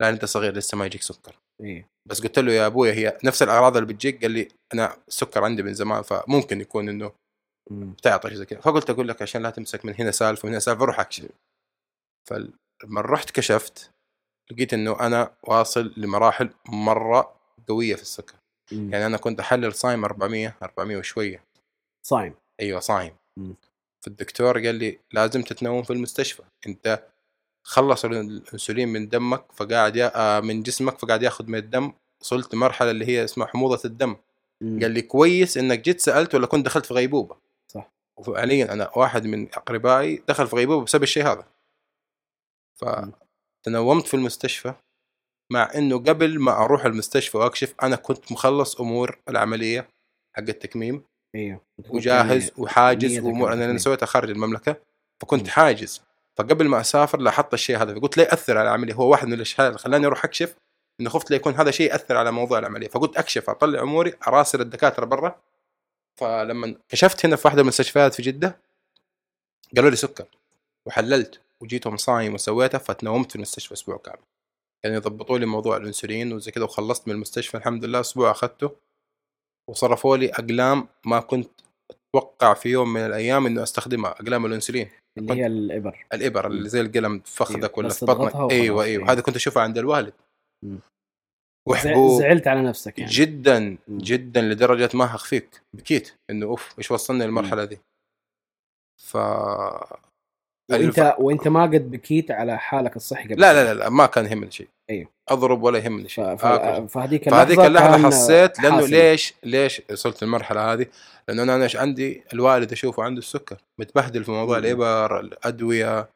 لا 0.00 0.08
أنت 0.08 0.24
صغير 0.24 0.54
لسه 0.54 0.78
ما 0.78 0.86
يجيك 0.86 1.02
سكر 1.02 1.36
إيه 1.60 1.88
بس 2.06 2.22
قلت 2.22 2.38
له 2.38 2.52
يا 2.52 2.66
أبويا 2.66 2.92
هي 2.92 3.18
نفس 3.24 3.42
الأعراض 3.42 3.76
اللي 3.76 3.92
بتجيك 3.94 4.22
قال 4.22 4.30
لي 4.30 4.48
أنا 4.74 4.96
السكر 5.08 5.44
عندي 5.44 5.62
من 5.62 5.74
زمان 5.74 6.02
فممكن 6.02 6.60
يكون 6.60 6.88
إنه 6.88 7.12
مم. 7.70 7.92
بتعطش 7.92 8.32
زي 8.32 8.44
كذا 8.44 8.60
فقلت 8.60 8.90
أقول 8.90 9.08
لك 9.08 9.22
عشان 9.22 9.42
لا 9.42 9.50
تمسك 9.50 9.84
من 9.84 9.94
هنا 9.98 10.10
سالفة 10.10 10.46
ومن 10.46 10.52
هنا 10.52 10.60
سالفة 10.60 10.84
روح 10.84 11.00
أكشف 11.00 11.28
فلما 12.28 13.00
رحت 13.00 13.30
كشفت 13.30 13.90
لقيت 14.50 14.74
إنه 14.74 15.00
أنا 15.00 15.30
واصل 15.42 15.92
لمراحل 15.96 16.50
مرة 16.68 17.36
قوية 17.68 17.94
في 17.94 18.02
السكر 18.02 18.34
مم. 18.72 18.92
يعني 18.92 19.06
أنا 19.06 19.16
كنت 19.16 19.40
أحلل 19.40 19.74
صايم 19.74 20.04
400 20.04 20.56
400 20.62 20.96
وشوية 20.96 21.44
صايم 22.02 22.34
أيوه 22.60 22.80
صايم 22.80 23.12
مم. 23.36 23.54
فالدكتور 24.00 24.66
قال 24.66 24.74
لي 24.74 24.98
لازم 25.12 25.42
تتنوم 25.42 25.82
في 25.82 25.92
المستشفى 25.92 26.42
أنت 26.66 27.06
خلص 27.62 28.04
الانسولين 28.04 28.88
من 28.88 29.08
دمك 29.08 29.44
فقاعد 29.52 29.96
يا... 29.96 30.12
آه، 30.16 30.40
من 30.40 30.62
جسمك 30.62 30.98
فقاعد 30.98 31.22
ياخذ 31.22 31.46
من 31.46 31.58
الدم 31.58 31.92
وصلت 32.20 32.54
مرحلة 32.54 32.90
اللي 32.90 33.06
هي 33.06 33.24
اسمها 33.24 33.46
حموضة 33.46 33.80
الدم 33.84 34.16
مم. 34.60 34.80
قال 34.82 34.90
لي 34.90 35.02
كويس 35.02 35.56
إنك 35.56 35.80
جيت 35.80 36.00
سألت 36.00 36.34
ولا 36.34 36.46
كنت 36.46 36.66
دخلت 36.66 36.86
في 36.86 36.94
غيبوبة 36.94 37.36
صح. 37.68 37.90
وفعليا 38.16 38.72
أنا 38.72 38.90
واحد 38.98 39.26
من 39.26 39.48
أقربائي 39.54 40.22
دخل 40.28 40.46
في 40.46 40.56
غيبوبة 40.56 40.84
بسبب 40.84 41.02
الشيء 41.02 41.26
هذا 41.26 41.46
مم. 42.82 43.12
فتنومت 43.64 44.06
في 44.06 44.14
المستشفى 44.14 44.74
مع 45.50 45.70
إنه 45.74 45.98
قبل 45.98 46.40
ما 46.40 46.52
أروح 46.64 46.84
المستشفى 46.84 47.38
وأكشف 47.38 47.74
أنا 47.82 47.96
كنت 47.96 48.32
مخلص 48.32 48.80
أمور 48.80 49.18
العملية 49.28 49.88
حق 50.36 50.42
التكميم 50.48 51.02
أيوه 51.34 51.60
وجاهز 51.88 52.50
وحاجز 52.58 53.18
وأمور 53.18 53.52
أنا. 53.52 53.78
سويتها 53.78 54.06
خارج 54.06 54.30
المملكة 54.30 54.76
فكنت. 55.22 55.48
حاجز. 55.48 56.02
فقبل 56.38 56.68
ما 56.68 56.80
أسافر 56.80 57.20
لاحظت 57.20 57.54
الشيء 57.54 57.82
هذا 57.82 57.94
فقلت 57.94 58.16
لا 58.16 58.24
ياثر 58.24 58.58
على 58.58 58.68
العملية؟ 58.68 58.94
هو 58.94 59.10
واحد 59.10 59.26
من 59.26 59.32
الاشياء 59.32 59.68
اللي 59.68 59.78
خلاني 59.78 60.06
أروح 60.06 60.24
أكشف 60.24 60.56
إنه 61.00 61.10
خفت 61.10 61.30
لا 61.30 61.36
يكون 61.36 61.54
هذا 61.54 61.70
شيء 61.70 61.90
يأثر 61.90 62.16
على 62.16 62.32
موضوع 62.32 62.58
العملية. 62.58 62.88
فقلت 62.88 63.16
أكشف 63.16 63.50
أطلع 63.50 63.82
أموري 63.82 64.14
أراسل 64.28 64.60
الدكاترة 64.60 65.04
برا. 65.04 65.40
فلما 66.20 66.74
كشفت 66.88 67.26
هنا 67.26 67.36
في 67.36 67.42
واحدة 67.48 67.62
من 67.62 67.68
المستشفيات 67.68 68.14
في 68.14 68.22
جدة 68.22 68.58
قالوا 69.76 69.90
لي 69.90 69.96
سكر. 69.96 70.26
وحللت 70.86 71.40
وجيتهم 71.60 71.96
صايم 71.96 72.34
وسويتها 72.34 72.78
فتنومت 72.78 73.30
في 73.30 73.36
المستشفى 73.36 73.74
أسبوع 73.74 73.96
كامل. 73.96 74.18
يعني 74.86 74.98
يضبطوا 74.98 75.38
لي 75.38 75.46
موضوع 75.46 75.76
الانسولين 75.76 76.32
وزي 76.32 76.50
كذا 76.50 76.64
وخلصت 76.64 77.08
من 77.08 77.14
المستشفى 77.14 77.56
الحمد 77.56 77.84
لله 77.84 78.00
أسبوع 78.00 78.30
أخذته. 78.30 78.70
وصرفوا 79.70 80.16
لي 80.16 80.30
أقلام 80.30 80.88
ما 81.06 81.20
كنت 81.20 81.50
أتوقع 81.90 82.54
في 82.54 82.68
يوم 82.68 82.92
من 82.92 83.00
الأيام 83.00 83.46
إنه 83.46 83.62
أستخدمها 83.62 84.10
أقلام 84.10 84.46
الإنسولين. 84.46 84.90
اللي 85.18 85.34
هي 85.34 85.46
الإبر. 85.46 86.06
الإبر 86.12 86.46
اللي 86.46 86.68
زي 86.68 86.80
القلم 86.80 87.18
في 87.18 87.36
فخذك 87.36 87.78
ولا 87.78 87.88
في 87.88 88.06
بطنك. 88.06 88.52
أيوه 88.52 88.84
أيوه. 88.84 89.12
هذا 89.12 89.20
كنت 89.20 89.36
اشوفها 89.36 89.62
عند 89.62 89.78
الوالد. 89.78 90.12
وحبوب. 91.68 92.20
زعلت 92.20 92.46
على 92.46 92.62
نفسك 92.62 92.98
يعني. 92.98 93.10
جدا. 93.10 93.78
جدا 93.88 94.42
لدرجة 94.42 94.90
ما 94.94 95.04
اخفيك 95.04 95.62
بكيت 95.74 96.12
إنه 96.30 96.46
أوف 96.46 96.78
إيش 96.78 96.90
وصلنا 96.90 97.24
للمرحلة 97.24 97.64
دي؟ 97.64 97.78
ف 99.02 99.16
وانت 100.70 101.14
وانت 101.18 101.48
ما 101.48 101.62
قد 101.62 101.90
بكيت 101.90 102.30
على 102.30 102.58
حالك 102.58 102.96
الصحي 102.96 103.24
قبل 103.24 103.40
لا. 103.40 103.52
لا 103.52 103.64
لا, 103.64 103.78
لا 103.78 103.88
ما 103.88 104.06
كان 104.06 104.26
يهمني 104.26 104.50
شيء 104.50 104.68
أيوه. 104.90 105.08
أضرب 105.28 105.62
ولا 105.62 105.78
يهمني. 105.78 106.08
شيء 106.08 106.36
ف... 106.36 106.44
آكل. 106.44 106.88
فهذيك 106.88 107.30
فهذيك 107.30 107.58
اللحظة 107.58 108.06
حسيت 108.06 108.60
لأنه 108.60 108.76
حاسمة. 108.76 108.90
ليش 108.90 109.34
ليش 109.42 109.82
وصلت 109.90 110.22
للمرحلة 110.24 110.72
هذه؟ 110.72 110.86
لأنه 111.28 111.42
أنا 111.42 111.64
إيش 111.64 111.76
عندي 111.76 112.24
الوالد 112.32 112.72
أشوفه 112.72 113.02
عنده 113.02 113.18
السكر 113.18 113.56
متبهدل 113.78 114.24
في 114.24 114.30
موضوع. 114.30 114.58
الإبر 114.58 115.20
الأدوية 115.20 116.08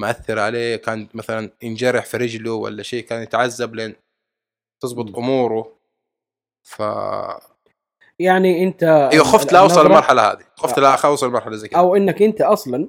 مأثر 0.00 0.38
عليه 0.38 0.76
كان 0.76 1.08
مثلا 1.14 1.50
ينجرح 1.62 2.04
في 2.04 2.16
رجله 2.16 2.52
ولا 2.52 2.82
شيء 2.82 3.04
كان 3.04 3.22
يتعذب 3.22 3.74
لين 3.74 3.94
تزبط. 4.82 5.16
أموره 5.16 5.76
ف 6.66 6.82
يعني 8.20 8.64
انت 8.64 8.82
أيوه 9.12 9.24
خفت 9.24 9.52
لا 9.52 9.58
أوصل 9.58 9.86
للمرحله 9.86 10.32
هذه 10.32 10.44
خفت. 10.56 10.78
لا 10.78 11.06
أوصل 11.06 11.26
للمرحله 11.26 11.56
زي 11.56 11.68
كذا 11.68 11.78
أو 11.80 11.96
إنك 11.96 12.22
أنت 12.22 12.40
أصلا. 12.40 12.88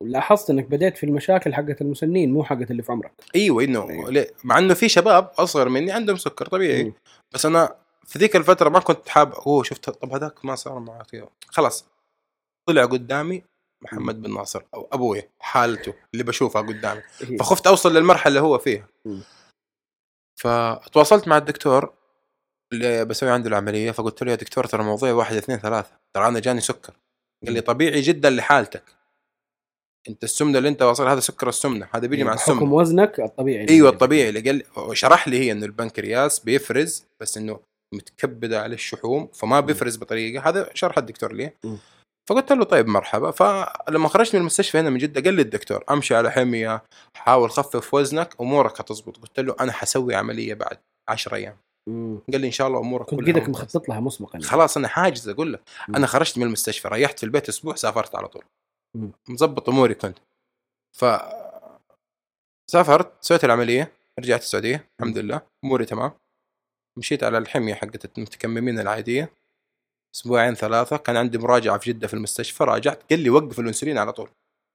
لاحظت 0.00 0.50
إنك 0.50 0.64
بديت 0.64 0.96
في 0.96 1.06
المشاكل 1.06 1.54
حقت 1.54 1.80
المسنين 1.80 2.32
مو 2.32 2.44
حقت 2.44 2.70
اللي 2.70 2.82
في 2.82 2.92
عمرك 2.92 3.12
أيوه 3.34 3.64
إنه. 3.64 4.10
ليه؟ 4.10 4.30
مع 4.44 4.58
إنه 4.58 4.74
في 4.74 4.88
شباب 4.88 5.30
أصغر 5.38 5.68
مني 5.68 5.92
عندهم 5.92 6.16
سكر 6.16 6.46
طبيعي 6.46 6.84
مم. 6.84 6.92
بس 7.34 7.46
أنا 7.46 7.74
في 8.04 8.18
ذيك 8.18 8.36
الفترة 8.36 8.68
ما 8.68 8.78
كنت 8.80 9.08
حاب 9.08 9.32
أوه 9.32 9.62
شفت 9.62 9.90
طب 9.90 10.12
هذاك 10.12 10.44
ما 10.44 10.54
صار 10.54 10.78
معه 10.78 11.02
كذا 11.02 11.28
خلاص 11.48 11.86
طلع 12.68 12.84
قدامي 12.84 13.42
محمد 13.82 14.22
بن 14.22 14.34
ناصر 14.34 14.62
أو 14.74 14.88
أبوي 14.92 15.22
حالته 15.40 15.94
اللي 16.12 16.24
بشوفها 16.24 16.62
قدامي 16.62 17.00
فخفت 17.38 17.66
أوصل 17.66 17.94
للمرحلة 17.94 18.28
اللي 18.28 18.40
هو 18.40 18.58
فيها. 18.58 18.86
فتواصلت 20.40 21.28
مع 21.28 21.36
الدكتور 21.36 21.92
اللي 22.72 23.04
بسوي 23.04 23.30
عنده 23.30 23.48
العملية 23.48 23.90
فقلت 23.90 24.22
له 24.22 24.30
يا 24.30 24.36
دكتور 24.36 24.66
ترى 24.66 24.82
موضوع 24.82 25.12
واحد 25.12 25.36
اثنين 25.36 25.58
ثلاثة. 25.58 25.90
ترى 26.16 26.28
أنا 26.28 26.40
جاني 26.40 26.60
سكر. 26.60 26.92
قال 27.44 27.54
لي 27.54 27.60
طبيعي 27.60 28.00
جدا 28.00 28.30
لحالتك. 28.30 28.84
أنت 30.08 30.24
السمنة 30.24 30.58
اللي 30.58 30.68
أنت 30.68 30.82
واصل 30.82 31.08
هذا 31.08 31.20
سكر 31.20 31.48
السمنة. 31.48 31.88
هذا 31.92 32.06
بيجي 32.06 32.24
مع 32.24 32.34
بحكم 32.34 32.52
السمنة. 32.52 32.74
وزنك 32.74 33.20
الطبيعي 33.20 33.68
أيوه 33.68 33.90
الطبيعي. 33.90 34.28
اللي 34.28 34.40
قال 34.40 34.62
شرح 34.98 35.28
لي 35.28 35.38
هي 35.38 35.52
إنه 35.52 35.66
البنكرياس 35.66 36.40
بيفرز 36.40 37.04
بس 37.20 37.36
إنه 37.36 37.60
متكبدة 37.94 38.62
على 38.62 38.74
الشحوم 38.74 39.26
فما 39.26 39.60
بيفرز 39.60 39.96
بطريقة. 39.96 40.48
هذا 40.48 40.70
شرح 40.74 40.98
الدكتور 40.98 41.32
لي. 41.32 41.52
فقلت 42.28 42.52
له 42.52 42.64
طيب 42.64 42.86
مرحبا. 42.86 43.30
فلما 43.30 44.08
خرجت 44.08 44.34
من 44.34 44.40
المستشفى 44.40 44.78
هنا 44.78 44.90
من 44.90 44.98
جدة 44.98 45.20
قال 45.20 45.34
لي 45.34 45.42
الدكتور 45.42 45.84
أمشي 45.90 46.14
على 46.14 46.30
حمية 46.30 46.82
حاول 47.16 47.50
خفف 47.50 47.94
وزنك 47.94 48.34
أمورك 48.40 48.78
حتزبط 48.78 49.16
قلت 49.16 49.40
له 49.40 49.56
أنا 49.60 49.72
حسوي 49.72 50.14
عملية 50.14 50.54
بعد 50.54 50.78
10 51.08 51.34
أيام. 51.34 51.56
مم. 51.86 52.18
قال 52.32 52.40
لي 52.40 52.46
إن 52.46 52.52
شاء 52.52 52.66
الله 52.68 52.78
أمورك 52.80 53.06
كنت 53.06 53.20
كلها 53.20 53.32
كذا 53.32 53.46
ممتازة. 53.46 53.64
مخطط 53.64 53.88
لها 53.88 54.00
مسبقا 54.00 54.30
يعني. 54.32 54.44
خلاص 54.44 54.76
أنا 54.76 54.88
حاجز 54.88 55.28
أقول 55.28 55.52
لك 55.52 55.62
مم. 55.88 55.96
أنا 55.96 56.06
خرجت 56.06 56.38
من 56.38 56.44
المستشفى 56.46 56.88
ريحت 56.88 57.18
في 57.18 57.24
البيت 57.26 57.48
أسبوع 57.48 57.74
سافرت 57.74 58.14
على 58.14 58.28
طول 58.28 58.44
مم. 58.94 59.12
مظبط 59.28 59.68
أموري 59.68 59.94
كنت 59.94 60.18
ف 60.92 61.04
سافرت 62.70 63.12
سويت 63.20 63.44
العملية 63.44 63.92
رجعت 64.18 64.40
السعودية 64.40 64.88
الحمد 65.00 65.18
لله 65.18 65.40
أموري 65.64 65.84
تمام 65.84 66.12
مشيت 66.98 67.24
على 67.24 67.38
الحمية 67.38 67.74
حقت 67.74 68.18
المتكممين 68.18 68.78
العادية 68.78 69.32
أسبوعين 70.14 70.54
ثلاثة 70.54 70.96
كان 70.96 71.16
عندي 71.16 71.38
مراجعة 71.38 71.78
في 71.78 71.92
جدة 71.92 72.06
في 72.08 72.14
المستشفى 72.14 72.64
راجعت 72.64 73.02
قال 73.10 73.18
لي 73.20 73.30
وقف 73.30 73.60
الإنسولين 73.60 73.98
على 73.98 74.12
طول 74.12 74.30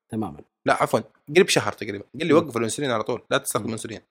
تماما 0.09 0.41
لا 0.65 0.73
عفوا 0.83 0.99
قريب 1.35 1.49
شهر 1.49 1.71
تقريبا 1.73 2.03
قال 2.19 2.27
لي. 2.27 2.33
وقف 2.33 2.57
الإنسولين 2.57 2.91
على 2.91 3.03
طول 3.03 3.21
لا 3.31 3.37
تستخدم 3.37 3.65
مم. 3.65 3.71
إنسولين 3.71 4.01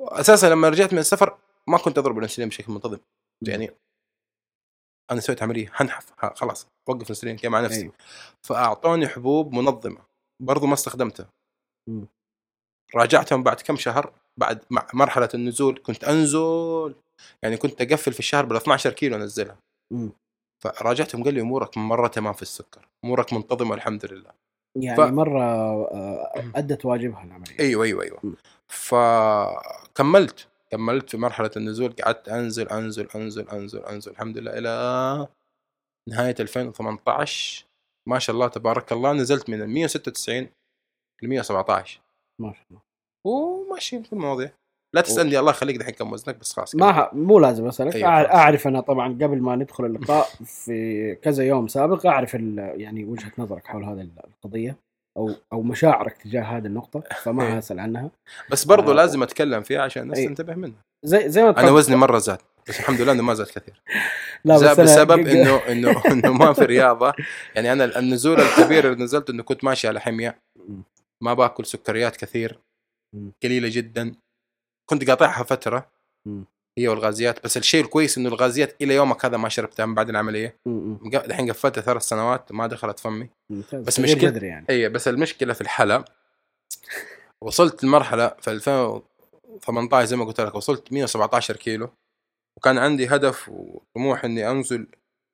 أساسا 0.00 0.46
لما 0.46 0.68
رجعت 0.68 0.92
من 0.92 0.98
السفر 0.98 1.38
ما 1.68 1.78
كنت 1.78 1.98
أضرب 1.98 2.18
الإنسولين 2.18 2.48
بشكل 2.48 2.72
منتظم. 2.72 2.98
يعني 3.48 3.70
أنا 5.10 5.20
سويت 5.20 5.42
عملية 5.42 5.66
حنحف 5.68 6.12
ها، 6.24 6.34
خلاص 6.34 6.66
وقف 6.88 7.02
الإنسولين 7.02 7.38
مع 7.44 7.60
نفسي. 7.60 7.80
أيوه. 7.80 7.92
فأعطوني 8.42 9.08
حبوب 9.08 9.52
منظمة 9.54 9.98
برضو 10.42 10.66
ما 10.66 10.74
استخدمتها. 10.74 11.28
راجعتهم 12.94 13.42
بعد 13.42 13.60
كم 13.60 13.76
شهر 13.76 14.12
بعد 14.36 14.64
مع 14.70 14.86
مرحلة 14.94 15.28
النزول 15.34 15.82
كنت 15.86 16.04
أنزل. 16.04 16.94
يعني 17.42 17.56
كنت 17.56 17.80
أقفل 17.82 18.12
في 18.12 18.18
الشهر 18.18 18.44
بال 18.44 18.56
12 18.56 18.92
كيلو 18.92 19.16
أنزلها. 19.16 19.56
فراجعتهم 20.62 21.24
قال 21.24 21.34
لي 21.34 21.40
أمورك 21.40 21.78
مرة 21.78 22.08
تمام 22.08 22.32
في 22.32 22.42
السكر 22.42 22.88
أمورك 23.04 23.32
منتظمة 23.32 23.74
الحمد 23.74 24.06
لله. 24.06 24.30
يعني 24.76 24.96
ف- 24.96 25.00
مرة 25.00 25.42
آه، 25.42 26.32
أدت 26.56 26.84
واجبها 26.84 27.24
العملية. 27.24 27.58
أيوه 27.60 27.84
أيوه 27.84 28.02
أيوه. 28.02 28.20
مم. 28.22 28.36
فكملت. 28.68 30.48
كملت 30.72 31.10
في 31.10 31.16
مرحلة 31.16 31.50
النزول 31.56 31.92
قعدت 31.92 32.28
أنزل 32.28 32.68
أنزل 32.68 33.08
أنزل 33.14 33.48
أنزل 33.48 33.84
أنزل. 33.84 34.10
الحمد 34.10 34.38
لله 34.38 34.58
إلى 34.58 35.28
نهاية 36.10 36.34
2018 36.40 37.66
ما 38.08 38.18
شاء 38.18 38.34
الله 38.34 38.48
تبارك 38.48 38.92
الله 38.92 39.12
نزلت 39.12 39.50
من 39.50 39.62
ال 39.62 39.68
196 39.68 40.48
ل 41.22 41.28
117 41.28 42.00
ما 42.40 42.52
شاء 42.52 42.64
الله. 42.70 42.80
وماشيين 43.26 44.02
في 44.02 44.12
المواضيع. 44.12 44.50
لا 44.94 45.00
تسالني 45.00 45.38
الله 45.38 45.50
يخليك 45.50 45.76
دحين 45.76 45.94
كم 45.94 46.12
وزنك 46.12 46.36
بس 46.36 46.52
خلاص 46.52 46.74
ما 46.74 47.00
ه... 47.00 47.10
مو 47.14 47.38
لازم 47.38 47.66
أسألك. 47.66 47.96
أيوة،. 47.96 48.08
أعرف 48.08 48.66
أنا 48.66 48.80
طبعا 48.80 49.08
قبل 49.08 49.40
ما 49.40 49.56
ندخل 49.56 49.84
اللقاء 49.84 50.26
في 50.44 51.14
كذا 51.14 51.44
يوم 51.44 51.68
سابق 51.68 52.06
أعرف 52.06 52.34
ال... 52.34 52.58
يعني 52.80 53.04
وجهة 53.04 53.32
نظرك 53.38 53.66
حول 53.66 53.84
هذه 53.84 54.08
القضية. 54.26 54.76
أو 55.16 55.34
أو 55.52 55.62
مشاعرك 55.62 56.16
تجاه 56.16 56.42
هذه 56.42 56.66
النقطة 56.66 57.00
فما 57.22 57.46
أيوة. 57.46 57.58
أسأل 57.58 57.80
عنها 57.80 58.10
بس 58.50 58.64
برضو 58.64 58.90
آه. 58.90 58.94
لازم 58.94 59.22
أتكلم 59.22 59.62
فيها 59.62 59.82
عشان 59.82 60.02
الناس 60.02 60.18
أيوة. 60.18 60.28
تنتبه 60.28 60.54
منها 60.54 60.82
زي 61.04 61.28
زي 61.28 61.42
ما 61.42 61.60
أنا 61.60 61.70
وزني 61.70 61.96
مرة 61.96 62.18
زاد 62.18 62.38
بس 62.68 62.80
الحمد 62.80 63.00
لله 63.00 63.12
إنه 63.12 63.22
ما 63.22 63.34
زاد 63.34 63.46
كثير 63.46 63.82
لا 64.44 64.54
بس 64.54 64.80
بسبب 64.80 65.26
انه 65.26 65.56
انه 65.56 66.02
إنه 66.12 66.32
ما 66.32 66.52
في 66.52 66.64
رياضة 66.64 67.12
يعني 67.54 67.72
أنا 67.72 67.98
النزول 67.98 68.40
الكبير 68.40 68.92
اللي 68.92 69.04
نزلت 69.04 69.30
إنه 69.30 69.42
كنت 69.42 69.64
ماشي 69.64 69.88
على 69.88 70.00
حمية. 70.00 70.38
ما 71.22 71.34
باكل 71.34 71.66
سكريات 71.66 72.16
كثير. 72.16 72.58
قليلة 73.42 73.68
جدا 73.68 74.14
كنت 74.90 75.10
قاطعها 75.10 75.42
فترة. 75.42 75.90
هي 76.78 76.88
والغازيات 76.88 77.44
بس 77.44 77.56
الشيء 77.56 77.84
الكويس 77.84 78.18
إنه 78.18 78.28
الغازيات 78.28 78.82
إلى 78.82 78.94
يومك 78.94 79.24
هذا 79.24 79.36
ما 79.36 79.48
شربتها 79.48 79.86
من 79.86 79.94
بعد 79.94 80.08
العملية 80.08 80.56
الحين 81.14 81.50
قفلتها 81.50 81.80
ثلاث 81.80 82.02
سنوات 82.02 82.52
ما 82.52 82.66
دخلت 82.66 82.98
فمي. 82.98 83.28
بس 83.72 84.00
جذري 84.00 84.46
يعني. 84.46 84.66
اي 84.70 84.88
بس 84.88 85.08
المشكلة 85.08 85.52
في 85.52 85.60
الحلا 85.60 86.04
وصلت 87.44 87.84
لمرحلة 87.84 88.28
في 88.28 88.50
2018 88.50 90.06
زي 90.06 90.16
ما 90.16 90.24
قلت 90.24 90.40
لك 90.40 90.54
وصلت 90.54 90.92
117 90.92 91.56
كيلو 91.56 91.90
وكان 92.58 92.78
عندي 92.78 93.06
هدف 93.06 93.48
وطموح 93.48 94.24
إني 94.24 94.50
أنزل 94.50 94.86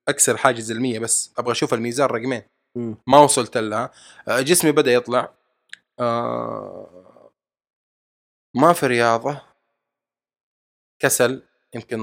أكسر 0.08 0.36
حاجز 0.36 0.70
المية 0.70 0.98
بس 0.98 1.32
أبغى 1.38 1.52
أشوف 1.52 1.74
الميزان 1.74 2.06
رقمين. 2.06 2.42
ما 3.06 3.18
وصلت 3.18 3.56
لها. 3.56 3.90
آه، 4.28 4.40
جسمي 4.40 4.72
بدأ 4.72 4.92
يطلع. 4.92 5.34
آه، 6.00 7.30
ما 8.56 8.72
في 8.72 8.86
رياضة. 8.86 9.51
كسل 11.02 11.42
يمكن 11.74 11.98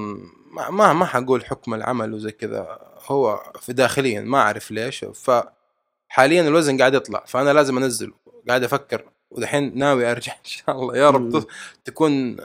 ما 0.52 0.70
ما, 0.70 0.94
ما 0.94 1.06
حقول 1.06 1.46
حكم 1.46 1.74
العمل 1.74 2.14
وزي 2.14 2.32
كذا. 2.32 2.80
هو 3.08 3.52
في 3.60 3.74
داخليا 3.74 4.22
ما 4.22 4.38
أعرف 4.38 4.72
ليش. 4.72 5.06
فحاليا 5.06 6.42
الوزن 6.42 6.78
قاعد 6.78 6.94
يطلع 6.94 7.24
فأنا 7.26 7.54
لازم 7.54 7.78
انزل 7.78 8.14
قاعد 8.48 8.64
أفكر 8.64 9.06
ودحين 9.32 9.78
ناوي 9.78 10.12
أرجع 10.12 10.34
إن 10.34 10.46
شاء 10.46 10.82
الله. 10.82 10.98
يا 10.98 11.10
رب. 11.10 11.44
تكون 11.86 12.38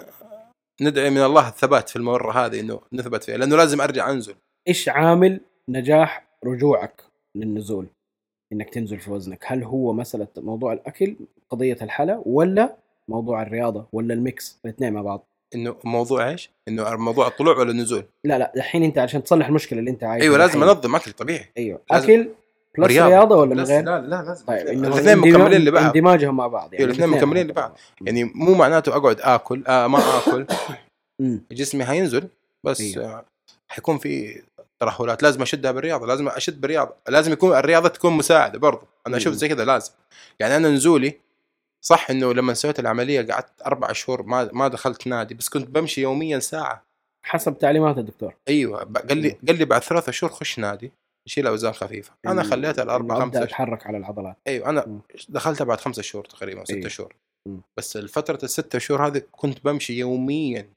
ندعي 0.81 1.11
من 1.11 1.23
الله 1.23 1.49
الثبات 1.49 1.89
في 1.89 1.97
المرة 1.97 2.33
هذه 2.33 2.61
إنه 2.61 2.81
نثبت 2.93 3.25
فيها 3.25 3.37
لأنه 3.37 3.57
لازم 3.57 3.81
أرجع 3.81 4.11
أنزل. 4.11 4.35
إيش 4.69 4.89
عامل 4.89 5.41
نجاح 5.69 6.27
رجوعك 6.45 7.05
للنزول؟ 7.35 7.87
إنك 8.53 8.71
تنزل 8.71 9.01
في 9.01 9.11
وزنك. 9.11 9.45
هل 9.47 9.65
هو 9.65 9.93
مسألة 9.93 10.29
موضوع 10.37 10.73
الأكل 10.73 11.17
قضية 11.51 11.79
الحلا 11.83 12.23
ولا 12.27 12.77
موضوع 13.09 13.43
الرياضة 13.43 13.87
ولا 13.93 14.15
ال 14.15 14.24
mix؟ 14.24 14.59
الاثنين 14.65 14.93
مع 14.93 15.03
بعض. 15.03 15.27
إنه 15.55 15.77
موضوع 15.85 16.31
إيش؟ 16.31 16.51
إنه 16.69 16.97
موضوع 16.97 17.27
الطلوع 17.27 17.59
ولا 17.59 17.71
النزول؟ 17.71 18.05
لا 18.25 18.39
لا 18.39 18.53
الحين 18.57 18.83
أنت 18.83 18.99
عشان 18.99 19.25
تصلح 19.25 19.47
المشكلة 19.47 19.79
اللي 19.79 19.91
أنت 19.91 20.05
عايزها 20.05 20.25
أيوه 20.27 20.39
لازم. 20.39 20.63
أنظم 20.63 20.97
أكل 20.97 21.13
طبيعي 21.13 21.51
أيوه 21.59 21.81
أكل 21.91 22.29
plus 22.79 22.89
رياضة. 22.89 23.09
رياضة 23.09 23.37
ولا 23.37 23.55
من 23.55 23.61
غير؟ 23.61 23.85
لا 23.85 24.01
لا 24.01 24.23
لازم 24.23 24.47
طيب 24.47 24.69
الاثنين 24.69 25.19
مكملين 25.19 25.65
لبعض 25.65 25.85
اندماجهم 25.85 26.37
مع 26.37 26.47
بعض 26.47 26.75
يعني 26.75 26.79
أيوه 26.79 26.91
الاثنين 26.91 27.19
مكملين 27.19 27.47
لبعض 27.47 27.71
بعض. 27.71 27.79
يعني 28.07 28.25
مو 28.25 28.55
معناته 28.55 28.97
أقعد 28.97 29.21
آكل 29.21 29.65
آه 29.67 29.87
ما 29.87 29.99
آكل. 30.19 30.47
جسمي 31.53 31.85
هينزل 31.85 32.29
بس 32.65 32.81
أيوه. 32.81 33.05
آه 33.05 33.25
حيكون 33.69 33.99
في 33.99 34.43
ترهلات 34.81 35.23
لازم 35.23 35.43
أشدها 35.43 35.73
بالرياضة 35.73 36.07
لازم 36.07 36.29
أشد 36.29 36.61
بالرياضة 36.61 36.95
لازم 37.09 37.33
يكون 37.33 37.57
الرياضة 37.57 37.89
تكون 37.89 38.13
مساعدة 38.13 38.59
برضو 38.59 38.87
أنا 39.07 39.17
أشوف. 39.17 39.35
زي 39.35 39.49
كذا 39.49 39.65
لازم 39.65 39.93
يعني 40.41 40.57
أنا 40.57 40.71
نزولي 40.71 41.15
صح 41.87 42.11
إنه 42.11 42.33
لما 42.35 42.55
سويت 42.55 42.81
العملية 42.81 43.23
قعدت 43.33 43.63
أربع 43.67 43.93
شهور 43.93 44.23
ما 44.23 44.51
ما 44.53 44.69
دخلت 44.69 45.07
نادي 45.07 45.35
بس 45.35 45.49
كنت 45.49 45.69
بمشي 45.69 46.01
يوميا 46.03 46.39
ساعة 46.39 46.85
حسب 47.27 47.59
تعليمات 47.59 47.99
الدكتور 47.99 48.35
أيوه 48.49 48.85
قال 48.85 49.19
لي 49.19 49.31
قال 49.49 49.59
لي 49.59 49.65
بعد 49.65 49.83
ثلاثة 49.83 50.13
شهور 50.13 50.33
خش 50.33 50.59
نادي 50.59 50.93
شيل 51.29 51.47
أوزان 51.47 51.73
خفيفة 51.73 52.13
أنا 52.27 52.43
خليتها 52.43 52.83
الاربع 52.83 53.21
خمسة 53.21 53.43
أتحرك 53.43 53.87
على 53.87 53.99
العضلات 53.99 54.37
أيوه 54.47 54.69
أنا. 54.69 55.01
دخلتها 55.29 55.65
بعد 55.65 55.81
خمسة 55.81 56.03
شهور 56.03 56.25
تقريبا 56.25 56.65
ستة 56.65 56.75
أيوه. 56.75 56.89
شهور. 56.89 57.15
بس 57.79 57.97
الفترة 57.97 58.39
الستة 58.45 58.79
شهور 58.79 59.07
هذه 59.07 59.23
كنت 59.33 59.65
بمشي 59.65 59.93
يوميا 59.99 60.69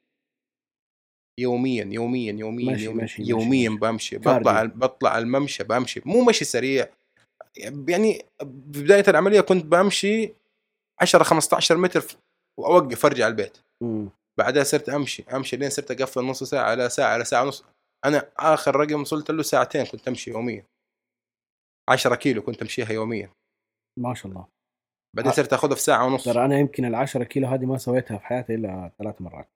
يوميا 1.40 1.84
يوميا 1.92 2.34
يوميا 2.34 2.72
ماشي- 2.72 2.84
يوميا, 2.86 3.02
ماشي- 3.02 3.24
يوميا 3.24 3.70
ماشي. 3.70 3.80
بمشي. 3.80 4.18
بطلع 4.18 4.64
بطلع 4.64 5.18
الممشى 5.18 5.64
بمشي 5.64 6.02
مو 6.06 6.24
مشي 6.24 6.46
سريع 6.46 6.88
يعني 7.88 8.26
بداية 8.44 9.04
العملية 9.08 9.42
كنت 9.42 9.66
بمشي 9.66 10.34
10 11.02 11.24
15 11.24 11.78
متر 11.78 12.18
وأوقف 12.60 13.06
أرجع 13.06 13.28
البيت 13.28 13.58
مم. 13.84 14.10
بعدها 14.40 14.64
صرت 14.64 14.90
أمشي 14.90 15.24
أمشي 15.34 15.58
لين 15.58 15.70
صرت 15.70 15.92
أقفل 15.92 16.22
نص 16.22 16.44
ساعة 16.44 16.70
على 16.70 16.90
ساعة 16.90 17.14
على 17.14 17.26
ساعة 17.26 17.44
ونص 17.44 17.66
أنا 18.06 18.30
آخر 18.38 18.76
رقم 18.76 19.02
وصلت 19.02 19.32
له 19.32 19.44
ساعتين 19.44 19.86
كنت 19.86 20.08
أمشي 20.08 20.32
يوميا 20.32 20.64
10 21.90 22.16
كيلو 22.16 22.42
كنت 22.42 22.62
أمشيها 22.62 22.92
يوميا 22.92 23.30
ما 24.00 24.14
شاء 24.14 24.32
الله 24.32 24.46
بعدين. 25.16 25.32
صرت 25.32 25.54
أخذها 25.54 25.76
في 25.76 25.82
ساعة 25.82 26.06
ونص 26.06 26.24
ترى 26.24 26.46
أنا 26.46 26.60
يمكن 26.60 26.86
ال 26.86 26.96
10 26.96 27.24
كيلو 27.24 27.48
هذه 27.48 27.66
ما 27.66 27.78
سويتها 27.78 28.18
في 28.18 28.26
حياتي 28.26 28.56
إلا 28.56 28.92
ثلاث 29.00 29.22
مرات. 29.22 29.48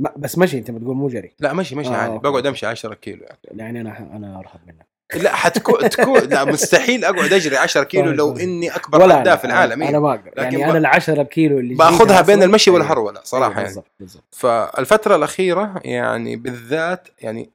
ما 0.00 0.14
بس 0.16 0.38
مشي 0.38 0.58
أنت 0.58 0.70
بتقول 0.70 0.96
مو 0.96 1.08
جري 1.08 1.34
لا 1.40 1.52
مشي 1.52 1.76
مشي 1.76 1.88
آه، 1.88 1.96
عادي. 1.96 2.18
بقعد 2.18 2.46
أمشي 2.46 2.66
10 2.66 2.94
كيلو 2.94 3.24
يعني. 3.24 3.38
يعني 3.50 3.80
أنا 3.80 4.16
أنا 4.16 4.38
ارهب 4.38 4.60
منك 4.66 4.86
لا 5.12 5.34
حتكون 5.34 5.88
تكون 5.88 6.18
لا 6.18 6.44
مستحيل 6.44 7.04
أقعد 7.04 7.32
أجري 7.32 7.56
10 7.56 7.84
كيلو 7.84 8.04
طيب، 8.04 8.14
لو 8.14 8.32
طيب. 8.32 8.40
إني 8.40 8.76
أكبر 8.76 9.02
ولا 9.02 9.36
في 9.36 9.44
العالم. 9.44 9.82
أنا 9.82 9.90
إيه. 9.90 9.98
ما 9.98 10.10
أقدر 10.10 10.32
يعني 10.36 10.70
أنا 10.70 10.78
ال 10.78 10.86
10 10.86 11.22
كيلو 11.22 11.58
اللي 11.58 11.74
باخذها 11.74 12.20
بين 12.20 12.42
المشي 12.42 12.70
أيوة. 12.70 12.80
والهرولة 12.80 13.20
صراحة 13.24 13.46
أيوة 13.46 13.56
يعني. 13.56 13.66
بالضبط 13.66 13.90
بالضبط. 14.00 14.24
فالفترة 14.34 15.16
الأخيرة 15.16 15.80
يعني 15.84 16.36
بالذات 16.36 17.08
يعني 17.18 17.50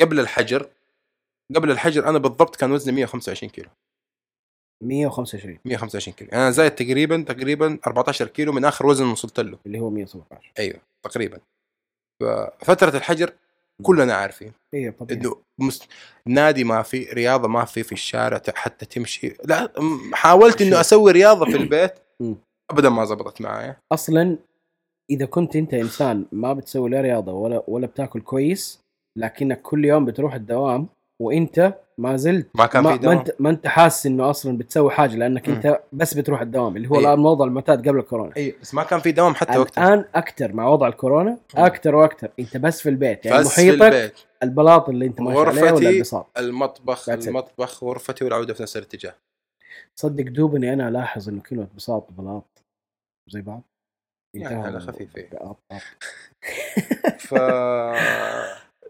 قبل 0.00 0.20
الحجر 0.20 0.68
قبل 1.56 1.70
الحجر 1.70 2.08
أنا 2.08 2.18
بالضبط 2.18 2.56
كان 2.56 2.72
وزني 2.72 2.92
125 2.92 3.50
كيلو. 3.50 3.68
125 4.84 5.58
125 5.64 6.14
كيلو. 6.16 6.30
يعني 6.30 6.42
أنا 6.42 6.50
زايد 6.50 6.70
تقريبا 6.70 7.24
تقريبا 7.28 7.78
14 7.86 8.26
كيلو 8.26 8.52
من 8.52 8.64
آخر 8.64 8.86
وزن 8.86 9.06
وصلت 9.06 9.40
له. 9.40 9.58
اللي 9.66 9.80
هو 9.80 9.90
117 9.90 10.52
أيوه 10.58 10.80
تقريبا. 11.02 11.38
ففترة 12.60 12.96
الحجر 12.96 13.32
كلنا 13.82 14.14
عارفين. 14.14 14.52
أيوه 14.74 14.92
طبيعي. 14.92 15.20
إنه 15.20 15.36
مست... 15.58 15.88
نادي 16.26 16.64
ما 16.64 16.82
في 16.82 17.04
رياضة 17.12 17.48
ما 17.48 17.64
في 17.64 17.82
في 17.82 17.92
الشارع 17.92 18.42
حتى 18.54 18.86
تمشي. 18.86 19.36
لا 19.44 19.72
حاولت 20.12 20.62
إنه. 20.62 20.80
أسوي 20.80 21.12
رياضة 21.12 21.44
في 21.44 21.56
البيت. 21.62 21.92
ابدا 22.70 22.88
ما 22.88 23.04
زبطت 23.04 23.40
معايا. 23.40 23.76
أصلا 23.92 24.38
إذا 25.10 25.26
كنت 25.26 25.56
أنت 25.56 25.74
إنسان 25.74 26.26
ما 26.32 26.52
بتسوي 26.52 26.90
لا 26.90 27.00
رياضة 27.00 27.32
ولا 27.32 27.62
ولا 27.68 27.86
بتاكل 27.86 28.20
كويس 28.20 28.80
لكنك 29.18 29.62
كل 29.62 29.84
يوم 29.84 30.04
بتروح 30.04 30.34
الدوام 30.34 30.88
وأنت 31.22 31.74
ما 31.98 32.16
زلت 32.16 32.46
ما 32.54 32.66
كان 32.66 32.82
ما, 32.82 32.90
في 32.90 32.96
ما 32.96 33.02
دوام 33.02 33.18
انت 33.18 33.30
ما 33.38 33.50
أنت 33.50 33.66
حاسس 33.66 34.06
إنه 34.06 34.30
أصلا 34.30 34.58
بتسوي 34.58 34.90
حاجة 34.90 35.16
لأنك 35.16 35.48
مم. 35.48 35.54
أنت 35.54 35.80
بس 35.92 36.14
بتروح 36.14 36.40
الدوام 36.40 36.76
اللي 36.76 36.90
هو 36.90 36.98
أيوة. 36.98 37.14
الموضوع 37.14 37.46
المعتاد 37.46 37.88
قبل 37.88 37.98
الكورونا. 37.98 38.36
اي 38.36 38.54
بس 38.62 38.74
ما 38.74 38.82
كان 38.82 39.00
في 39.00 39.12
دوام 39.12 39.34
حتى 39.34 39.58
وقتها. 39.58 39.88
الان 39.94 40.04
أكثر 40.14 40.52
مع 40.52 40.68
وضع 40.68 40.88
الكورونا 40.88 41.38
أكثر 41.54 41.94
وأكثر 41.94 42.30
أنت 42.38 42.56
بس 42.56 42.80
في 42.80 42.88
البيت 42.88 43.26
يعني 43.26 43.38
بس 43.38 43.54
في 43.54 43.60
محيطك 43.60 43.82
البيت. 43.82 44.18
البلاط 44.42 44.88
اللي 44.88 45.06
أنت 45.06 45.20
ماشي 45.20 45.60
عليه 45.60 45.72
ولا 45.72 45.88
البساط؟ 45.88 46.38
المطبخ. 46.38 47.08
المطبخ 47.08 47.84
غرفتي 47.84 48.24
والعودة 48.24 48.54
في 48.54 48.62
نفس 48.62 48.76
الاتجاه. 48.76 49.14
صدق 49.94 50.24
دوبني 50.24 50.72
أنا 50.72 50.88
الاحظ 50.88 51.28
إنه 51.28 51.40
كلمة 51.40 51.68
بساط 51.76 52.10
وبلاط 52.10 52.64
زي 53.28 53.40
بعض. 53.40 53.62
يعني 54.34 54.62
على 54.62 54.80
خفيف،. 54.80 55.10
ف 57.18 57.34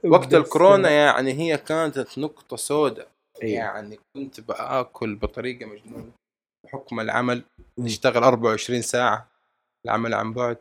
وقت 0.04 0.34
الكورونا 0.34 0.90
يعني 0.90 1.32
هي 1.32 1.56
كانت 1.58 2.18
نقطة 2.18 2.56
سوداء 2.56 3.08
إيه. 3.42 3.54
يعني 3.54 3.98
كنت 4.16 4.40
بآكل 4.40 5.14
بطريقة 5.14 5.66
مجنونة 5.66 6.10
بحكم 6.64 7.00
العمل. 7.00 7.42
نشتغل 7.78 8.24
24 8.24 8.82
ساعة 8.82 9.28
العمل 9.86 10.14
عن 10.14 10.32
بعد 10.32 10.56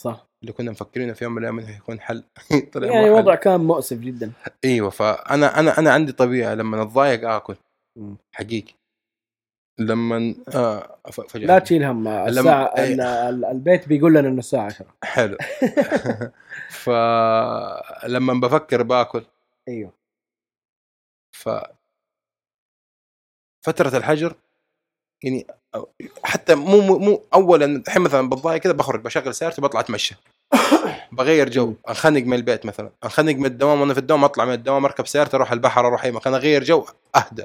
صح 0.00 0.26
اللي 0.42 0.52
كنا 0.52 0.70
مفكرينه 0.70 1.12
في 1.12 1.24
يوم 1.24 1.32
من 1.32 1.38
الأيام 1.38 1.58
إنه 1.58 1.76
يكون 1.76 2.00
حل 2.00 2.24
طلع 2.72 2.86
يعني 2.86 3.10
مو 3.10 3.16
حل. 3.16 3.22
وضع 3.22 3.34
كان 3.34 3.60
مؤسف 3.60 3.96
جدا 3.96 4.32
إيوه 4.64 4.90
فأنا 4.90 5.60
أنا 5.60 5.78
أنا 5.78 5.92
عندي 5.92 6.12
طبيعة 6.12 6.54
لما 6.54 6.82
أتضايق 6.82 7.28
آكل. 7.30 7.56
حقيقي 8.34 8.74
لما 9.78 10.34
آه. 10.54 10.98
ف- 11.12 11.20
فجأة. 11.20 11.46
لا 11.46 11.58
تشيل 11.58 11.84
هم 11.84 12.08
الساعة 12.08 12.64
إيه. 12.78 12.94
ال- 12.94 13.00
ال- 13.00 13.44
البيت 13.44 13.88
بيقول 13.88 14.14
لنا 14.14 14.28
إنه 14.28 14.38
الساعة 14.38 14.64
10 14.64 14.86
حلو. 15.04 15.36
فلما 16.84 18.34
بفكر 18.40 18.82
باكل. 18.82 19.24
أيوه. 19.68 19.92
ف 21.36 21.48
فترة 23.64 23.96
الحجر 23.96 24.34
يعني 25.24 25.46
حتى 26.24 26.54
مو 26.54 26.98
مو, 26.98 27.22
اولا 27.34 27.64
الحين 27.66 28.02
مثلا 28.02 28.28
بتضايق 28.30 28.60
كذا 28.62 28.72
بخرج 28.72 29.00
بشغل 29.02 29.34
سيارتي 29.34 29.60
بطلع 29.60 29.80
أتمشى. 29.80 30.14
بغير 31.12 31.48
جو. 31.48 31.74
أنخنق 31.88 32.22
من 32.22 32.34
البيت 32.34 32.66
مثلا 32.66 32.90
أنخنق 33.04 33.34
من 33.34 33.46
الدوام 33.46 33.80
وأنا 33.80 33.94
في 33.94 34.00
الدوام 34.00 34.24
أطلع 34.24 34.44
من 34.44 34.52
الدوام 34.52 34.84
أركب 34.84 35.06
سيارتي 35.06 35.36
أروح 35.36 35.52
البحر 35.52 35.86
أروح 35.86 36.04
أي 36.04 36.12
مكان 36.12 36.34
أغير 36.34 36.64
جو 36.64 36.86
أهدى. 37.16 37.44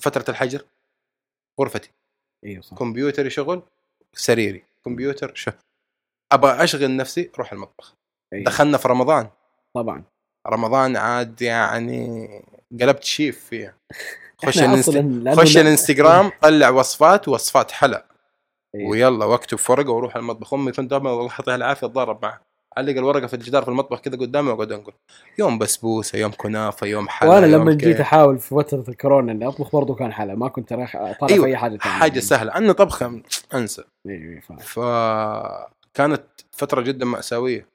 فترة 0.00 0.24
الحجر. 0.28 0.64
غرفتي. 1.60 1.90
أيوه 2.44 2.62
صح. 2.62 2.76
كمبيوتري 2.76 3.30
شغل 3.30 3.62
سريري. 4.12 4.64
كمبيوتر 4.84 5.34
شو 5.34 5.50
أبغى 6.32 6.64
أشغل 6.64 6.96
نفسي 6.96 7.30
أروح 7.34 7.52
المطبخ. 7.52 7.94
أيوة. 8.32 8.44
دخلنا 8.44 8.78
في 8.78 8.88
رمضان. 8.88 9.28
طبعا. 9.74 10.02
رمضان 10.46 10.96
عاد 10.96 11.42
يعني 11.42 12.28
قلبت 12.80 13.04
شيف 13.04 13.44
فيها. 13.44 13.74
خش 14.44 14.58
الانست... 14.58 14.90
خش 15.40 15.54
لا- 15.56 15.60
الانستغرام 15.60 16.30
طلع 16.42 16.68
وصفات 16.68 17.28
وصفات 17.28 17.70
حلا. 17.70 18.06
أيوة. 18.74 18.90
ويلا 18.90 19.24
واكتب 19.24 19.58
في 19.58 19.72
ورقه 19.72 19.90
وأروح 19.90 20.16
المطبخ. 20.16 20.54
أمي 20.54 20.72
كنت 20.72 20.90
دائما 20.90 21.10
الله 21.10 21.26
يعطيها 21.26 21.54
العافية 21.54 21.86
اتضارب 21.86 22.22
معها. 22.22 22.45
علق 22.76 22.96
الورقة 22.96 23.26
في 23.26 23.34
الجدار 23.34 23.62
في 23.62 23.68
المطبخ 23.68 24.00
كذا 24.00 24.16
قدامي 24.16 24.50
وأقعد 24.50 24.72
أنقل 24.72 24.92
يوم 25.38 25.58
بسبوسة 25.58 26.18
يوم 26.18 26.32
كنافة 26.36 26.86
يوم 26.86 27.08
حلا 27.08 27.30
وأنا 27.30 27.46
لما. 27.46 27.74
جيت 27.74 28.00
أحاول 28.00 28.38
في 28.38 28.48
فترة 28.48 28.84
الكورونا 28.88 29.32
إني 29.32 29.48
أطبخ 29.48 29.72
برضه 29.72 29.94
كان 29.94 30.12
حلا 30.12 30.34
ما 30.34 30.48
كنت 30.48 30.72
راح 30.72 30.96
طالع 30.96 31.32
أيوة، 31.34 31.44
في 31.44 31.50
أي 31.50 31.56
حاجة 31.56 31.76
ثانية 31.76 31.94
حاجة 31.94 32.20
سهلة 32.20 32.54
أنا 32.54 32.72
طبخة 32.72 33.20
أنسى 33.54 33.82
أيوه. 34.06 34.40
فكانت 34.58 36.22
فترة 36.52 36.80
جدا 36.80 37.04
مأساوية 37.06 37.66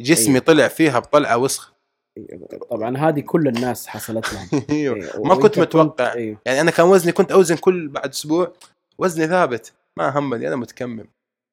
جسمي 0.00 0.34
أيوة. 0.34 0.44
طلع 0.44 0.68
فيها 0.68 0.98
بطلعة 0.98 1.36
وسخة. 1.38 1.72
طبعا 2.70 2.96
هذه 2.96 3.20
كل 3.20 3.48
الناس 3.48 3.86
حصلت 3.86 4.32
لهم 4.32 4.48
أيوه. 4.70 5.22
ما 5.24 5.34
كنت 5.34 5.58
متوقع. 5.58 6.14
أيوه 6.14 6.38
يعني 6.46 6.60
أنا 6.60 6.70
كان 6.70 6.86
وزني 6.86 7.12
كنت 7.12 7.32
أوزن 7.32 7.56
كل 7.56 7.88
بعد 7.88 8.08
أسبوع 8.10 8.52
وزني 8.98 9.26
ثابت 9.26 9.72
ما 9.96 10.18
همني 10.18 10.48
أنا 10.48 10.56
متكمم 10.56 11.04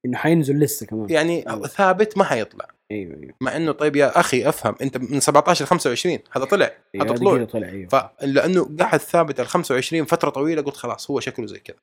إنه 0.06 0.18
حينزل 0.18 0.60
لسه 0.60 0.86
كمان. 0.86 1.10
يعني 1.10 1.50
أيوة. 1.50 1.68
ثابت 1.68 2.18
ما 2.18 2.24
حيطلع. 2.24 2.66
أيوه 2.92 3.18
أيوه. 3.18 3.34
مع 3.42 3.56
إنه 3.56 3.72
طيب 3.72 3.96
يا 3.96 4.20
أخي 4.20 4.50
أفهم 4.50 4.76
أنت 4.82 4.98
من 4.98 5.20
17 5.20 5.66
ل 5.66 5.68
25 5.68 6.20
هذا 6.32 6.46
طلع 6.46 6.72
أيوه 6.96 7.06
هذا 7.06 7.16
طلوع. 7.16 7.44
طلع 7.44 7.68
أيوه. 7.68 7.88
فلانه 7.88 8.78
قاعد 8.80 9.00
ثابت 9.00 9.40
ال 9.40 9.48
25 9.48 10.06
فترة 10.06 10.30
طويلة 10.30 10.62
قلت 10.62 10.78
خلاص 10.78 11.12
هو 11.12 11.20
شكله 11.20 11.48
زي 11.48 11.60
كذا. 11.60 11.78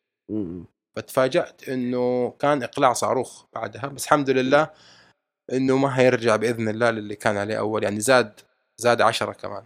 فتفاجات 0.96 1.68
إنه 1.68 2.30
كان 2.30 2.62
إقلاع 2.62 2.92
صاروخ 2.92 3.44
بعدها 3.54 3.86
بس 3.86 4.04
الحمد 4.04 4.30
لله 4.30 4.70
إنه 5.52 5.76
ما 5.76 6.00
هيرجع 6.00 6.36
بإذن 6.36 6.68
الله 6.68 6.90
للي 6.90 7.16
كان 7.16 7.36
عليه 7.36 7.58
أول 7.58 7.82
يعني 7.82 8.00
زاد 8.00 8.40
زاد 8.80 9.00
10 9.00 9.32
كمان. 9.32 9.64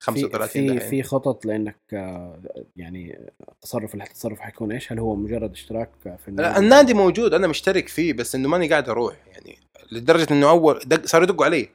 35 0.00 0.78
في. 0.78 0.88
في 0.88 1.02
خطط 1.02 1.46
لإنك 1.46 1.76
آه، 1.92 2.38
يعني 2.76 3.18
التصرف 3.48 3.92
اللي 3.92 4.04
حتتصرف 4.04 4.40
حيكون 4.40 4.72
إيش؟ 4.72 4.92
هل 4.92 4.98
هو 4.98 5.14
مجرد 5.16 5.50
اشتراك 5.50 5.90
في 6.02 6.30
لا 6.30 6.58
النادي 6.58 6.94
موجود 6.94 7.34
أنا 7.34 7.46
مشترك 7.46 7.88
فيه 7.88 8.12
بس 8.12 8.34
إنه 8.34 8.48
ماني 8.48 8.68
قاعد 8.68 8.88
أروح 8.88 9.14
يعني 9.32 9.58
لدرجة 9.92 10.26
إنه 10.30 10.50
أول 10.50 10.80
دق 10.86 11.06
صاروا 11.06 11.26
يدقوا 11.26 11.44
علي. 11.44 11.68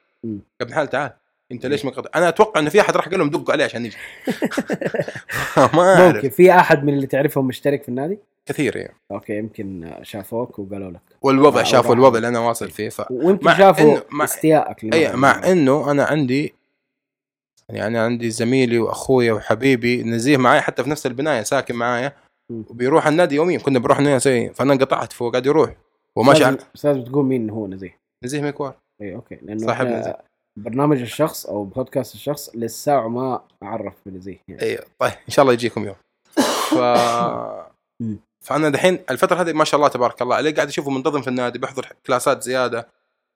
ابن 0.61 0.74
حال 0.74 0.89
تعال. 0.89 1.11
أنت 1.51 1.65
ليش 1.65 1.86
ما. 1.86 1.91
أنا 2.15 2.30
أتوقع 2.30 2.59
إنه 2.59 2.69
في 2.69 2.82
أحد 2.82 2.97
راح 2.97 3.07
قال 3.09 3.19
لهم 3.19 3.30
دقوا 3.30 3.53
عليه 3.53 3.63
عشان 3.65 3.86
يجي. 3.86 3.97
ما 5.57 5.65
ممكن. 5.67 5.80
اعرف 5.80 6.26
في 6.26 6.51
أحد 6.51 6.84
من 6.84 6.93
اللي 6.93 7.07
تعرفهم 7.07 7.47
مشترك 7.47 7.84
في 7.84 7.89
النادي؟ 7.89 8.19
كثير 8.45 8.76
يعني 8.78 8.95
أوكي 9.11 9.38
يمكن 9.38 9.93
شافوك 10.01 10.59
وقالوا 10.59 10.91
لك. 10.91 11.01
والوضع 11.21 11.63
شافوا 11.63 11.95
الوضع 11.95 12.17
اللي 12.17 12.28
أنا 12.28 12.39
واصل 12.39 12.69
فيه 12.71 12.89
ف 12.89 13.11
ويمكن 13.11 13.45
مع 13.45 13.57
شافوا 13.57 14.24
استيائك 14.24 14.93
اي 14.93 15.15
مع 15.15 15.51
إنه 15.51 15.91
أنا 15.91 16.03
عندي 16.03 16.53
يعني 17.76 17.88
أنا 17.97 18.05
عندي 18.05 18.30
زميلي 18.30 18.80
وأخويا 18.80 19.34
وحبيبي 19.34 20.03
نزيه 20.03 20.38
معايا 20.38 20.61
حتى 20.61 20.84
في 20.84 20.89
نفس 20.89 21.05
البناية 21.05 21.43
ساكن 21.43 21.76
معايا. 21.76 22.13
وبيروح 22.49 23.07
النادي 23.07 23.36
يوميا 23.36 23.57
كنا 23.59 23.80
بنروح 23.80 23.97
النادي 23.97 24.49
فأنا 24.53 24.74
انقطعت 24.74 25.13
فهو 25.13 25.30
قاعد 25.30 25.45
يروح 25.45 25.76
وماشي 26.15 26.39
لازم- 26.43 26.57
على 26.57 26.65
بس 26.76 26.86
لازم 26.86 27.03
تقول 27.03 27.26
مين 27.26 27.49
هو 27.49 27.67
نزيه 27.67 27.97
نزيه 28.24 28.41
ميكوار 28.41 28.76
اي 29.01 29.15
okay 29.16 29.36
لأنه 29.41 29.65
صاحب 29.65 29.88
نزيه. 29.88 30.17
برنامج 30.57 31.01
الشخص 31.01 31.45
أو 31.45 31.63
بودكاست 31.63 32.15
الشخص 32.15 32.49
للساعه 32.55 33.07
ما 33.07 33.41
عرف 33.61 33.93
بنزيه 34.05 34.38
يعني 34.47 34.61
اي 34.61 34.80
طيب 34.99 35.11
إن 35.11 35.30
شاء 35.34 35.43
الله 35.43 35.53
يجيكم 35.53 35.86
يوم 35.86 35.95
ف. 36.69 36.74
فأنا 38.45 38.69
دحين 38.69 38.99
الفترة 39.09 39.41
هذه 39.41 39.53
ما 39.53 39.63
شاء 39.63 39.78
الله 39.78 39.88
تبارك 39.89 40.21
الله 40.21 40.36
عليه 40.36 40.55
قاعد 40.55 40.67
اشوفه 40.67 40.91
منتظم 40.91 41.21
في 41.21 41.28
النادي 41.28 41.59
بيحضر 41.59 41.88
class 42.07 42.38
ات 42.38 42.43
زيادة 42.43 42.88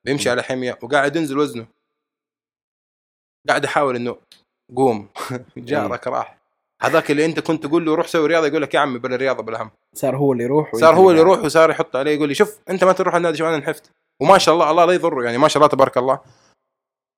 بيمشي. 0.04 0.30
على 0.30 0.42
حمية 0.42 0.78
وقاعد 0.82 1.16
ينزل 1.16 1.38
وزنه 1.38 1.66
قاعد 3.48 3.64
أحاول 3.64 3.96
إنه 3.96 4.16
قوم. 4.76 5.08
جارك 5.56 6.06
راح. 6.06 6.38
هذاك 6.82 7.10
اللي 7.10 7.24
أنت 7.24 7.40
كنت 7.40 7.66
تقول 7.66 7.84
له 7.86 7.94
روح 7.94 8.06
سوي 8.06 8.26
رياضة 8.28 8.46
يقول 8.46 8.62
لك 8.62 8.74
يا 8.74 8.80
عمي 8.80 8.98
بلا 8.98 9.16
رياضة 9.16 9.42
بلا 9.42 9.62
هم. 9.62 9.70
صار 9.94 10.16
هو 10.16 10.32
اللي 10.32 10.44
يروح 10.44 10.74
صار 10.76 10.94
هو 10.94 11.10
اللي. 11.10 11.20
يروح 11.20 11.44
وصار 11.44 11.70
يحط 11.70 11.96
عليه 11.96 12.10
يقول 12.14 12.28
لي 12.28 12.34
شوف 12.34 12.58
أنت 12.70 12.84
ما 12.84 12.92
تروح 12.92 13.14
النادي 13.14 13.36
شوف 13.38 13.46
أنا 13.46 13.56
نحفت. 13.56 13.90
وما 14.22 14.38
شاء 14.38 14.54
الله 14.54 14.70
الله 14.70 14.84
لا 14.84 14.92
يضره 14.92 15.24
يعني 15.24 15.38
ما 15.38 15.48
شاء 15.48 15.56
الله 15.62 15.68
تبارك 15.68 15.98
الله. 15.98 16.20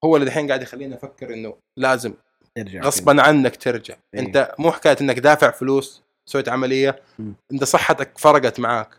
هو 0.04 0.16
اللي 0.16 0.26
دحين 0.26 0.48
قاعد 0.48 0.62
يخليني 0.62 0.94
أفكر 0.94 1.34
إنه 1.34 1.56
لازم 1.76 2.14
ترجع 2.54 2.80
غصبا 2.80 3.22
عنك 3.22 3.56
ترجع. 3.56 3.94
إيه. 4.14 4.20
أنت 4.20 4.54
مو 4.58 4.72
حكاية 4.72 4.96
إنك 5.00 5.18
دافع 5.18 5.50
فلوس 5.50 6.02
سويت 6.26 6.48
عملية. 6.48 7.02
مم. 7.18 7.34
أنت 7.52 7.64
صحتك 7.64 8.18
فرقت 8.18 8.60
معاك. 8.60 8.90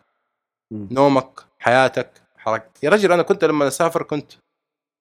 مم. 0.72 0.88
نومك 0.92 1.40
حياتك 1.60 2.10
حركتك 2.38 2.84
يا 2.84 2.90
رجل 2.90 3.12
أنا 3.12 3.24
كنت 3.24 3.44
لما 3.44 3.68
أسافر 3.68 4.04
كنت 4.04 4.32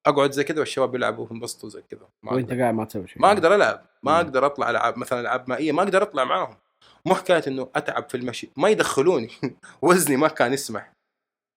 أقعد 0.07 0.31
زي 0.33 0.45
كذا 0.45 0.59
والشباب 0.59 0.95
يلعبوا 0.95 1.27
وينبسطوا 1.31 1.69
زي 1.69 1.83
كذا. 1.83 2.09
وأنت. 2.25 2.53
قاعد 2.53 2.75
ما 2.75 2.85
تسوي 2.85 3.09
شيء. 3.09 3.23
ما 3.23 3.29
أقدر 3.29 3.55
ألعب. 3.55 3.87
ما. 4.03 4.17
أقدر 4.17 4.47
أطلع 4.47 4.71
ألعاب 4.71 4.99
مثلا 4.99 5.21
ألعاب 5.21 5.49
مائية 5.49 5.73
ما 5.73 5.83
أقدر 5.83 6.03
أطلع 6.03 6.25
معاهم. 6.25 6.57
مو 7.07 7.15
حكاية 7.15 7.43
إنه 7.47 7.69
أتعب 7.77 8.09
في 8.09 8.17
المشي. 8.17 8.51
ما 8.57 8.69
يدخلوني. 8.69 9.31
وزني 9.83 10.17
ما 10.17 10.29
كان 10.29 10.53
يسمح. 10.53 10.93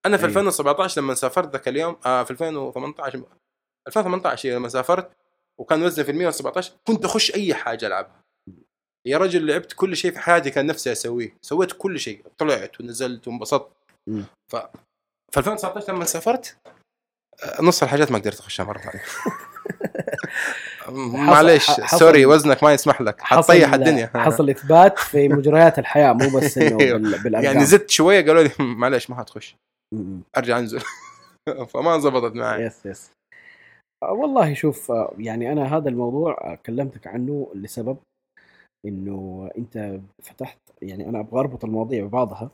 أنا 0.06 0.18
في 0.18 0.24
أيوه. 0.24 0.38
2017 0.38 1.02
لما 1.02 1.14
سافرت 1.14 1.54
ذاك 1.54 1.68
اليوم 1.68 1.96
آه 2.06 2.24
في 2.24 2.32
2018 2.32 3.24
2018 3.88 4.50
لما 4.50 4.70
سافرت 4.70 5.12
وكان 5.60 5.84
وزني 5.84 6.06
في 6.06 6.12
ال 6.12 6.18
117 6.18 6.74
كنت 6.88 7.06
أخش 7.06 7.36
أي 7.36 7.54
حاجة 7.54 7.88
ألعبها. 7.88 8.24
يا 9.08 9.18
رجل 9.18 9.48
لعبت 9.48 9.74
كل 9.74 9.96
شيء 9.98 10.12
في 10.12 10.20
حياتي 10.20 10.50
كان 10.50 10.66
نفسي 10.66 10.91
أسويه. 10.91 11.38
سويت 11.41 11.72
كل 11.72 12.00
شيء. 12.00 12.26
طلعت 12.38 12.82
ونزلت 12.82 13.28
وانبسطت. 13.28 13.72
ف 14.52 14.56
في 15.32 15.38
2019 15.38 15.94
لما 15.94 16.06
سافرت 16.06 16.58
نص 17.62 17.84
الحاجات 17.84 18.12
ما 18.12 18.18
قدرت 18.18 18.40
أخشها 18.40 18.64
مرة 18.64 18.78
ثانية. 18.78 19.04
معليش 21.14 21.72
sorry 21.72 22.26
وزنك 22.26 22.64
ما 22.64 22.74
يسمح 22.74 23.02
لك. 23.02 23.22
حطيح 23.22 23.74
الدنيا. 23.74 24.12
حصل 24.16 24.50
إثبات 24.50 25.00
في 25.00 25.28
مجريات 25.38 25.80
الحياة 25.80 26.14
مو 26.14 26.40
بس 26.40 26.58
إنه 26.58 26.80
أيوه. 26.80 26.98
بالأرقام. 26.98 27.44
يعني 27.44 27.66
زدت 27.66 27.90
شوية 27.90 28.26
قالوا 28.26 28.44
لي 28.44 28.52
معليش 28.82 29.10
ما 29.10 29.26
م. 29.94 30.20
أرجع 30.38 30.60
أنزل. 30.60 30.82
فما 31.68 32.00
زبطت 32.00 32.36
معي. 32.36 32.64
yes 32.66 32.86
yes 32.86 33.12
آه، 34.04 34.12
والله 34.14 34.54
شوف 34.54 34.92
آه، 34.92 35.14
يعني 35.18 35.52
أنا 35.52 35.78
هذا 35.78 35.90
الموضوع 35.90 36.32
آه، 36.42 36.56
كلمتك 36.66 37.08
عنه 37.08 37.52
لسبب 37.56 37.98
إنه 38.86 39.50
أنت 39.58 40.00
فتحت 40.24 40.58
يعني 40.82 41.10
أنا 41.10 41.20
أبغى 41.20 41.40
أربط 41.40 41.66
المواضيع 41.66 42.06
ببعضها. 42.06 42.52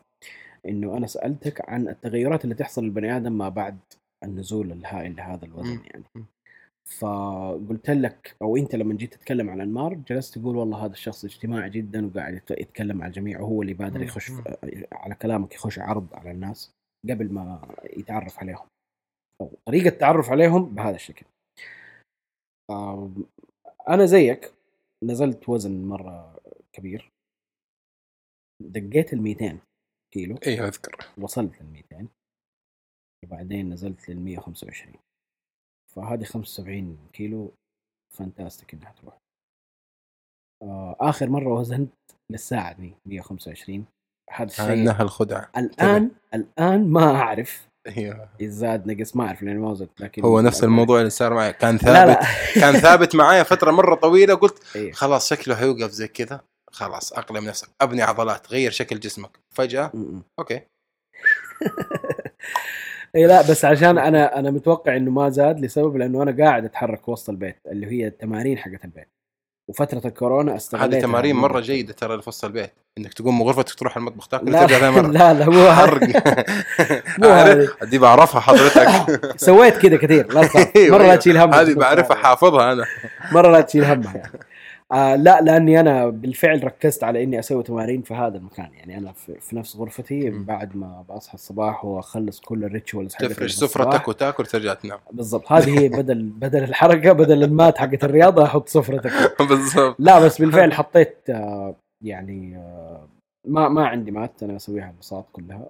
إنه 0.66 0.98
أنا 0.98 1.08
سألتك 1.08 1.70
عن 1.70 1.88
التغيرات 1.88 2.44
اللي 2.44 2.56
تحصل 2.56 2.84
للبني 2.84 3.18
آدم 3.18 3.38
ما 3.38 3.50
بعد. 3.50 3.78
النزول 4.24 4.72
الهائل 4.72 5.16
لهذا 5.16 5.46
الوزن 5.46 5.76
مم. 5.76 5.84
يعني 5.86 6.04
مم. 6.16 6.26
فقلت 7.00 7.90
لك 7.90 8.36
أو 8.42 8.58
أنت 8.58 8.76
لما 8.76 8.94
جيت 8.94 9.14
تتكلم 9.14 9.50
عن 9.50 9.62
انمار 9.62 9.94
جلست 9.94 10.38
تقول 10.40 10.56
والله 10.56 10.86
هذا 10.86 10.92
الشخص 10.94 11.26
اجتماعي 11.26 11.70
جدا 11.70 12.06
وقاعد 12.08 12.34
يت- 12.34 12.52
يتكلم 12.52 13.02
على 13.02 13.08
الجميع 13.10 13.40
وهو 13.42 13.62
اللي 13.62 13.74
بادر 13.74 13.98
مم. 14.00 14.04
يخش. 14.04 14.32
على 14.92 15.16
كلامك 15.16 15.54
يخش 15.56 15.80
عرض 15.80 16.14
على 16.14 16.32
الناس 16.32 16.72
قبل 17.10 17.34
ما 17.34 17.76
يتعرف 17.84 18.40
عليهم 18.40 18.68
أو 19.42 19.52
طريقة 19.66 19.88
التعرف 19.88 20.30
عليهم 20.30 20.76
بهذا 20.76 20.96
الشكل 20.96 21.26
أنا 23.90 24.06
زيك 24.06 24.54
نزلت 25.04 25.50
وزن 25.50 25.84
مرة 25.88 26.40
كبير 26.74 27.12
دقيت 28.62 29.14
ال 29.14 29.22
200 29.22 29.60
كيلو 30.14 30.38
أيوه 30.48 30.68
أذكر 30.68 31.08
وصلت 31.18 31.62
لل 31.62 31.68
200 31.92 32.08
وبعدين 33.30 33.70
نزلت 33.74 34.10
لل 34.10 34.20
125 34.22 34.94
فهذه 35.96 36.24
75 36.24 36.98
كيلو 37.14 37.54
فانتاستيك 38.18 38.74
إنها 38.74 38.92
تروح. 39.02 39.18
آه 40.64 40.96
آخر 41.00 41.30
مرة 41.30 41.54
وزنت 41.54 41.90
للساعه 42.32 42.74
دي 42.74 42.94
125 43.06 43.86
هذا 44.32 44.50
الشيء 44.50 44.74
انها 44.74 45.02
الخدعة. 45.04 45.50
الان 45.58 46.12
الآن 46.34 46.88
ما 46.90 47.16
أعرف. 47.16 47.70
أيوه 47.88 48.30
زاد 48.42 48.88
نقص 48.92 49.16
ما 49.16 49.28
أعرف 49.28 49.44
لأني 49.44 49.60
ما 49.60 49.70
وزنت 49.70 50.02
لكن 50.02 50.24
هو 50.24 50.42
نفس 50.42 50.64
الموضوع 50.64 51.00
اللي 51.00 51.10
صار 51.10 51.34
معي. 51.34 51.54
كان 51.54 51.76
لا 51.76 51.78
ثابت 51.82 52.08
لا 52.10 52.22
كان 52.62 52.80
ثابت 52.80 53.16
معايا 53.16 53.44
فترة 53.44 53.72
مرة 53.72 53.96
طويلة 53.96 54.36
قلت 54.36 54.76
إيه. 54.76 54.92
خلاص 54.92 55.30
شكله 55.30 55.56
حيوقف 55.56 55.92
زي 55.92 56.08
كذا. 56.08 56.42
خلاص 56.72 57.14
أقلم 57.14 57.46
نفسك. 57.48 57.70
أبني 57.82 58.02
عضلات 58.02 58.52
غير 58.52 58.72
شكل 58.72 59.00
جسمك. 59.00 59.40
فجأة؟ 59.56 59.92
م- 59.94 59.98
م. 59.98 60.24
أوكي. 60.40 60.62
إي 63.16 63.26
لا 63.28 63.42
بس 63.42 63.66
عشان 63.66 63.98
أنا 63.98 64.40
أنا 64.40 64.52
متوقع 64.52 64.96
إنه 64.98 65.12
ما 65.12 65.30
زاد 65.30 65.60
لسبب 65.60 65.98
لأنه 65.98 66.24
أنا 66.24 66.46
قاعد 66.46 66.66
أتحرك 66.66 67.10
وسط 67.10 67.30
البيت 67.30 67.56
اللي 67.72 67.88
هي 67.88 68.08
التمارين 68.08 68.58
حقت 68.58 68.86
البيت. 68.86 69.08
وفترة 69.68 70.02
الكورونا 70.08 70.56
استغليتها. 70.56 70.98
هذه 70.98 71.02
تمارين 71.02 71.36
مرة. 71.36 71.52
مره 71.52 71.60
جيدة 71.60 71.94
ترى 71.94 72.22
في 72.22 72.30
وسط 72.30 72.46
البيت. 72.46 72.72
إنك 72.98 73.14
تقوم 73.14 73.40
من 73.40 73.46
غرفتك 73.46 73.74
تروح 73.74 73.98
المطبخ 73.98 74.28
تاكل 74.28 74.52
لا 74.52 74.60
ترجع 74.66 74.80
ثاني 74.80 74.92
مرة. 74.96 75.08
لا 75.18 75.34
لا 75.34 75.46
مو 75.50 75.72
حرق؟ 75.72 76.00
دي 77.92 77.98
بعرفها 77.98 78.42
حضرتك. 78.42 78.88
سويت 79.38 79.78
كذا 79.78 79.98
كثير 79.98 80.34
لا 80.34 80.42
أيوة، 80.76 80.92
مرة 80.92 80.98
لا 80.98 81.04
أيوة. 81.04 81.16
تشيل 81.16 81.38
هم 81.38 81.54
هذه 81.54 81.74
بعرفها 81.74 82.18
حافظها 82.18 82.74
أنا. 82.74 82.86
مرة 83.32 83.52
لا 83.52 83.62
تشيل 83.62 83.84
همها 83.86 84.16
يعني. 84.18 84.32
آه 84.92 85.16
لا 85.16 85.42
لأني 85.42 85.80
أنا 85.80 86.10
بالفعل 86.10 86.64
ركزت 86.64 87.04
على 87.04 87.24
إني 87.24 87.40
أسوي 87.40 87.64
تمارين 87.64 88.02
في 88.02 88.14
هذا 88.14 88.38
المكان. 88.38 88.74
يعني 88.74 88.98
أنا 88.98 89.12
في, 89.12 89.40
في 89.40 89.56
نفس 89.56 89.76
غرفتي. 89.76 90.30
بعد 90.30 90.76
ما 90.76 91.06
بصحى 91.10 91.34
الصباح 91.34 91.86
وأخلص 91.86 92.40
كل 92.40 92.64
ال 92.64 92.70
rituals 92.70 93.16
تفرش. 93.16 93.52
سفرتك 93.52 94.08
وتاكل 94.08 94.46
ترجع 94.46 94.74
تنام. 94.74 95.00
بالضبط. 95.12 95.52
هذه 95.52 95.80
هي 95.80 95.90
بدل 95.90 96.30
بدل 96.44 96.64
الحركة 96.64 97.12
بدل 97.12 97.44
ال 97.44 97.52
mat 97.52 97.78
حقت 97.78 98.04
الرياضة 98.04 98.44
أحط 98.44 98.70
سفرتك 98.70 99.12
بالضبط. 99.50 99.96
لا 100.00 100.20
بس 100.26 100.42
بالفعل 100.42 100.74
حطيت 100.74 101.30
آه، 101.30 101.76
يعني 102.02 102.58
آه، 102.58 103.08
ما 103.48 103.70
ما 103.70 103.88
عندي 103.88 104.12
مات 104.12 104.44
أنا 104.44 104.56
أسويها 104.56 104.90
البساط 104.90 105.26
كلها. 105.32 105.70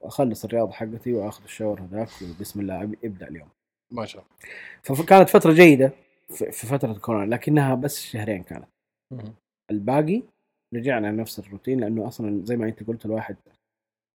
وأخلص 0.00 0.44
الرياضة 0.44 0.72
حقتي 0.72 1.12
وأخذ 1.12 1.42
الشاور 1.44 1.80
هذاك 1.80 2.08
وبسم 2.22 2.60
الله 2.60 2.82
ابدأ 3.04 3.28
اليوم. 3.28 3.48
ما 3.92 4.06
شاء 4.06 4.24
فكانت 4.82 5.28
فترة 5.28 5.52
جيدة. 5.52 5.92
في 6.28 6.52
في 6.52 6.66
فترة 6.66 6.92
كورونا 6.92 7.34
لكنها 7.34 7.74
بس 7.74 8.00
شهرين 8.02 8.42
كانت 8.42 8.68
الباقي 9.70 10.22
رجعنا 10.74 11.06
لنفس 11.06 11.38
الروتين 11.38 11.80
لأنه 11.80 12.08
أصلا 12.08 12.44
زي 12.44 12.56
ما 12.56 12.66
أنت 12.66 12.82
قلت 12.82 13.06
الواحد 13.06 13.36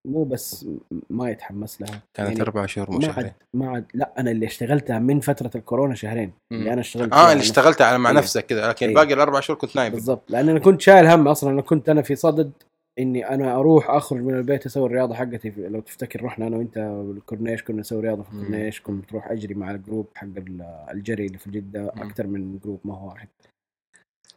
مو 0.08 0.24
بس 0.24 0.66
ما 1.10 1.30
يتحمس 1.30 1.80
لها 1.80 2.02
كانت 2.14 2.28
يعني 2.28 2.40
أربع 2.42 2.66
شهور 2.66 2.90
مو 2.90 2.98
ما 2.98 3.02
شهرين 3.06 3.32
ما 3.54 3.70
عاد 3.70 3.84
لا 3.94 4.12
أنا 4.18 4.30
اللي 4.30 4.46
اشتغلتها 4.46 4.98
من 4.98 5.20
فترة 5.20 5.50
الكورونا 5.54 5.94
شهرين 5.94 6.32
مم. 6.50 6.58
اللي 6.58 6.72
أنا 6.72 6.80
اشتغلت 6.80 7.12
آه 7.12 7.16
فيها 7.16 7.32
اللي 7.32 7.42
أنا- 7.42 7.44
اشتغلت 7.44 7.82
على 7.82 7.98
مع 7.98 8.10
أيوة. 8.10 8.20
نفسك 8.20 8.46
كذا 8.46 8.68
لكن 8.68 8.86
أيوة. 8.88 9.02
باقي 9.02 9.14
الأربع 9.14 9.40
شهور 9.40 9.58
كنت 9.58 9.76
نايم 9.76 9.92
بالضبط 9.92 10.30
لأن 10.30 10.48
أنا 10.48 10.58
كنت 10.58 10.80
شايل 10.80 11.06
هم 11.06 11.28
أصلا 11.28 11.50
أنا 11.50 11.62
كنت 11.62 11.88
أنا 11.88 12.02
في 12.02 12.14
صدد 12.16 12.52
إني 12.98 13.28
أنا 13.28 13.54
أروح 13.56 13.90
أخرج 13.90 14.20
من 14.20 14.34
البيت 14.34 14.66
أسوي 14.66 14.86
الرياضة 14.86 15.14
حقتي 15.14 15.50
لو 15.50 15.80
تفتكر 15.80 16.24
رحنا 16.24 16.46
أنا 16.46 16.56
وأنت 16.56 16.78
بالكورنيش 16.78 17.62
كنا 17.62 17.80
نسوي 17.80 18.00
رياضة 18.02 18.22
في. 18.22 18.32
الكورنيش 18.32 18.80
كنت 18.80 19.04
بتروح 19.04 19.30
أجري 19.30 19.54
مع 19.54 19.70
ال 19.70 19.76
group 19.76 20.06
حق 20.14 20.24
ال- 20.26 20.62
الجري 20.90 21.26
اللي 21.26 21.38
في 21.38 21.50
جدة. 21.50 21.88
أكثر 21.88 22.26
من 22.26 22.58
group 22.58 22.80
ما 22.84 22.94
هو 22.98 23.08
واحد 23.08 23.28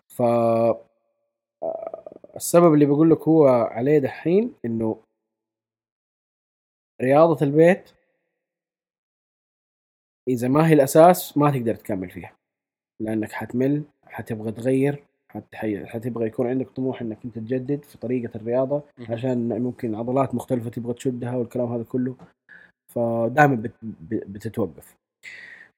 ف 0.07 0.21
آه، 0.21 0.85
السبب 2.35 2.73
اللي 2.73 2.85
بقول 2.85 3.09
لك 3.11 3.21
هو 3.27 3.47
عليه 3.47 3.99
دحين 3.99 4.53
إنه 4.65 5.01
رياضة 7.01 7.45
البيت 7.45 7.89
إذا 10.27 10.47
ما 10.47 10.67
هي 10.69 10.73
الأساس 10.73 11.37
ما 11.37 11.51
تقدر 11.51 11.75
تكمل 11.75 12.09
فيها 12.09 12.35
لأنك 13.01 13.31
حتمل 13.31 13.83
حتبغى 14.07 14.51
تغير 14.51 15.03
حتبغى 15.85 16.27
يكون 16.27 16.47
عندك 16.47 16.69
طموح 16.69 17.01
إنك 17.01 17.17
أنت 17.25 17.35
تجدد 17.39 17.83
في 17.83 17.97
طريقة 17.97 18.35
الرياضة. 18.37 18.83
عشان 19.09 19.61
ممكن 19.61 19.95
عضلات 19.95 20.35
مختلفة 20.35 20.69
تبغى 20.69 20.93
تشدها 20.93 21.35
والكلام 21.35 21.73
هذا 21.73 21.83
كله. 21.83 22.15
فدائما 22.93 23.69
بتتوقف. 24.03 24.95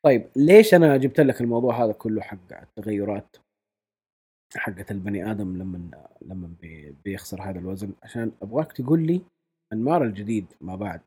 طيب 0.06 0.30
ليش 0.36 0.74
أنا 0.74 0.98
جبت 0.98 1.20
لك 1.20 1.42
الموضوع 1.42 1.84
هذا 1.84 1.92
كله 1.94 2.22
حق 2.22 2.54
التغيرات؟ 2.62 3.38
حقت 4.56 4.92
البني 4.92 5.32
آدم 5.32 5.58
لما 5.58 5.92
لما 6.22 6.50
بي- 6.62 6.96
بيخسر 7.06 7.42
هذا 7.42 7.60
الوزن. 7.60 7.94
عشان 8.04 8.32
أبغاك 8.42 8.72
تقول 8.72 9.08
لي 9.08 9.22
أنمار 9.74 10.04
الجديد 10.04 10.46
ما 10.62 10.76
بعد 10.76 11.02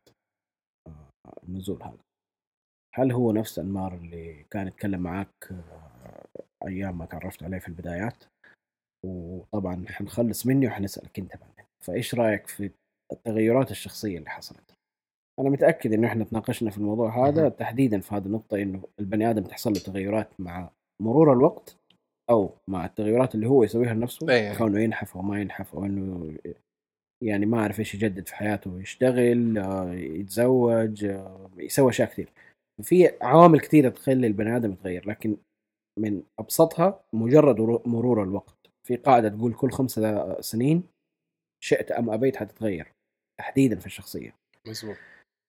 آه، 0.87 1.09
النزول 1.47 1.83
هذا. 1.83 1.97
هل 2.95 3.11
هو 3.11 3.31
نفس 3.31 3.59
أنمار 3.59 3.93
اللي 3.95 4.45
كان 4.51 4.67
يتكلم 4.67 4.99
معاك 4.99 5.51
آه، 5.51 6.25
أيام 6.67 6.97
ما 6.97 7.05
تعرفت 7.05 7.43
عليه 7.43 7.59
في 7.59 7.67
البدايات؟ 7.67 8.23
وطبعا 9.05 9.85
حنخلص 9.87 10.45
مني 10.45 10.67
وحنسألك 10.67 11.19
أنت 11.19 11.37
بعدين 11.37 11.65
فإيش 11.85 12.15
رأيك 12.15 12.47
في 12.47 12.71
التغيرات 13.11 13.71
الشخصية 13.71 14.17
اللي 14.17 14.29
حصلت 14.29 14.73
أنا 15.39 15.49
متأكد 15.49 15.93
إنه 15.93 16.07
إحنا 16.07 16.23
تناقشنا 16.23 16.71
في 16.71 16.77
الموضوع 16.77 17.27
هذا. 17.27 17.49
تحديدا 17.49 17.99
في 17.99 18.15
هذه 18.15 18.25
النقطة 18.25 18.61
إنه 18.61 18.81
البني 18.99 19.29
آدم 19.29 19.43
تحصل 19.43 19.73
له 19.73 19.79
تغيرات 19.79 20.29
مع 20.39 20.69
مرور 21.01 21.33
الوقت 21.33 21.77
أو 22.29 22.57
مع 22.67 22.85
التغيرات 22.85 23.35
اللي 23.35 23.47
هو 23.47 23.63
يسويها 23.63 23.93
لنفسه 23.93 24.29
أي. 24.29 24.55
كونه 24.55 24.79
ينحف 24.79 25.15
أو 25.15 25.21
ما 25.21 25.41
ينحف 25.41 25.75
أو 25.75 25.85
إنه 25.85 26.37
يعني 27.23 27.45
ما 27.45 27.59
اعرف 27.59 27.79
إيش 27.79 27.95
يجدد 27.95 28.27
في 28.27 28.35
حياته 28.35 28.79
يشتغل 28.79 29.57
آه، 29.57 29.93
يتزوج 29.93 31.05
آه، 31.05 31.49
يسوي 31.57 31.89
أشياء 31.89 32.09
كثير 32.09 32.29
في 32.81 33.11
عوامل 33.21 33.59
كثيره 33.59 33.89
تخلي 33.89 34.27
البني 34.27 34.55
آدم 34.55 34.71
يتغير 34.71 35.09
لكن 35.09 35.37
من 35.99 36.23
أبسطها 36.39 37.03
مجرد 37.13 37.61
مرور 37.87 38.23
الوقت 38.23 38.60
في 38.87 38.95
قاعدة 38.95 39.29
تقول 39.29 39.53
كل 39.53 39.71
خمس 39.71 39.99
سنين 40.39 40.83
شئت 41.63 41.91
أم 41.91 42.09
أبيت 42.09 42.35
حتتغير 42.35 42.91
تحديدا 43.39 43.79
في 43.79 43.85
الشخصية. 43.85 44.35
مزبوط 44.67 44.95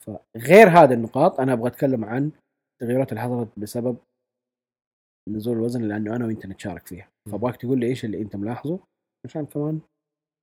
فغير 0.07 0.69
هذه 0.69 0.93
النقاط 0.93 1.41
أنا 1.41 1.53
أبغى 1.53 1.69
أتكلم 1.69 2.05
عن 2.05 2.33
التغيرات 2.73 3.13
اللي 3.13 3.21
حصلت 3.21 3.59
بسبب 3.59 3.97
نزول 5.29 5.57
الوزن 5.57 5.83
لأنه 5.83 6.17
أنا 6.17 6.27
وأنت 6.27 6.47
نتشارك 6.47 6.87
فيها. 6.87 7.09
فأبغاك 7.31 7.57
تقول 7.57 7.81
لي 7.81 7.87
إيش 7.87 8.05
اللي 8.05 8.23
أنت 8.23 8.37
ملاحظه 8.37 8.79
عشان 9.27 9.47
كمان 9.47 9.81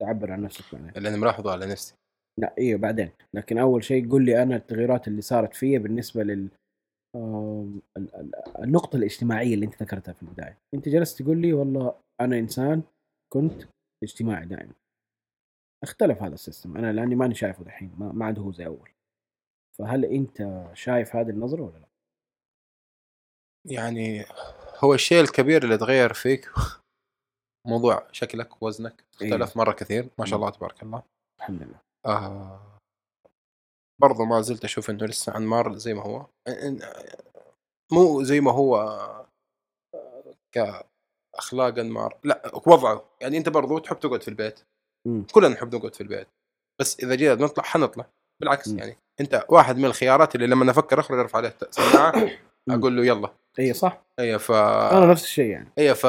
تعبر 0.01 0.31
عن 0.31 0.41
نفسك 0.41 0.75
بعدين 0.75 0.91
اللي 0.97 1.09
أنا 1.09 1.17
ملاحظه 1.17 1.51
على 1.51 1.65
نفسي. 1.65 1.95
لا 2.39 2.55
أيوه 2.57 2.79
بعدين. 2.79 3.11
لكن 3.33 3.57
أول 3.57 3.83
شيء 3.83 4.09
قول 4.09 4.25
لي 4.25 4.43
أنا 4.43 4.55
التغيرات 4.55 5.07
اللي 5.07 5.21
صارت 5.21 5.53
فيا 5.53 5.79
بالنسبة 5.79 6.23
لل 6.23 6.49
النقطة 8.59 8.95
الاجتماعية 8.95 9.53
اللي 9.53 9.65
أنت 9.65 9.83
ذكرتها 9.83 10.13
في 10.13 10.23
البداية، 10.23 10.57
أنت 10.73 10.89
جلست 10.89 11.21
تقول 11.21 11.41
لي 11.41 11.53
والله 11.53 11.95
أنا 12.21 12.39
إنسان 12.39 12.83
كنت 13.33 13.63
اجتماعي 14.03 14.45
دائما. 14.45 14.73
اختلف 15.83 16.23
هذا 16.23 16.33
السيستم، 16.33 16.77
أنا 16.77 16.91
لأني 16.91 17.15
ماني 17.15 17.35
شايفه 17.35 17.63
دحين 17.63 17.95
ما 17.97 18.11
ما 18.11 18.25
عاد 18.25 18.39
هو 18.39 18.51
زي 18.51 18.65
أول. 18.65 18.89
فهل 19.79 20.05
أنت 20.05 20.67
شايف 20.73 21.15
هذه 21.15 21.29
النظرة 21.29 21.61
ولا 21.61 21.77
لا؟ 21.77 21.87
يعني 23.65 24.25
هو 24.83 24.93
الشيء 24.93 25.21
الكبير 25.21 25.63
اللي 25.63 25.77
تغير 25.77 26.13
فيك 26.13 26.51
موضوع 27.67 28.07
شكلك 28.11 28.63
وزنك 28.63 29.03
اختلف 29.13 29.57
مرة 29.57 29.71
كثير 29.71 30.09
ما 30.19 30.25
شاء 30.25 30.39
الله 30.39 30.49
تبارك 30.49 30.83
الله 30.83 31.03
الحمد 31.39 31.63
لله. 31.63 31.79
آه 32.05 32.79
برضو 34.01 34.25
ما 34.25 34.41
زلت 34.41 34.63
أشوف 34.63 34.89
إنه 34.89 35.05
لسه 35.05 35.37
انمار 35.37 35.73
زي 35.73 35.93
ما 35.93 36.01
هو 36.03 36.25
مو 37.91 38.23
زي 38.23 38.39
ما 38.41 38.51
هو 38.51 38.75
آه، 39.95 40.85
كاخلاق 41.39 41.79
انمار 41.79 42.17
لا 42.23 42.51
وضعه 42.65 43.03
يعني 43.21 43.37
أنت 43.37 43.49
برضو 43.49 43.77
تحب 43.77 43.99
تقعد 43.99 44.21
في 44.21 44.27
البيت 44.27 44.59
مم. 45.07 45.25
كلنا 45.31 45.47
نحب 45.47 45.75
نقعد 45.75 45.95
في 45.95 46.01
البيت 46.01 46.27
بس 46.81 46.99
إذا 46.99 47.15
جينا 47.15 47.35
نطلع 47.35 47.63
حنطلع 47.63 48.05
بالعكس 48.41 48.67
مم. 48.67 48.79
يعني 48.79 48.97
أنت 49.21 49.45
واحد 49.49 49.77
من 49.77 49.85
الخيارات 49.85 50.35
اللي 50.35 50.47
لما 50.47 50.71
أفكر 50.71 50.99
أخرج 50.99 51.19
أرفع 51.19 51.37
عليه 51.37 51.57
سماعة. 51.69 52.29
أقول 52.69 52.97
له 52.97 53.05
يلا 53.05 53.33
اي 53.59 53.73
صح؟ 53.73 54.01
هي 54.19 54.39
ف 54.39 54.51
أنا 54.51 55.05
نفس 55.05 55.23
الشيء 55.23 55.49
يعني. 55.49 55.69
هي 55.77 55.95
ف 55.95 56.03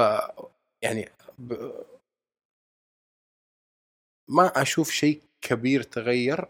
يعني 0.83 1.09
ب... 1.39 1.73
ما 4.31 4.63
أشوف 4.63 4.91
شيء 4.91 5.23
كبير 5.41 5.83
تغير 5.83 6.49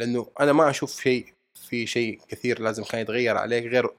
لأنه 0.00 0.30
أنا 0.40 0.52
ما 0.52 0.70
أشوف 0.70 1.00
شيء 1.00 1.34
في 1.68 1.86
شيء 1.86 2.20
كثير 2.28 2.60
لازم 2.60 2.84
كان 2.84 3.00
يتغير 3.00 3.36
عليك 3.36 3.64
غير 3.64 3.90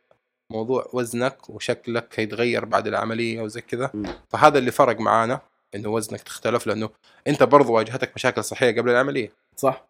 موضوع 0.52 0.90
وزنك 0.94 1.50
وشكلك 1.50 2.20
هيتغير 2.20 2.66
بعد 2.66 2.88
العملية 2.88 3.42
وزي 3.42 3.62
كذا. 3.62 3.92
فهذا 4.30 4.58
اللي 4.58 4.72
فرق 4.72 5.00
معانا 5.00 5.42
إنه 5.76 5.90
وزنك 5.90 6.22
تختلف 6.22 6.68
لأنه 6.68 6.90
أنت 7.28 7.44
برضو 7.44 7.74
واجهتك 7.74 8.12
مشاكل 8.16 8.44
صحية 8.44 8.82
قبل 8.82 8.90
العملية 8.90 9.32
صح؟ 9.56 9.86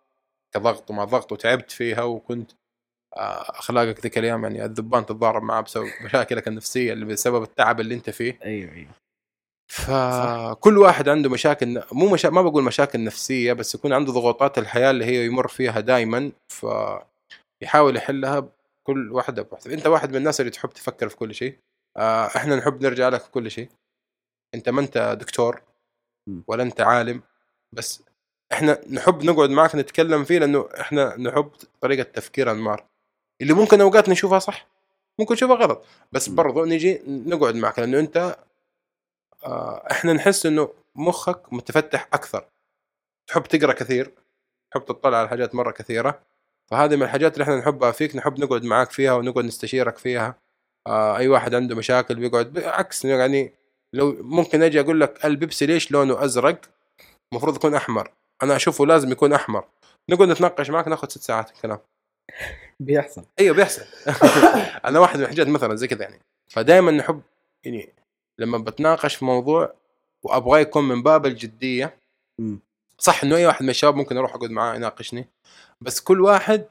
كضغط 0.55 0.91
وما 0.91 1.03
ضغط 1.03 1.31
وتعبت 1.31 1.71
فيها 1.71 2.03
وكنت 2.03 2.51
آه، 3.17 3.49
أخلاقك 3.49 3.99
ذيك 3.99 4.17
الأيام 4.17 4.43
يعني 4.43 4.65
الذبان 4.65 5.05
تتضارب 5.05 5.43
معاه 5.43 5.61
بسبب 5.61 5.85
مشاكلك 6.01 6.47
النفسية 6.47 6.93
اللي 6.93 7.05
بسبب 7.05 7.43
التعب 7.43 7.79
اللي 7.79 7.95
أنت 7.95 8.09
فيه 8.09 8.39
أيوه 8.45 8.71
أيوه. 8.73 8.91
فكل 9.71 10.77
واحد 10.77 11.09
عنده 11.09 11.29
مشاكل 11.29 11.83
مو 11.91 12.09
مشا... 12.09 12.27
ما 12.27 12.41
بقول 12.41 12.63
مشاكل 12.63 13.03
نفسية 13.03 13.53
بس 13.53 13.75
يكون 13.75 13.93
عنده 13.93 14.11
ضغوطات 14.11 14.57
الحياة 14.57 14.91
اللي 14.91 15.05
هي 15.05 15.25
يمر 15.25 15.47
فيها 15.47 15.79
دائما 15.79 16.31
فيحاول 16.47 17.95
يحلها 17.95 18.49
كل 18.87 19.11
واحدة 19.11 19.41
بواحدة. 19.41 19.73
أنت 19.73 19.87
واحد 19.87 20.09
من 20.09 20.15
الناس 20.15 20.39
اللي 20.39 20.51
تحب 20.51 20.69
تفكر 20.69 21.09
في 21.09 21.15
كل 21.15 21.35
شيء. 21.35 21.59
آه، 21.97 22.25
إحنا 22.25 22.55
نحب 22.55 22.81
نرجع 22.81 23.09
لك 23.09 23.21
في 23.21 23.31
كل 23.31 23.51
شيء. 23.51 23.69
أنت 24.55 24.69
ما 24.69 24.81
أنت 24.81 25.17
دكتور. 25.19 25.61
ولا 26.47 26.63
أنت 26.63 26.81
عالم 26.81 27.21
بس 27.71 28.03
إحنا 28.53 28.81
نحب 28.91 29.23
نقعد 29.23 29.49
معك 29.49 29.75
نتكلم 29.75 30.23
فيه 30.23 30.39
لأنه 30.39 30.69
إحنا 30.79 31.17
نحب 31.17 31.51
طريقة 31.81 32.03
تفكير 32.03 32.51
انمار 32.51 32.85
اللي 33.41 33.53
ممكن 33.53 33.81
أوقات 33.81 34.09
نشوفها 34.09 34.39
صح 34.39 34.67
ممكن 35.19 35.33
نشوفها 35.33 35.55
غلط 35.55 35.85
بس. 36.11 36.29
برضو 36.29 36.65
نجي 36.65 37.01
نقعد 37.07 37.55
معك 37.55 37.79
لأنه 37.79 37.99
أنت 37.99 38.37
آه، 39.45 39.87
إحنا 39.91 40.13
نحس 40.13 40.45
إنه 40.45 40.73
مخك 40.95 41.53
متفتح 41.53 42.07
أكثر. 42.13 42.49
تحب 43.27 43.43
تقرأ 43.43 43.73
كثير 43.73 44.13
تحب 44.71 44.85
تطلع 44.85 45.17
على 45.17 45.29
حاجات 45.29 45.55
مرة 45.55 45.71
كثيرة 45.71 46.21
فهذه 46.67 46.95
من 46.95 47.03
الحاجات 47.03 47.33
اللي 47.33 47.43
إحنا 47.43 47.55
نحبها 47.57 47.91
فيك 47.91 48.15
نحب 48.15 48.39
نقعد 48.39 48.63
معاك 48.63 48.91
فيها 48.91 49.13
ونقعد 49.13 49.45
نستشيرك 49.45 49.97
فيها. 49.97 50.35
آه 50.87 51.17
أي 51.17 51.27
واحد 51.27 51.55
عنده 51.55 51.75
مشاكل 51.75 52.15
بيقعد 52.15 52.53
بالعكس 52.53 53.05
يعني 53.05 53.53
لو 53.93 54.17
ممكن 54.21 54.63
أجي 54.63 54.79
أقول 54.79 55.01
لك 55.01 55.25
البيبسي 55.25 55.65
ليش 55.65 55.91
لونه 55.91 56.23
أزرق؟ 56.25 56.61
المفروض 57.33 57.55
يكون 57.55 57.75
أحمر. 57.75 58.11
أنا 58.43 58.55
أشوفه 58.55 58.85
لازم 58.85 59.11
يكون 59.11 59.33
أحمر. 59.33 59.65
نقعد 60.09 60.27
نتناقش 60.27 60.69
معك 60.69 60.87
ناخذ 60.87 61.07
ست 61.07 61.21
ساعات 61.21 61.51
الكلام. 61.51 61.79
بيحصل. 62.79 63.25
أيوه 63.39 63.55
بيحصل. 63.55 63.85
أنا 64.87 64.99
واحد 64.99 65.17
من 65.17 65.23
الحاجات 65.23 65.47
مثلا 65.47 65.75
زي 65.75 65.87
كذا 65.87 66.01
يعني. 66.01 66.19
فدائما 66.51 66.91
نحب 66.91 67.21
يعني 67.65 67.93
لما 68.39 68.57
بتناقش 68.57 69.15
في 69.15 69.25
موضوع 69.25 69.73
وأبغاه 70.23 70.59
يكون 70.59 70.87
من 70.87 71.03
باب 71.03 71.25
الجدية. 71.25 71.97
صح 72.97 73.23
إنه 73.23 73.35
أي 73.35 73.45
واحد 73.45 73.63
من 73.63 73.69
الشباب 73.69 73.95
ممكن 73.95 74.17
أروح 74.17 74.35
اقعد 74.35 74.49
معاه 74.49 74.75
يناقشني. 74.75 75.27
بس 75.81 76.01
كل 76.01 76.21
واحد 76.21 76.65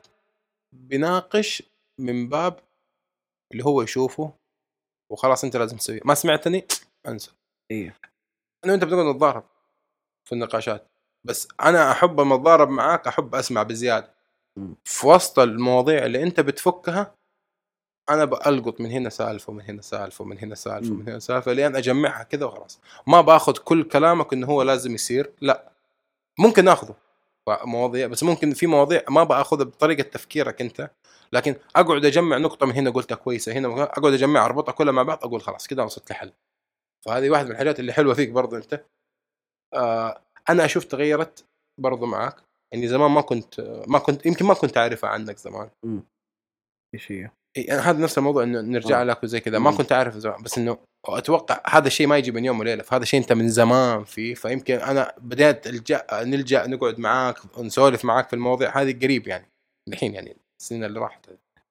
بيناقش 0.73 1.63
من 1.99 2.29
باب 2.29 2.61
اللي 3.53 3.65
هو 3.65 3.83
يشوفه 3.83 4.33
وخلاص 5.13 5.45
أنت 5.45 5.57
لازم 5.57 5.77
تسويه. 5.77 6.01
ما 6.05 6.15
سمعتني؟ 6.15 6.67
أنسى. 7.07 7.33
أيوه 7.71 7.95
أنا 8.65 8.73
وأنت 8.73 8.85
بنقعد 8.85 9.15
نتضارب 9.15 9.45
في 10.25 10.33
النقاشات. 10.33 10.87
بس 11.25 11.49
أنا 11.63 11.91
أحب 11.91 12.21
لما 12.21 12.35
أتضارب 12.35 12.69
معاك 12.69 13.07
أحب 13.07 13.35
أسمع 13.35 13.63
بزيادة. 13.63 14.15
في 14.85 15.07
وسط 15.07 15.39
المواضيع 15.39 16.07
اللي 16.07 16.23
أنت 16.23 16.41
بتفكها 16.41 17.15
أنا 18.11 18.25
بلقط 18.25 18.81
من 18.81 18.91
هنا 18.91 19.09
سالفة 19.09 19.51
ومن 19.51 19.63
هنا 19.63 19.83
سالفة 19.83 20.23
ومن 20.23 20.39
هنا 20.39 20.55
سالفة. 20.55 20.93
ومن 20.93 21.09
هنا 21.09 21.19
سالفة 21.19 21.53
لين 21.53 21.77
أجمعها 21.77 22.23
كذا 22.23 22.47
وخلاص. 22.47 22.81
ما 23.07 23.21
باخذ 23.21 23.57
كل 23.59 23.85
كلامك 23.89 24.33
إنه 24.33 24.47
هو 24.47 24.63
لازم 24.63 24.95
يصير 24.95 25.33
لا. 25.41 25.73
ممكن 26.39 26.65
ناخذه. 26.65 26.95
مواضيع 27.49 28.07
بس 28.07 28.23
ممكن 28.23 28.55
في 28.55 28.67
مواضيع 28.67 29.03
ما 29.11 29.25
بأخذها 29.25 29.65
بطريقة 29.65 30.03
تفكيرك 30.03 30.61
أنت 30.61 30.91
لكن 31.33 31.57
أقعد 31.77 32.05
أجمع 32.05 32.39
نقطة 32.39 32.67
من 32.67 32.73
هنا 32.73 32.91
قلتها 32.91 33.15
كويسة 33.15 33.53
هنا 33.53 33.83
أقعد 33.83 34.13
أجمع 34.13 34.47
أربطها 34.47 34.73
كلها 34.73 34.93
مع 34.93 35.03
بعض 35.03 35.25
أقول 35.25 35.43
خلاص 35.43 35.67
كذا 35.67 35.83
وصلت 35.83 36.11
لحل. 36.11 36.33
فهذه 37.07 37.31
واحدة 37.31 37.47
من 37.47 37.53
الحاجات 37.53 37.81
اللي 37.81 37.93
حلوة 37.93 38.15
فيك 38.15 38.31
برضو 38.31 38.57
أنت. 38.57 38.85
آه 39.75 40.23
أنا 40.49 40.65
أشوف 40.65 40.85
تغيرت 40.85 41.45
برضو 41.81 42.07
معك 42.07 42.37
إني 42.75 42.89
زمان 42.89 43.11
ما 43.11 43.21
كنت 43.21 43.61
ما 43.89 43.99
كنت 43.99 44.27
يمكن 44.27 44.45
ما 44.45 44.55
كنت 44.55 44.77
أعرفها 44.77 45.11
عنك 45.11 45.37
زمان. 45.39 45.71
إيش 46.95 47.13
هي؟ 47.13 47.31
أنا 47.59 47.91
هذا 47.91 47.99
نفس 47.99 48.19
الموضوع 48.19 48.43
إنه 48.43 48.61
نرجع 48.61 49.01
آه. 49.01 49.05
لك 49.05 49.23
وزي 49.23 49.41
كذا. 49.41 49.59
ما. 49.59 49.71
كنت 49.71 49.93
أعرف 49.93 50.17
زمان 50.17 50.43
بس 50.43 50.59
إنه 50.59 50.79
أتوقع 51.07 51.61
هذا 51.71 51.87
الشيء 51.87 52.07
ما 52.07 52.17
يجي 52.19 52.33
من 52.33 52.45
يوم 52.45 52.61
وليلة 52.61 52.83
فهذا 52.83 53.03
الشيء 53.03 53.21
أنت 53.21 53.33
من 53.33 53.49
زمان 53.49 54.05
فيه. 54.05 54.35
فيمكن 54.35 54.75
أنا 54.75 55.13
بديت 55.21 55.67
ألجأ 55.67 56.03
نلجأ 56.13 56.67
نقعد 56.67 56.99
معاك 57.01 57.59
ونسولف 57.59 58.05
معاك 58.05 58.29
في 58.29 58.37
المواضيع 58.37 58.81
هذه 58.83 58.99
قريب 59.03 59.29
يعني. 59.29 59.47
الحين 59.89 60.15
يعني 60.15 60.37
السنين 60.61 60.85
اللي 60.85 61.01
راحت. 61.01 61.27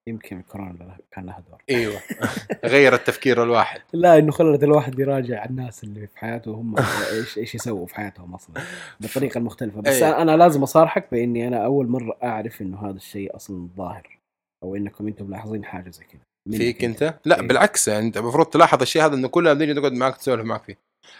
يمكن 0.07 0.37
الكورونا 0.39 0.73
لها- 0.83 0.97
كان 1.11 1.25
لها 1.25 1.43
دور. 1.49 1.61
إيوه. 1.69 1.99
غير 2.65 2.93
التفكير 2.93 3.43
الواحد. 3.43 3.81
لا 3.93 4.17
إنه 4.17 4.31
خلت 4.31 4.63
الواحد 4.63 4.99
يراجع 4.99 5.45
الناس 5.45 5.83
اللي 5.83 6.07
في 6.07 6.17
حياته 6.19 6.51
هم 6.51 6.75
إيش 7.13 7.37
إيش 7.37 7.55
يسووا 7.55 7.85
في 7.85 7.95
حياتهم 7.95 8.33
أصلا 8.35 8.55
بالطريقة 8.99 9.37
المختلفه 9.37 9.81
بس 9.81 10.01
أي. 10.01 10.09
أنا 10.21 10.37
لازم 10.37 10.63
أصارحك 10.63 11.07
بإني 11.11 11.47
أنا 11.47 11.65
أول 11.65 11.87
مرة 11.87 12.17
أعرف 12.23 12.61
إنه 12.61 12.89
هذا 12.89 12.95
الشيء 12.97 13.35
أصلا 13.35 13.67
ظاهر. 13.77 14.19
أو 14.65 14.75
إنكم 14.75 15.07
أنتم 15.07 15.25
ملاحظين 15.25 15.65
حاجة 15.65 15.89
زي 15.89 16.03
كذا. 16.03 16.57
فيك 16.57 16.83
أنت. 16.83 17.19
لا 17.25 17.41
إيه. 17.41 17.47
بالعكس 17.47 17.87
يعني 17.87 18.07
أنت 18.07 18.17
المفروض 18.17 18.45
تلاحظ 18.45 18.81
الشيء 18.81 19.05
هذا 19.05 19.15
إنه 19.15 19.27
كلنا 19.27 19.53
بنيجي 19.53 19.73
نقعد 19.73 19.93
معك 19.93 20.17
نسولف 20.17 20.45
معك 20.45 20.63
فيه. 20.63 20.77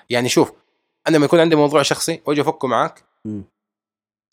يعني 0.10 0.30
شوف 0.30 0.54
أنا 1.08 1.18
لما 1.18 1.26
يكون 1.26 1.40
عندي 1.40 1.56
موضوع 1.56 1.82
شخصي 1.82 2.22
وأجي 2.26 2.42
افكه 2.42 2.68
معك 2.68 3.04
مم. 3.26 3.44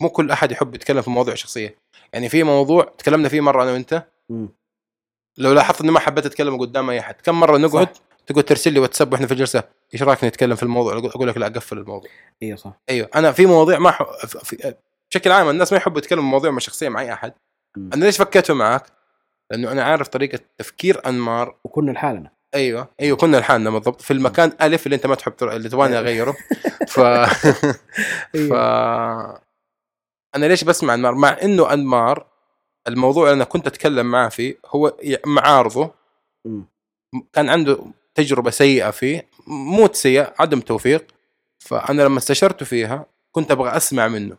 مو 0.03 0.09
كل 0.09 0.31
أحد 0.31 0.53
يحب 0.53 0.75
يتكلم 0.75 1.03
في 1.03 1.11
مواضيع 1.11 1.35
شخصية. 1.35 1.75
يعني 2.13 2.29
في 2.29 2.43
موضوع 2.43 2.85
تكلمنا 2.99 3.29
فيه 3.29 3.41
مرة 3.41 3.63
أنا 3.63 3.73
وأنت. 3.73 4.07
مم. 4.31 4.49
لو 5.39 5.53
لاحظت 5.53 5.81
إني 5.81 5.91
ما 5.91 6.01
حبيت 6.01 6.27
أتكلم 6.27 6.61
قدام 6.61 6.91
أي 6.91 7.01
أحد 7.01 7.15
كم 7.15 7.41
مرة 7.41 7.59
نقعد 7.59 7.89
تقعد 8.27 8.45
ترسل 8.45 8.73
لي 8.73 8.81
واتساب 8.81 9.13
وإحنا 9.13 9.27
في 9.27 9.33
الجلسة 9.33 9.65
إيش 9.95 10.03
رأيك 10.03 10.25
نتكلم 10.25 10.57
في 10.57 10.63
الموضوع؟ 10.63 10.99
أقول 10.99 11.29
لك 11.29 11.37
لا 11.37 11.49
قفل 11.49 11.79
الموضوع. 11.79 12.11
أيوه 12.43 12.57
صح. 12.57 12.73
أيوه 12.91 13.09
أنا 13.15 13.33
في 13.33 13.47
مواضيع 13.47 13.79
ما 13.79 13.91
ح... 13.91 14.03
في... 14.27 14.75
بشكل 15.11 15.33
عام 15.33 15.49
الناس 15.49 15.73
ما 15.73 15.79
يحبوا 15.79 15.99
يتكلموا 15.99 16.25
مواضيع 16.25 16.59
شخصية 16.59 16.89
مع 16.89 17.01
أي 17.01 17.13
أحد. 17.13 17.33
مم. 17.77 17.91
أنا 17.95 18.05
ليش 18.05 18.17
فكيته 18.17 18.55
معك؟ 18.55 18.87
لأنه 19.53 19.73
أنا 19.73 19.85
عارف 19.85 20.09
طريقة 20.09 20.39
تفكير 20.59 21.07
أنمار. 21.07 21.57
وكنا 21.65 21.91
لحالنا. 21.91 22.31
أيوه. 22.55 22.89
أيوه 23.01 23.17
كنا 23.17 23.37
لحالنا 23.37 23.71
بالضبط. 23.71 24.01
في 24.01 24.13
المكان 24.13 24.53
ألف 24.63 24.87
اللي 24.87 24.97
أنت 24.97 25.07
ما 25.07 25.15
تحب. 25.15 25.33
اللي 25.43 25.69
تبغاني 25.69 25.99
أغيره. 25.99 26.37
ف 26.93 27.01
ف 28.37 28.53
أنا 30.35 30.47
ليش 30.47 30.65
بسمع 30.65 30.95
أنمار؟ 30.95 31.15
مع 31.15 31.37
إنه 31.43 31.73
أنمار 31.73 32.27
الموضوع 32.89 33.25
اللي 33.25 33.35
أنا 33.35 33.45
كنت 33.45 33.67
أتكلم 33.67 34.07
معاه 34.07 34.29
فيه 34.29 34.59
هو 34.67 34.97
معارضه. 35.27 35.91
كان 37.33 37.49
عنده 37.49 37.79
تجربة 38.15 38.51
سيئة 38.51 38.91
فيه. 38.91 39.29
مو 39.47 39.89
سيئه 39.93 40.35
عدم 40.39 40.61
توفيق. 40.61 41.07
فأنا 41.59 42.03
لما 42.03 42.19
استشرته 42.19 42.67
فيها 42.67 43.07
كنت 43.33 43.51
أبغى 43.51 43.77
أسمع 43.77 44.09
منه. 44.09 44.37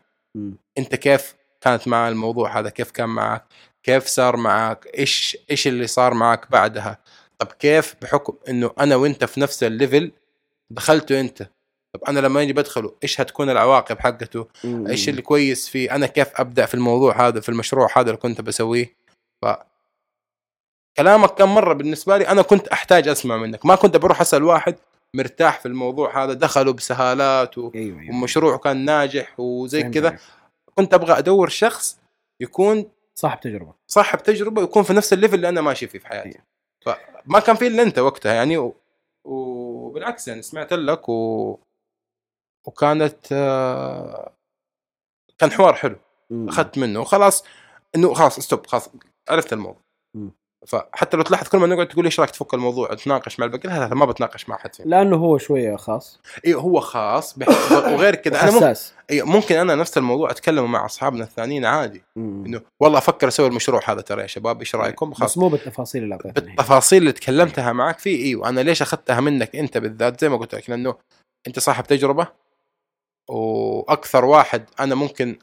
أنت 0.78 0.96
كيف 0.96 1.36
كانت 1.62 1.88
مع 1.88 2.10
الموضوع 2.10 2.60
هذا؟ 2.60 2.70
كيف 2.70 2.92
كان 2.92 3.10
معك؟ 3.10 3.46
كيف 3.84 4.06
صار 4.06 4.38
معك 4.38 4.88
إيش 4.98 5.38
إيش 5.52 5.68
اللي 5.68 5.88
صار 5.88 6.14
معك 6.14 6.52
بعدها؟ 6.52 6.98
طب 7.40 7.48
كيف 7.48 7.96
بحكم 8.02 8.38
إنه 8.50 8.72
أنا 8.80 8.96
وأنت 8.96 9.26
في 9.26 9.40
نفس 9.40 9.64
الليفل 9.64 10.12
دخلته 10.70 11.20
أنت؟ 11.20 11.50
طب 11.94 12.04
أنا 12.08 12.20
لما 12.20 12.42
أجي 12.42 12.54
بدخله 12.54 12.96
إيش 13.04 13.22
هتكون 13.22 13.50
العواقب 13.50 14.00
حقته؟ 14.00 14.48
مم. 14.64 14.88
إيش 14.88 15.10
اللي 15.10 15.22
كويس 15.22 15.70
فيه؟ 15.70 15.96
أنا 15.96 16.08
كيف 16.08 16.28
أبدأ 16.36 16.66
في 16.66 16.74
الموضوع 16.74 17.28
هذا 17.28 17.40
في 17.40 17.50
المشروع 17.50 17.90
هذا 17.96 18.08
اللي 18.10 18.18
كنت 18.18 18.42
بسويه؟ 18.42 18.96
ف 19.42 19.46
كلامك 20.98 21.30
كم 21.30 21.56
مرة 21.56 21.74
بالنسبة 21.74 22.18
لي 22.18 22.28
أنا 22.28 22.42
كنت 22.42 22.68
أحتاج 22.68 23.08
أسمع 23.08 23.38
منك. 23.38 23.66
ما 23.66 23.76
كنت 23.76 23.98
بروح 23.98 24.22
أسأل 24.22 24.44
واحد 24.44 24.76
مرتاح 25.16 25.60
في 25.60 25.66
الموضوع 25.66 26.24
هذا. 26.24 26.34
دخله 26.34 26.74
بسهالات 26.74 27.58
و... 27.58 27.72
أيوه 27.76 28.00
أيوه. 28.00 28.16
ومشروعه 28.16 28.58
كان 28.58 28.86
ناجح 28.86 29.40
وزي 29.40 29.84
كذا. 29.84 30.18
كنت 30.76 30.94
أبغى 30.94 31.18
أدور 31.18 31.50
شخص 31.50 32.00
يكون 32.42 32.86
صاحب 33.16 33.40
تجربة 33.40 33.74
صاحب 33.88 34.20
تجربة 34.20 34.62
ويكون 34.62 34.84
في 34.84 34.94
نفس 34.94 35.14
ال 35.14 35.17
level 35.17 35.36
اللي 35.36 35.50
أنا 35.50 35.62
ماشي 35.62 35.88
فيه 35.88 36.00
في 36.00 36.08
حياتي 36.08 36.40
فما 36.86 37.40
كان 37.40 37.56
في 37.56 37.68
إلا 37.68 37.84
أنت 37.84 38.00
وقتها 38.00 38.34
يعني 38.34 38.58
و... 38.58 38.76
وبالعكس 39.26 40.28
يعني 40.28 40.42
سمعت 40.42 40.74
لك 40.74 41.10
و... 41.10 41.60
وكانت 42.66 43.32
آه، 43.32 44.34
كان 45.38 45.52
حوار 45.52 45.74
حلو. 45.74 45.96
أخذت 46.32 46.78
منه 46.78 47.00
وخلاص 47.00 47.44
إنه 47.96 48.14
خلاص 48.14 48.40
stop 48.40 48.68
خلاص 48.68 48.90
عرفت 49.30 49.54
الموضوع. 49.54 49.82
فحتى 50.68 51.18
لو 51.18 51.24
تلاحظ 51.24 51.48
كل 51.48 51.58
ما 51.58 51.68
نقعد 51.68 51.88
تقول 51.88 52.06
إيش 52.06 52.20
رايك 52.20 52.32
تفك 52.32 52.54
الموضوع 52.54 52.94
تناقش 52.94 53.40
مع 53.40 53.46
الباقي 53.46 53.70
لا 53.70 53.88
لا 53.88 53.96
ما 53.96 54.06
بتناقش 54.06 54.50
مع 54.50 54.56
أحد 54.56 54.76
فيه 54.76 54.84
لأنه 54.84 55.16
هو 55.16 55.38
شوية 55.38 55.76
خاص. 55.76 56.20
أيوه 56.46 56.62
هو 56.62 56.80
خاص. 56.80 57.36
وغير 57.72 58.16
كذا 58.16 58.42
أنا 58.44 58.52
ممكن 58.52 58.66
حساس. 58.66 58.94
أيوة 59.12 59.28
ممكن 59.28 59.56
أنا 59.56 59.76
نفس 59.76 59.98
الموضوع 59.98 60.32
أتكلم 60.32 60.72
مع 60.72 60.86
أصحابنا 60.86 61.24
الثانيين 61.24 61.66
عادي. 61.66 62.04
إنه 62.18 62.62
والله 62.80 62.98
أفكر 62.98 63.28
أسوي 63.28 63.48
المشروع 63.48 63.82
هذا 63.86 64.02
ترى 64.02 64.22
يا 64.22 64.28
شباب 64.28 64.60
إيش 64.60 64.76
رأيكم؟ 64.76 65.14
بس 65.22 65.38
مو 65.38 65.48
بالتفاصيل 65.48 66.04
اللي 66.04 66.18
بالتفاصيل 66.18 67.02
اللي 67.02 67.12
تكلمتها 67.12 67.74
معك 67.74 68.00
فيه 68.00 68.26
إيوه. 68.26 68.50
أنا 68.50 68.62
ليش 68.62 68.82
أخذتها 68.82 69.20
منك 69.20 69.56
أنت 69.56 69.78
بالذات؟ 69.78 70.22
زي 70.22 70.30
ما 70.30 70.38
قلت 70.38 70.56
لك 70.56 70.70
لأنه 70.70 70.96
أنت 71.48 71.60
صاحب 71.60 71.84
تجربة 71.84 72.28
وأكثر 73.28 74.26
واحد 74.26 74.66
أنا 74.80 74.96
ممكن 74.96 75.38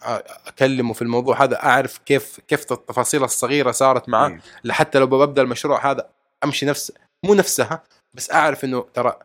أكلمه 0.47 0.93
في 0.93 1.03
الموضوع 1.03 1.43
هذا 1.43 1.63
أعرف 1.65 1.99
كيف 1.99 2.41
كيف 2.49 2.73
التفاصيل 2.73 3.25
الصغيرة 3.25 3.71
صارت 3.71 4.09
معاه. 4.09 4.39
لحتى 4.65 4.99
لو 4.99 5.07
ببدأ 5.07 5.43
المشروع 5.43 5.91
هذا 5.91 6.09
أمشي 6.45 6.67
نفس 6.67 6.93
مو 7.25 7.35
نفسها 7.35 7.83
بس 8.15 8.33
أعرف 8.33 8.65
إنه 8.65 8.85
ترى 8.95 9.17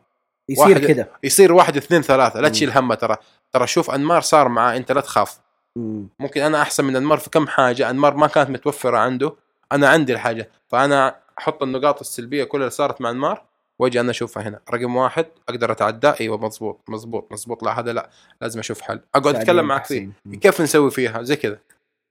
يصير 0.48 0.86
كذا 0.86 1.08
يصير 1.22 1.52
واحد 1.52 1.76
اثنين 1.76 2.02
ثلاثة 2.02 2.40
لا. 2.40 2.48
تشيل 2.48 2.70
همه 2.70 2.94
ترى 2.94 3.16
ترى 3.52 3.66
شوف 3.66 3.90
أنمار 3.90 4.20
صار 4.20 4.48
معاه 4.48 4.76
أنت 4.76 4.92
لا 4.92 5.00
تخاف 5.00 5.38
مم. 5.76 6.08
ممكن 6.18 6.42
أنا 6.42 6.62
أحسن 6.62 6.84
من 6.84 6.96
أنمار 6.96 7.18
في 7.18 7.30
كم 7.30 7.46
حاجة 7.46 7.90
أنمار 7.90 8.14
ما 8.14 8.26
كانت 8.26 8.50
متوفرة 8.50 8.98
عنده 8.98 9.36
أنا 9.72 9.88
عندي 9.88 10.12
الحاجة 10.12 10.50
فأنا 10.68 11.16
أحط 11.38 11.62
النقاط 11.62 12.00
السلبية 12.00 12.44
كلها 12.44 12.62
اللي 12.62 12.70
صارت 12.70 13.00
مع 13.00 13.10
أنمار 13.10 13.44
واجي 13.78 14.00
أنا 14.00 14.10
أشوفها 14.10 14.42
هنا. 14.48 14.60
رقم 14.70 14.96
واحد 14.96 15.26
أقدر 15.48 15.72
اتعداه 15.72 16.16
أيوه 16.20 16.36
مضبوط 16.38 16.80
مضبوط 16.88 17.32
مضبوط. 17.32 17.62
لا 17.62 17.80
هذا 17.80 17.92
لا 17.92 18.10
لازم 18.40 18.58
أشوف 18.58 18.80
حل. 18.80 19.00
أقعد 19.14 19.36
أتكلم 19.36 19.64
معك 19.64 19.84
فيه. 19.84 20.08
كيف 20.40 20.60
نسوي 20.60 20.90
فيها؟ 20.90 21.22
زي 21.22 21.36
كذا. 21.36 21.58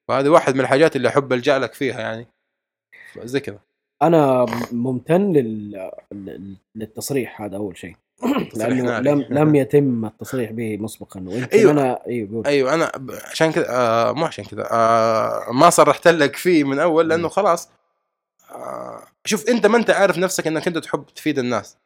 وهذه 0.09 0.29
واحد 0.29 0.55
من 0.55 0.61
الحاجات 0.61 0.95
اللي 0.95 1.07
أحب 1.07 1.33
ألجأ 1.33 1.59
لك 1.59 1.73
فيها 1.73 1.99
يعني. 1.99 2.27
زي 3.23 3.39
كذا. 3.39 3.59
أنا 4.01 4.45
ممتن 4.71 5.33
لل... 5.33 5.89
لل- 6.11 6.55
للتصريح 6.75 7.41
هذا 7.41 7.57
أول 7.57 7.77
شيء. 7.77 7.95
لأنه. 8.55 8.99
لم 8.99 9.25
لم 9.29 9.55
يتم 9.55 10.05
التصريح 10.05 10.51
به 10.51 10.77
مسبقا. 10.77 11.19
ويمكن 11.27 11.57
أيوة. 11.57 11.71
أنا 11.71 12.07
أيوه 12.07 12.29
قول. 12.31 12.47
أيوه 12.47 12.73
أنا 12.73 12.91
عشان 13.31 13.51
كذا 13.51 13.65
آه 13.69 14.11
مو 14.11 14.25
عشان 14.25 14.45
كذا 14.45 14.67
آه 14.71 15.51
ما 15.51 15.69
صرحت 15.69 16.07
لك 16.07 16.35
فيه 16.35 16.63
من 16.63 16.79
أول 16.79 17.09
لأنه. 17.09 17.27
خلاص 17.27 17.69
آه 18.51 19.03
شوف 19.25 19.49
أنت 19.49 19.65
ما 19.65 19.77
أنت 19.77 19.89
عارف 19.89 20.17
نفسك 20.17 20.47
إنك 20.47 20.67
أنت 20.67 20.77
تحب 20.77 21.05
تفيد 21.15 21.39
الناس. 21.39 21.77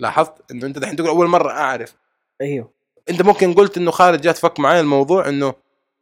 لاحظت؟ 0.00 0.50
إنه 0.50 0.66
أنت 0.66 0.78
دحين 0.78 0.96
تقول 0.96 1.08
أول 1.08 1.26
مرة 1.26 1.50
أعرف. 1.50 1.94
أيوه. 2.40 2.70
أنت 3.10 3.22
ممكن 3.22 3.54
قلت 3.54 3.76
إنه 3.76 3.90
خالد 3.90 4.20
جات 4.20 4.38
فك 4.38 4.60
معي 4.60 4.80
الموضوع 4.80 5.28
إنه 5.28 5.54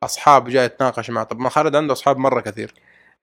أصحاب 0.02 0.48
جاي 0.48 0.64
يتناقش 0.64 1.10
معه. 1.10 1.24
طب 1.24 1.38
ما 1.40 1.48
خالد 1.48 1.76
عنده 1.76 1.92
أصحاب 1.92 2.16
مرة 2.16 2.40
كثير. 2.40 2.74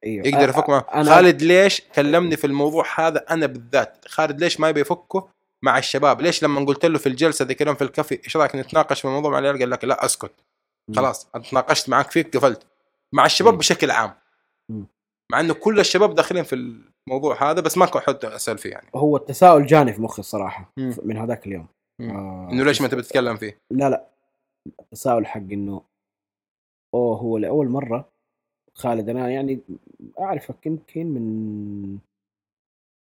أيوه. 0.05 0.27
يقدر 0.27 0.49
يفك 0.49 0.69
معه. 0.69 0.85
أنا- 0.89 1.09
خالد 1.09 1.41
ليش 1.41 1.81
كلمني 1.95 2.37
في 2.37 2.47
الموضوع 2.47 2.85
هذا 2.95 3.25
أنا 3.29 3.45
بالذات؟ 3.45 4.05
خالد 4.07 4.39
ليش 4.39 4.59
ما 4.59 4.69
يبي 4.69 4.81
يفكه 4.81 5.27
مع 5.61 5.77
الشباب؟ 5.77 6.21
ليش 6.21 6.43
لما 6.43 6.65
قلت 6.65 6.85
له 6.85 6.97
في 6.97 7.09
الجلسة 7.09 7.45
ذيك 7.45 7.61
اليوم 7.61 7.75
في 7.75 7.83
الكافي 7.83 8.19
إيش 8.25 8.37
رأيك 8.37 8.55
نتناقش 8.55 9.01
في 9.01 9.05
الموضوع 9.07 9.31
مع 9.31 9.39
العيال؟ 9.39 9.59
قال 9.59 9.69
لك 9.69 9.83
لا 9.85 10.05
أسكت. 10.05 10.31
خلاص 10.95 11.27
أنا 11.35 11.43
تناقشت 11.43 11.89
معك 11.89 12.11
فيك 12.11 12.37
قفلت. 12.37 12.63
مع 13.13 13.25
الشباب. 13.25 13.57
بشكل 13.57 13.91
عام. 13.91 14.13
مع 15.31 15.39
إنه 15.39 15.53
كل 15.53 15.79
الشباب 15.79 16.15
داخلين 16.15 16.43
في 16.43 16.55
الموضوع 17.07 17.51
هذا 17.51 17.61
بس 17.61 17.77
ما 17.77 17.85
كنت 17.85 18.25
أسأل 18.25 18.57
فيه 18.57 18.69
يعني 18.69 18.89
هو 18.95 19.17
التساؤل 19.17 19.65
جاني 19.65 19.93
في 19.93 20.01
مخي 20.01 20.19
الصراحة 20.19 20.71
مم. 20.77 20.95
من 21.03 21.17
هذاك 21.17 21.47
اليوم 21.47 21.67
مم. 22.01 22.09
آه 22.09 22.51
إنه 22.51 22.63
ليش 22.63 22.81
ما 22.81 22.87
تبي 22.87 23.01
تتكلم 23.01 23.37
فيه 23.37 23.57
لا 23.71 23.89
لا 23.89 24.07
التساؤل 24.79 25.25
حق 25.25 25.39
إنه 25.39 25.81
أوه 26.93 27.17
هو 27.17 27.37
لأول 27.37 27.69
مرة 27.69 28.09
خالد 28.73 29.09
أنا 29.09 29.29
يعني 29.29 29.59
أعرفك 30.19 30.65
يمكن 30.65 31.05
من 31.05 31.99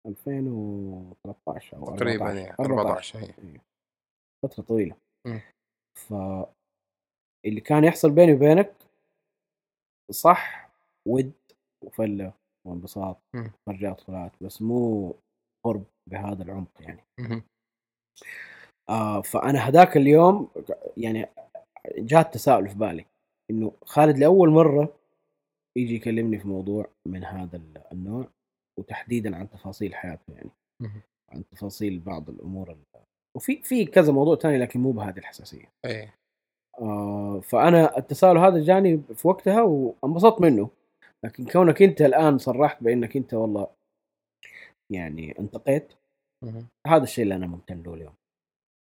2013 0.06 1.78
أو 1.78 1.86
تقريبا 1.86 2.26
14 2.26 2.40
يعني 2.40 2.56
14 2.60 3.20
هي. 3.20 3.24
إيه. 3.24 3.62
فترة 4.44 4.64
طويلة 4.64 4.96
مم. 5.28 5.42
ف 5.98 6.14
اللي 7.46 7.62
كان 7.62 7.84
يحصل 7.84 8.12
بيني 8.12 8.34
وبينك 8.34 8.74
صح 10.12 10.70
ود 11.08 11.32
وفلة 11.86 12.34
وانبساط. 12.68 13.18
فرجات 13.68 14.02
طلعت 14.02 14.32
بس 14.42 14.62
مو 14.62 15.14
قرب 15.66 15.84
بهذا 16.10 16.44
العمق 16.44 16.72
يعني. 16.80 17.04
آه 18.90 19.22
فأنا 19.22 19.60
هذاك 19.60 19.98
اليوم 19.98 20.50
يعني 20.98 21.26
جاء 21.98 22.24
تساؤل 22.32 22.70
في 22.70 22.76
بالي 22.76 23.06
إنه 23.52 23.72
خالد 23.86 24.18
لأول 24.18 24.50
مرة 24.50 24.96
يجي 25.78 25.96
يكلمني 25.96 26.40
في 26.40 26.48
موضوع 26.48 26.86
من 27.08 27.24
هذا 27.24 27.58
ال- 27.58 27.84
النوع 27.92 28.28
وتحديدا 28.80 29.36
عن 29.36 29.50
تفاصيل 29.50 29.96
حياته 29.96 30.34
يعني. 30.34 30.50
عن 31.32 31.44
تفاصيل 31.52 32.00
بعض 32.00 32.30
الأمور 32.30 32.72
ال- 32.72 33.02
وفي 33.38 33.62
في 33.64 33.86
كذا 33.86 34.14
موضوع 34.14 34.36
ثاني 34.36 34.58
لكن 34.58 34.80
مو 34.80 34.92
بهذه 34.92 35.18
الحساسية 35.18 35.66
إيه 35.86 36.16
آه 36.82 37.40
فأنا 37.40 37.98
التساؤل 37.98 38.38
هذا 38.38 38.64
جاني 38.64 38.98
في 38.98 39.28
وقتها 39.28 39.62
وانبسطت 39.62 40.42
منه 40.42 40.70
لكن 41.26 41.46
كونك 41.46 41.82
أنت 41.82 42.02
الآن 42.02 42.38
صرحت 42.38 42.84
بأنك 42.84 43.18
أنت 43.18 43.34
والله 43.34 43.68
يعني 44.92 45.40
انتقيت. 45.40 45.94
هذا 46.88 47.04
الشيء 47.04 47.24
اللي 47.24 47.36
أنا 47.36 47.48
ممتن 47.48 47.84
له 47.84 47.94
اليوم. 47.94 48.14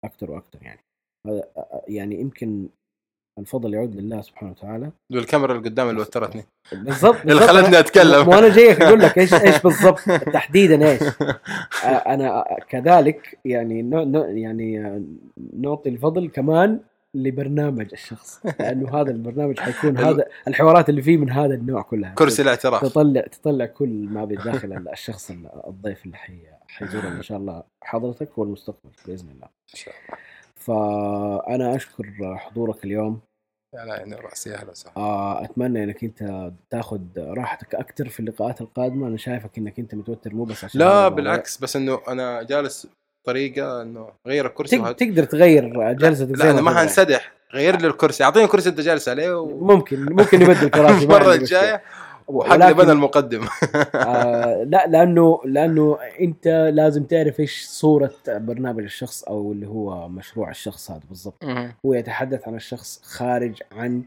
أكثر 0.05 0.31
وأكثر 0.31 0.63
يعني. 0.63 0.79
هذا 1.27 1.51
يعني 1.87 2.15
يمكن 2.15 2.69
الفضل 3.39 3.73
يعود 3.73 3.95
لله 3.95 4.21
سبحانه 4.21 4.51
وتعالى. 4.51 4.91
والكاميرا 5.13 5.53
اللي 5.53 5.69
قدام 5.69 5.89
اللي 5.89 6.01
وترتني. 6.01 6.43
بالضبط 6.73 7.15
اللي. 7.25 7.47
خلتني 7.47 7.79
أتكلم. 7.79 8.27
وأنا 8.27 8.55
جايك 8.55 8.81
أقول 8.81 8.99
لك 8.99 9.17
إيش 9.17 9.33
إيش 9.33 9.61
بالضبط 9.61 9.99
تحديدا 10.33 10.91
إيش. 10.91 11.01
أنا 12.13 12.43
كذلك 12.69 13.39
يعني 13.45 13.81
no 13.81 14.03
no 14.03 14.23
يعني 14.23 15.01
نعطي 15.53 15.89
الفضل 15.89 16.29
كمان 16.29 16.79
لبرنامج 17.15 17.89
الشخص 17.93 18.45
لأنه 18.59 19.01
هذا 19.01 19.11
البرنامج 19.11 19.59
حيكون 19.59 19.97
هذا 19.97 20.25
الحوارات 20.47 20.89
اللي 20.89 21.01
فيه 21.01 21.17
من 21.17 21.29
هذا 21.31 21.53
النوع 21.53 21.81
كلها. 21.81 22.13
كرسي 22.13 22.41
الاعتراف. 22.41 22.81
تطلع 22.81 23.21
تطلع 23.21 23.65
كل 23.65 23.89
ما 23.89 24.25
بداخل 24.25 24.87
الشخص 24.93 25.31
الضيف 25.67 26.05
اللي 26.05 26.17
حي 26.17 26.39
حيزورنا 26.67 27.17
إن 27.17 27.21
شاء 27.21 27.37
الله 27.37 27.63
حضرتك 27.83 28.37
والمستقبل 28.37 28.91
بإذن 29.07 29.29
الله. 29.29 29.45
إن 29.45 29.75
شاء 29.75 29.93
الله. 29.93 30.19
فأنا 30.55 31.75
أشكر 31.75 32.35
حضورك 32.37 32.85
اليوم. 32.85 33.19
على 33.75 33.91
عيني 33.91 34.15
وراسي 34.15 34.55
أهلا 34.55 34.71
وسهلا. 34.71 34.97
آه، 34.97 35.43
أتمنى 35.43 35.83
إنك 35.83 36.03
أنت 36.03 36.51
تاخذ 36.69 37.01
راحتك 37.17 37.75
أكثر 37.75 38.09
في 38.09 38.19
اللقاءات 38.19 38.61
القادمة. 38.61 39.07
أنا 39.07 39.17
شايفك 39.17 39.57
إنك 39.57 39.79
أنت 39.79 39.95
متوتر 39.95 40.35
مو 40.35 40.43
بس 40.43 40.63
عشان 40.63 40.79
لا. 40.79 41.07
بالعكس 41.07 41.57
بس 41.57 41.75
إنه 41.75 42.01
أنا 42.07 42.43
جالس 42.43 42.87
طريقة 43.25 43.81
إنه 43.81 44.09
غير 44.27 44.45
الكرسي 44.45 44.77
تق- 44.77 44.91
تقدر 44.91 45.23
تغير 45.23 45.93
جلستك 45.93 46.29
لا 46.29 46.35
زي 46.37 46.49
أنا 46.51 46.61
ما. 46.61 46.79
حنسدح. 46.79 47.31
غير 47.53 47.81
لي 47.81 47.87
الكرسي 47.87 48.23
أعطيني 48.23 48.45
الكرسي 48.45 48.69
أنت 48.69 48.79
جالس 48.81 49.09
عليه 49.09 49.39
و... 49.39 49.59
ممكن 49.65 50.05
ممكن 50.05 50.39
نبدل 50.39 50.69
كراسي 50.69 51.03
المره. 51.05 51.33
الجايه 51.33 51.73
أنا 52.29 52.65
ولكن 52.67 52.89
المقدم. 52.89 53.47
آه 53.95 54.63
لا 54.63 54.87
لأنه 54.87 55.39
لأنه 55.45 55.97
أنت 56.21 56.47
لازم 56.73 57.03
تعرف 57.03 57.39
إيش 57.39 57.65
صورة 57.65 58.11
برنامج 58.27 58.83
الشخص 58.83 59.23
أو 59.23 59.51
اللي 59.51 59.67
هو 59.67 60.09
مشروع 60.09 60.49
الشخص 60.49 60.91
هذا 60.91 61.01
بالضبط. 61.09 61.43
هو 61.85 61.93
يتحدث 61.93 62.47
عن 62.47 62.55
الشخص 62.55 63.01
خارج 63.03 63.61
عن 63.71 64.03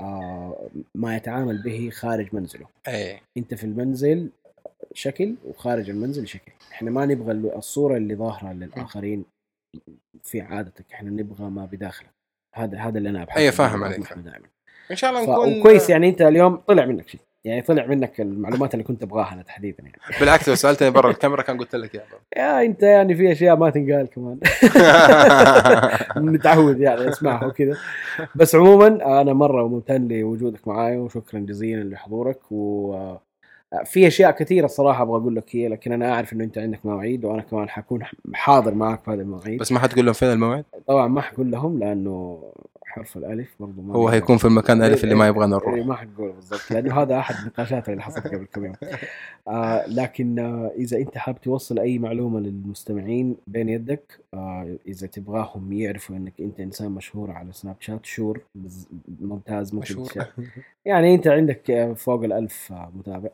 آه 0.00 0.68
ما 0.94 1.16
يتعامل 1.16 1.62
به 1.62 1.90
خارج 1.92 2.28
منزله. 2.32 2.66
إيه. 2.88 3.20
أنت 3.36 3.54
في 3.54 3.64
المنزل 3.64 4.30
شكل 4.94 5.34
وخارج 5.44 5.90
المنزل 5.90 6.26
شكل. 6.28 6.52
إحنا 6.72 6.90
ما 6.90 7.06
نبغى 7.06 7.32
ال- 7.32 7.54
الصورة 7.54 7.96
اللي 7.96 8.14
ظاهرة 8.14 8.52
للآخرين 8.52 9.24
في 10.22 10.40
عادتك. 10.40 10.84
إحنا 10.94 11.10
نبغى 11.10 11.50
ما 11.50 11.64
بداخلك 11.64 12.10
هذا 12.54 12.78
هذا 12.78 12.98
اللي 12.98 13.08
أنا 13.08 13.22
أبحث 13.22 13.36
أيوة، 13.38 13.48
عنه 13.48 13.56
فاهم 13.70 13.84
عليك. 13.84 14.12
دائما. 14.12 14.46
إن 14.90 14.96
شاء 14.96 15.10
الله 15.10 15.22
نكون 15.22 15.62
كويس 15.62 15.90
يعني 15.90 16.08
أنت 16.08 16.22
اليوم 16.22 16.56
طلع 16.56 16.86
منك 16.86 17.08
شيء. 17.08 17.20
يعني 17.44 17.62
طلع 17.62 17.86
منك 17.86 18.20
المعلومات 18.20 18.74
اللي 18.74 18.84
كنت 18.84 19.02
ابغاها 19.02 19.32
أنا 19.32 19.42
تحديدا 19.42 19.82
يعني. 19.82 19.96
بالعكس 20.20 20.48
لو 20.48 20.54
سألتني 20.54 20.90
برا 20.90 21.10
الكاميرا 21.10 21.42
كان 21.42 21.58
قلت 21.58 21.74
لك 21.76 21.94
إياها 21.94 22.06
يا 22.36 22.66
أنت 22.66 22.82
يعني 22.82 23.14
في 23.14 23.32
أشياء 23.32 23.56
ما 23.56 23.70
تنقال 23.70 24.06
كمان. 24.06 24.38
متعود 26.32 26.80
يعني 26.80 27.08
أسمعها 27.08 27.46
وكذا. 27.46 27.76
بس 28.34 28.54
عموما 28.54 29.20
أنا 29.20 29.32
مرة 29.32 29.68
ممتن 29.68 30.08
لوجودك 30.08 30.68
معاي 30.68 30.96
وشكرا 30.96 31.40
جزيلا 31.40 31.84
لحضورك 31.94 32.52
و 32.52 33.16
في 33.84 34.06
أشياء 34.06 34.30
كثيرة 34.30 34.64
الصراحه 34.64 35.02
أبغى 35.02 35.16
أقول 35.16 35.36
لك 35.36 35.56
هي 35.56 35.68
لكن 35.68 35.92
أنا 35.92 36.12
أعرف 36.12 36.32
إنه 36.32 36.44
أنت 36.44 36.58
عندك 36.58 36.86
مواعيد 36.86 37.24
وأنا 37.24 37.42
كمان 37.42 37.68
حكون 37.68 38.02
حاضر 38.34 38.74
معك 38.74 39.04
في 39.04 39.10
هذه 39.10 39.20
المواعيد. 39.20 39.60
بس 39.60 39.72
ما 39.72 39.78
حتقول 39.78 40.04
لهم 40.04 40.14
فين 40.14 40.32
الموعد؟ 40.32 40.64
طبعا 40.86 41.08
ما 41.08 41.20
حقول 41.20 41.50
لهم 41.50 41.78
لأنه 41.78 42.42
حرف 42.98 43.16
الألف 43.16 43.54
برضو 43.60 43.82
ما 43.82 43.94
هو 43.94 44.08
هيكون 44.08 44.36
في 44.36 44.44
المكان 44.44 44.82
الالف 44.82 45.04
اللي 45.04 45.14
ما 45.14 45.24
إيه، 45.24 45.30
يبغانا 45.30 45.56
إيه، 45.56 45.62
نروح 45.62 45.86
ما 45.86 45.94
حقول 45.94 46.32
بالضبط 46.32 46.70
لأنه 46.70 47.02
هذا 47.02 47.18
أحد 47.18 47.34
النقاشات 47.34 47.88
اللي 47.88 48.02
حصلت 48.02 48.26
قبل 48.26 48.44
كم 48.44 48.64
يوم. 48.64 48.74
آه 49.48 49.86
لكن 49.86 50.38
آه 50.38 50.72
إذا 50.76 50.96
أنت 50.96 51.18
حاب 51.18 51.40
توصل 51.40 51.78
أي 51.78 51.98
معلومة 51.98 52.40
للمستمعين 52.40 53.36
بين 53.46 53.68
يدك 53.68 54.20
آه 54.34 54.76
إذا 54.86 55.06
تبغاهم 55.06 55.72
يعرفوا 55.72 56.16
إنك 56.16 56.40
أنت 56.40 56.60
إنسان 56.60 56.90
مشهور 56.90 57.30
على 57.30 57.52
سناب 57.52 57.76
شات 57.80 58.06
شور 58.06 58.40
ممتاز 59.20 59.74
ممكن 59.74 60.00
مشهور. 60.00 60.26
يعني 60.84 61.14
أنت 61.14 61.26
عندك 61.26 61.70
آه، 61.70 61.92
فوق 61.92 62.24
الألف 62.24 62.72
آه، 62.72 62.92
متابع. 62.94 63.30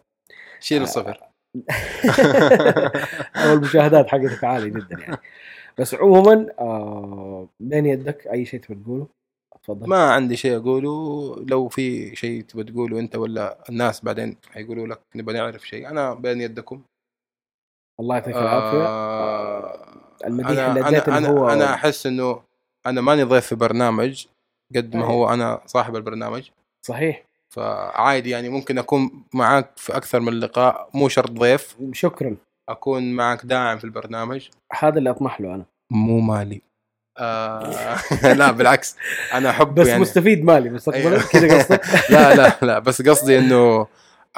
شيل 0.61 0.83
الصفر. 0.83 1.21
أو 3.37 3.53
المشاهدات 3.53 4.09
حقتك 4.09 4.45
عالية 4.45 4.69
جدا 4.69 4.99
يعني. 4.99 5.17
بس 5.79 5.95
عموما 5.95 6.47
آه 6.59 7.49
بين 7.61 7.87
يدك 7.87 8.27
أي 8.27 8.45
شيء 8.45 8.61
تبغى 8.61 8.81
تقوله؟ 8.83 9.07
تفضل. 9.63 9.89
ما 9.89 10.13
عندي 10.13 10.37
شيء 10.37 10.57
أقوله. 10.57 11.37
لو 11.49 11.69
في 11.69 12.17
شيء 12.17 12.43
تبغى 12.43 12.65
تقوله 12.65 12.99
أنت 12.99 13.17
ولا 13.17 13.59
الناس 13.69 14.05
بعدين 14.05 14.37
حيقولوا 14.51 14.87
لك 14.87 15.01
نبغى 15.15 15.35
نعرف 15.35 15.69
شيء. 15.69 15.89
أنا 15.89 16.15
بين 16.15 16.41
يدكم. 16.41 16.83
الله 18.01 18.15
يعطيك 18.15 18.37
العافية. 18.37 18.87
آه 18.87 19.89
المديح 20.27 20.51
أنا 20.51 20.69
اللي 20.69 20.81
أنا 20.81 20.89
اديته 20.89 21.19
أنا, 21.19 21.29
هو 21.29 21.49
أنا 21.49 21.75
أحس 21.75 22.07
إنه 22.07 22.43
أنا 22.87 23.01
ماني 23.01 23.23
ضيف 23.23 23.47
في 23.47 23.55
برنامج 23.55 24.27
قد 24.77 24.97
ما. 24.97 25.05
هو 25.05 25.29
أنا 25.29 25.61
صاحب 25.67 25.97
البرنامج. 25.97 26.51
صحيح. 26.83 27.25
فعادي 27.55 28.31
يعني 28.31 28.49
ممكن 28.49 28.79
أكون 28.79 29.25
معاك 29.35 29.71
في 29.77 29.97
أكثر 29.97 30.21
من 30.21 30.41
لقاء 30.41 30.91
مو 30.95 31.09
شرط 31.09 31.31
ضيف. 31.31 31.77
شكرا. 31.93 32.37
أكون 32.69 33.13
معك 33.13 33.47
داعم 33.47 33.79
في 33.79 33.85
البرنامج. 33.85 34.49
هذا 34.73 34.99
اللي 34.99 35.11
أطمح 35.11 35.41
له 35.41 35.55
أنا. 35.55 35.65
مو 35.91 36.21
مالي. 36.21 36.63
آه 37.19 38.01
لا 38.39 38.51
بالعكس. 38.51 38.97
أنا 39.35 39.51
أحب 39.51 39.75
بس 39.75 39.87
يعني 39.87 40.01
مستفيد 40.01 40.45
مالي 40.45 40.71
مستقبلا 40.71 41.09
أيوة. 41.09 41.23
كذا 41.23 41.59
قصدك. 41.59 41.81
لا 42.11 42.35
لا 42.35 42.57
لا 42.63 42.79
بس 42.79 43.03
قصدي 43.03 43.39
إنه 43.39 43.87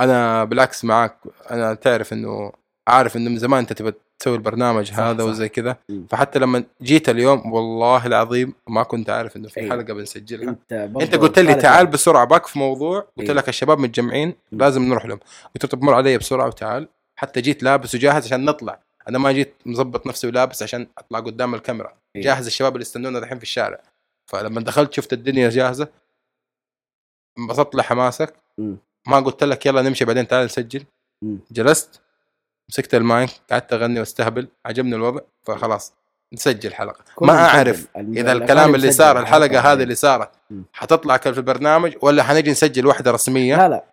أنا 0.01 0.45
بالعكس 0.45 0.85
معك 0.85 1.17
أنا 1.51 1.75
تعرف 1.75 2.13
إنه 2.13 2.53
عارف 2.89 3.17
إنه 3.17 3.31
من 3.31 3.39
زمان 3.39 3.59
أنت 3.61 3.73
تبى 3.73 3.93
تسوي 4.19 4.35
البرنامج 4.35 4.91
صح، 4.91 4.99
هذا 4.99 5.23
صح. 5.23 5.29
وزي 5.29 5.49
كذا. 5.49 5.77
فحتى 6.11 6.39
لما 6.39 6.65
جيت 6.83 7.09
اليوم 7.09 7.53
والله 7.53 8.07
العظيم 8.07 8.55
ما 8.69 8.83
كنت 8.83 9.11
عارف 9.11 9.37
إنه 9.37 9.49
في 9.49 9.61
أيوة. 9.61 9.71
حلقة 9.71 9.95
بنسجلها 9.95 10.49
أنت 10.49 10.73
أنت 10.73 11.15
قلت 11.15 11.39
لي 11.39 11.55
تعال. 11.55 11.87
بسرعة 11.87 12.25
باك 12.25 12.47
في 12.47 12.59
موضوع 12.59 13.01
قلت 13.01 13.21
أيوة. 13.21 13.35
لك 13.35 13.49
الشباب 13.49 13.79
متجمعين. 13.79 14.35
لازم 14.53 14.83
نروح 14.83 15.07
لهم 15.07 15.19
قلت 15.55 15.65
له 15.65 15.71
طب 15.71 15.83
مر 15.83 15.95
علي 15.95 16.19
بسرعة 16.19 16.47
وتعال 16.47 16.89
حتى 17.17 17.41
جيت 17.41 17.63
لابس 17.63 17.95
وجاهز 17.95 18.27
عشان 18.27 18.45
نطلع 18.45 18.81
أنا 19.09 19.19
ما 19.19 19.33
جيت 19.33 19.55
مظبط 19.67 20.07
نفسي 20.07 20.27
ولابس 20.27 20.63
عشان 20.63 20.87
أطلع 20.99 21.21
قدام 21.21 21.55
الكاميرا 21.55 21.93
أيوة. 22.17 22.25
جاهز 22.25 22.47
الشباب 22.47 22.73
اللي 22.73 22.83
يستنونا 22.83 23.19
الحين 23.19 23.39
في 23.39 23.45
الشارع 23.45 23.81
فلما 24.27 24.61
دخلت 24.61 24.93
شفت 24.93 25.13
الدنيا 25.13 25.51
جاهزة 25.51 25.89
انبسطت 27.39 27.75
لحماسك. 27.75 28.35
ما 29.07 29.21
قلت 29.21 29.45
لك 29.45 29.67
يلا 29.67 29.83
نمشي 29.83 30.05
بعدين 30.05 30.29
تعال 30.29 30.45
نسجل. 30.45 30.85
جلست 31.51 32.01
مسكت 32.69 32.95
المايك 32.95 33.31
قعدت 33.51 33.73
أغني 33.73 34.01
وأستهبل 34.01 34.49
عجبني 34.67 34.97
الوضع 34.97 35.21
فخلاص 35.43 35.93
نسجل 36.33 36.75
حلقة 36.75 37.05
ما. 37.21 37.35
أعرف 37.35 37.87
إذا 37.97 38.33
الكلام 38.33 38.75
اللي 38.75 38.93
صار 38.93 39.19
الحلقة 39.19 39.61
هذه 39.73 39.83
اللي 39.83 39.95
صارت. 39.95 40.31
حتطلع 40.73 41.17
في 41.17 41.29
البرنامج 41.29 41.95
ولا 42.03 42.23
حنجي 42.23 42.51
نسجل 42.51 42.87
واحدة 42.87 43.11
رسمية 43.11 43.57
لا 43.57 43.69
لا 43.69 43.85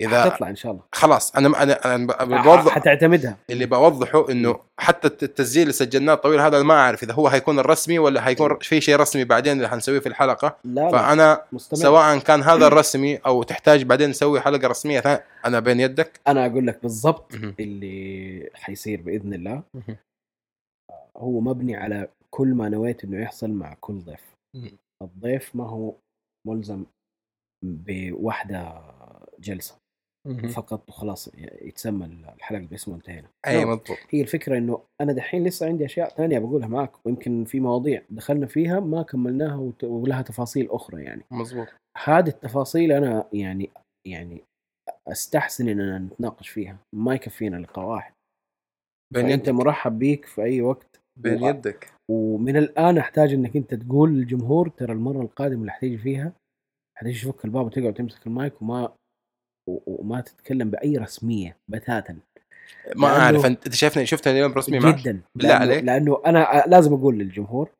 إذا 0.00 0.22
حتطلع 0.30 0.48
إن 0.50 0.56
شاء 0.56 0.72
الله. 0.72 0.82
خلاص 0.92 1.36
أنا 1.36 1.62
أنا 1.62 1.94
أنا 1.94 2.42
بوضح 2.42 2.68
حتعتمدها. 2.74 3.36
اللي 3.50 3.66
بوضحه 3.66 4.30
إنه 4.30 4.60
حتى 4.80 5.08
الت- 5.08 5.22
التسجيل 5.22 5.62
اللي 5.62 5.72
سجلناه 5.72 6.14
الطويل 6.14 6.40
هذا 6.40 6.56
أنا 6.56 6.64
ما 6.64 6.74
أعرف 6.74 7.02
إذا 7.02 7.12
هو 7.14 7.30
حيكون 7.30 7.58
الرسمي 7.58 7.98
ولا 7.98 8.20
حيكون 8.20 8.58
في 8.58 8.80
شيء 8.80 8.96
رسمي 8.96 9.24
بعدين 9.24 9.52
اللي 9.56 9.68
حنسويه 9.68 9.98
في 9.98 10.08
الحلقة. 10.08 10.56
لا 10.64 10.90
فأنا 10.90 11.44
مستمر. 11.52 11.80
سواء 11.80 12.18
كان 12.18 12.42
هذا 12.42 12.66
الرسمي 12.72 13.16
أو 13.16 13.42
تحتاج 13.42 13.82
بعدين 13.82 14.10
نسوي 14.10 14.40
حلقة 14.40 14.68
رسمية 14.68 15.00
ثانية 15.00 15.24
أنا 15.46 15.60
بين 15.60 15.80
يدك. 15.80 16.20
أنا 16.28 16.46
أقول 16.46 16.66
لك 16.66 16.82
بالضبط. 16.82 17.34
اللي 17.60 18.50
حيصير 18.54 19.02
بإذن 19.02 19.34
الله. 19.34 19.62
مهم. 19.74 19.96
هو 21.16 21.40
مبني 21.40 21.76
على 21.76 22.08
كل 22.30 22.48
ما 22.48 22.68
نويت 22.68 23.04
إنه 23.04 23.22
يحصل 23.22 23.50
مع 23.50 23.74
كل 23.80 23.98
ضيف. 23.98 24.34
الضيف 25.02 25.56
ما 25.56 25.68
هو 25.68 25.94
ملزم 26.46 26.84
بواحدة 27.64 28.82
فقط 30.54 30.88
وخلاص 30.88 31.30
يتسمى 31.62 32.06
الحلقة 32.06 32.60
باسمه 32.66 32.94
انتهينا 32.94 33.28
أي 33.46 33.58
نعم. 33.58 33.68
مضبوط. 33.70 33.96
هي 34.10 34.20
الفكرة 34.20 34.58
إنه 34.58 34.82
أنا 35.00 35.12
دحين 35.12 35.44
لسه 35.44 35.66
عندي 35.66 35.84
أشياء 35.84 36.08
ثانية 36.08 36.38
بقولها 36.38 36.68
معك 36.68 37.06
ويمكن 37.06 37.44
في 37.44 37.60
مواضيع 37.60 38.02
دخلنا 38.10 38.46
فيها 38.46 38.80
ما 38.80 39.02
كملناها 39.02 39.56
وت- 39.56 39.84
ولها 39.84 40.22
تفاصيل 40.22 40.70
أخرى 40.70 41.02
يعني. 41.04 41.22
مضبوط. 41.30 41.66
هذه 42.04 42.28
التفاصيل 42.28 42.92
أنا 42.92 43.28
يعني 43.32 43.70
يعني 44.06 44.42
أستحسن 45.08 45.68
اننا 45.68 45.98
نتناقش 45.98 46.48
فيها 46.48 46.76
ما 46.94 47.14
يكفينا 47.14 47.56
لقاء 47.56 47.86
واحد. 47.86 48.12
بين 49.14 49.28
يدك. 49.28 49.48
مرحب 49.48 49.98
بيك 49.98 50.24
في 50.24 50.42
أي 50.42 50.60
وقت. 50.60 51.00
بين 51.20 51.42
و- 51.42 51.48
يدك. 51.48 51.92
ومن 52.10 52.56
الآن 52.56 52.98
أحتاج 52.98 53.32
إنك 53.32 53.56
أنت 53.56 53.74
تقول 53.74 54.10
للجمهور 54.10 54.68
ترى 54.68 54.92
المرة 54.92 55.22
القادمة 55.22 55.60
اللي 55.60 55.72
حتيجي 55.72 55.98
فيها 55.98 56.32
حتيجي 56.98 57.20
تفك 57.30 57.44
الباب 57.44 57.66
وتقعد 57.66 57.94
تمسك 57.94 58.26
المايك 58.26 58.62
وما 58.62 58.92
وما 59.66 60.20
تتكلم 60.20 60.70
بأي 60.70 60.96
رسمية 60.96 61.56
بتاتا. 61.68 62.16
ما 62.96 63.08
أعرف 63.08 63.46
أنت 63.46 63.74
شايفني 63.74 64.06
شفتني 64.06 64.32
اليوم 64.32 64.52
رسمي 64.52 64.78
معك؟ 64.78 64.94
جدا. 64.94 65.20
بالله 65.34 65.58
لأنه- 65.58 65.60
عليك. 65.60 65.84
لأنه 65.84 66.22
أنا 66.26 66.64
لازم 66.66 66.94
أقول 66.94 67.18
للجمهور 67.18 67.70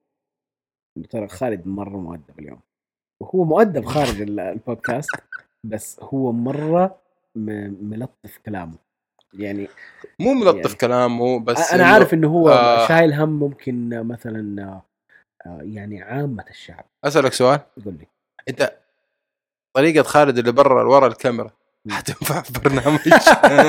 ترى 1.11 1.29
خالد 1.29 1.67
مرة 1.67 1.97
مؤدب 1.97 2.39
اليوم. 2.39 2.61
وهو 3.23 3.45
مؤدب 3.45 3.85
خارج 3.85 4.21
ال- 4.23 4.41
البودكاست 4.41 5.11
بس 5.65 6.01
هو 6.03 6.33
مرة 6.33 6.99
ملطف 7.37 8.39
كلامه. 8.47 8.75
يعني 9.35 9.69
مو 10.21 10.33
ملطف 10.35 10.65
يعني- 10.65 10.77
كلامه 10.79 11.41
بس 11.41 11.73
أنا 11.73 11.87
عارف 11.87 12.15
إنه 12.15 12.29
هو 12.29 12.49
آه. 12.49 12.89
شايل 12.89 13.13
هم 13.13 13.29
ممكن 13.39 13.89
مثلا 14.07 14.63
آه، 15.47 15.59
يعني 15.63 16.03
عامة 16.03 16.45
الشعب. 16.51 16.85
أسألك 17.05 17.33
سؤال؟ 17.33 17.61
قول 17.85 17.95
لي. 17.95 18.07
أنت 18.49 18.79
طريقة 19.77 20.03
خالد 20.03 20.39
اللي 20.39 20.53
برا 20.53 20.85
ورا 20.85 21.07
الكاميرا 21.07 21.51
حتنفع 21.91 22.43
في 22.43 22.53
برنامج؟ 22.65 22.99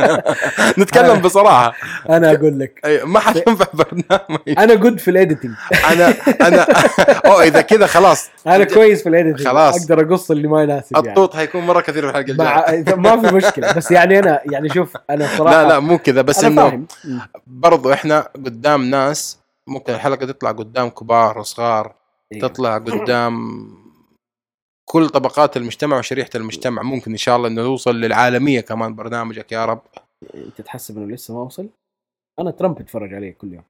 نتكلم 0.80 1.20
بصراحة. 1.22 1.74
أنا 2.10 2.32
أقول 2.32 2.60
لك. 2.60 3.02
ما 3.06 3.20
حتنفع 3.20 3.66
برنامج. 3.74 4.40
أنا 4.58 4.74
good 4.74 5.00
في 5.00 5.12
ال 5.12 5.17
editing 5.17 5.54
أنا 5.92 6.14
أنا 6.42 6.66
أوه 7.26 7.44
إذا 7.44 7.62
كذا 7.62 7.88
خلاص. 7.88 8.30
أنا 8.48 8.64
كويس 8.64 9.04
في 9.04 9.10
ال 9.10 9.15
editing 9.15 9.48
خلاص. 9.48 9.82
أقدر 9.82 10.02
أقص 10.14 10.32
اللي 10.32 10.48
ما 10.48 10.64
يناسب 10.64 10.96
يعني. 10.96 11.10
الطوط 11.10 11.36
حيكون 11.36 11.66
مرة 11.66 11.82
كثير 11.82 12.04
في 12.04 12.10
الحلقة 12.10 12.72
الجاية. 12.72 12.96
ما 12.96 13.22
في 13.22 13.36
مشكلة. 13.36 13.72
بس 13.72 13.92
يعني 13.92 14.20
أنا 14.20 14.42
يعني 14.52 14.70
شوف 14.70 14.94
أنا 15.10 15.28
صراحة 15.38 15.64
لا 15.64 15.68
لا 15.68 15.80
مو 15.80 15.98
كذا 15.98 16.22
بس 16.22 16.44
إنه. 16.44 16.86
برضو 17.48 17.94
إحنا 17.94 18.20
قدام 18.36 18.86
ناس 18.86 19.40
ممكن 19.68 19.94
الحلقة 19.94 20.26
تطلع 20.26 20.52
قدام 20.52 20.90
كبار 20.90 21.38
وصغار 21.38 21.96
أيوه. 22.34 22.48
تطلع 22.48 22.78
قدام 22.78 23.68
كل 24.94 25.10
طبقات 25.10 25.58
المجتمع 25.58 25.98
وشريحة 25.98 26.30
المجتمع 26.36 26.82
ممكن 26.82 27.12
إن 27.12 27.18
شاء 27.18 27.36
الله 27.38 27.48
إنه 27.48 27.62
نوصل 27.62 27.96
للعالمية 27.96 28.62
كمان 28.62 28.96
برنامجك 28.96 29.52
يا 29.52 29.66
رب. 29.66 29.82
أنت 30.36 30.62
تحسب 30.62 30.98
إنه 30.98 31.14
لسه 31.16 31.34
ما 31.34 31.42
وصل؟ 31.42 31.70
أنا 32.40 32.52
ترامب 32.52 32.80
اتفرج 32.80 33.14
عليه 33.14 33.32
كل 33.32 33.54
يوم. 33.54 33.64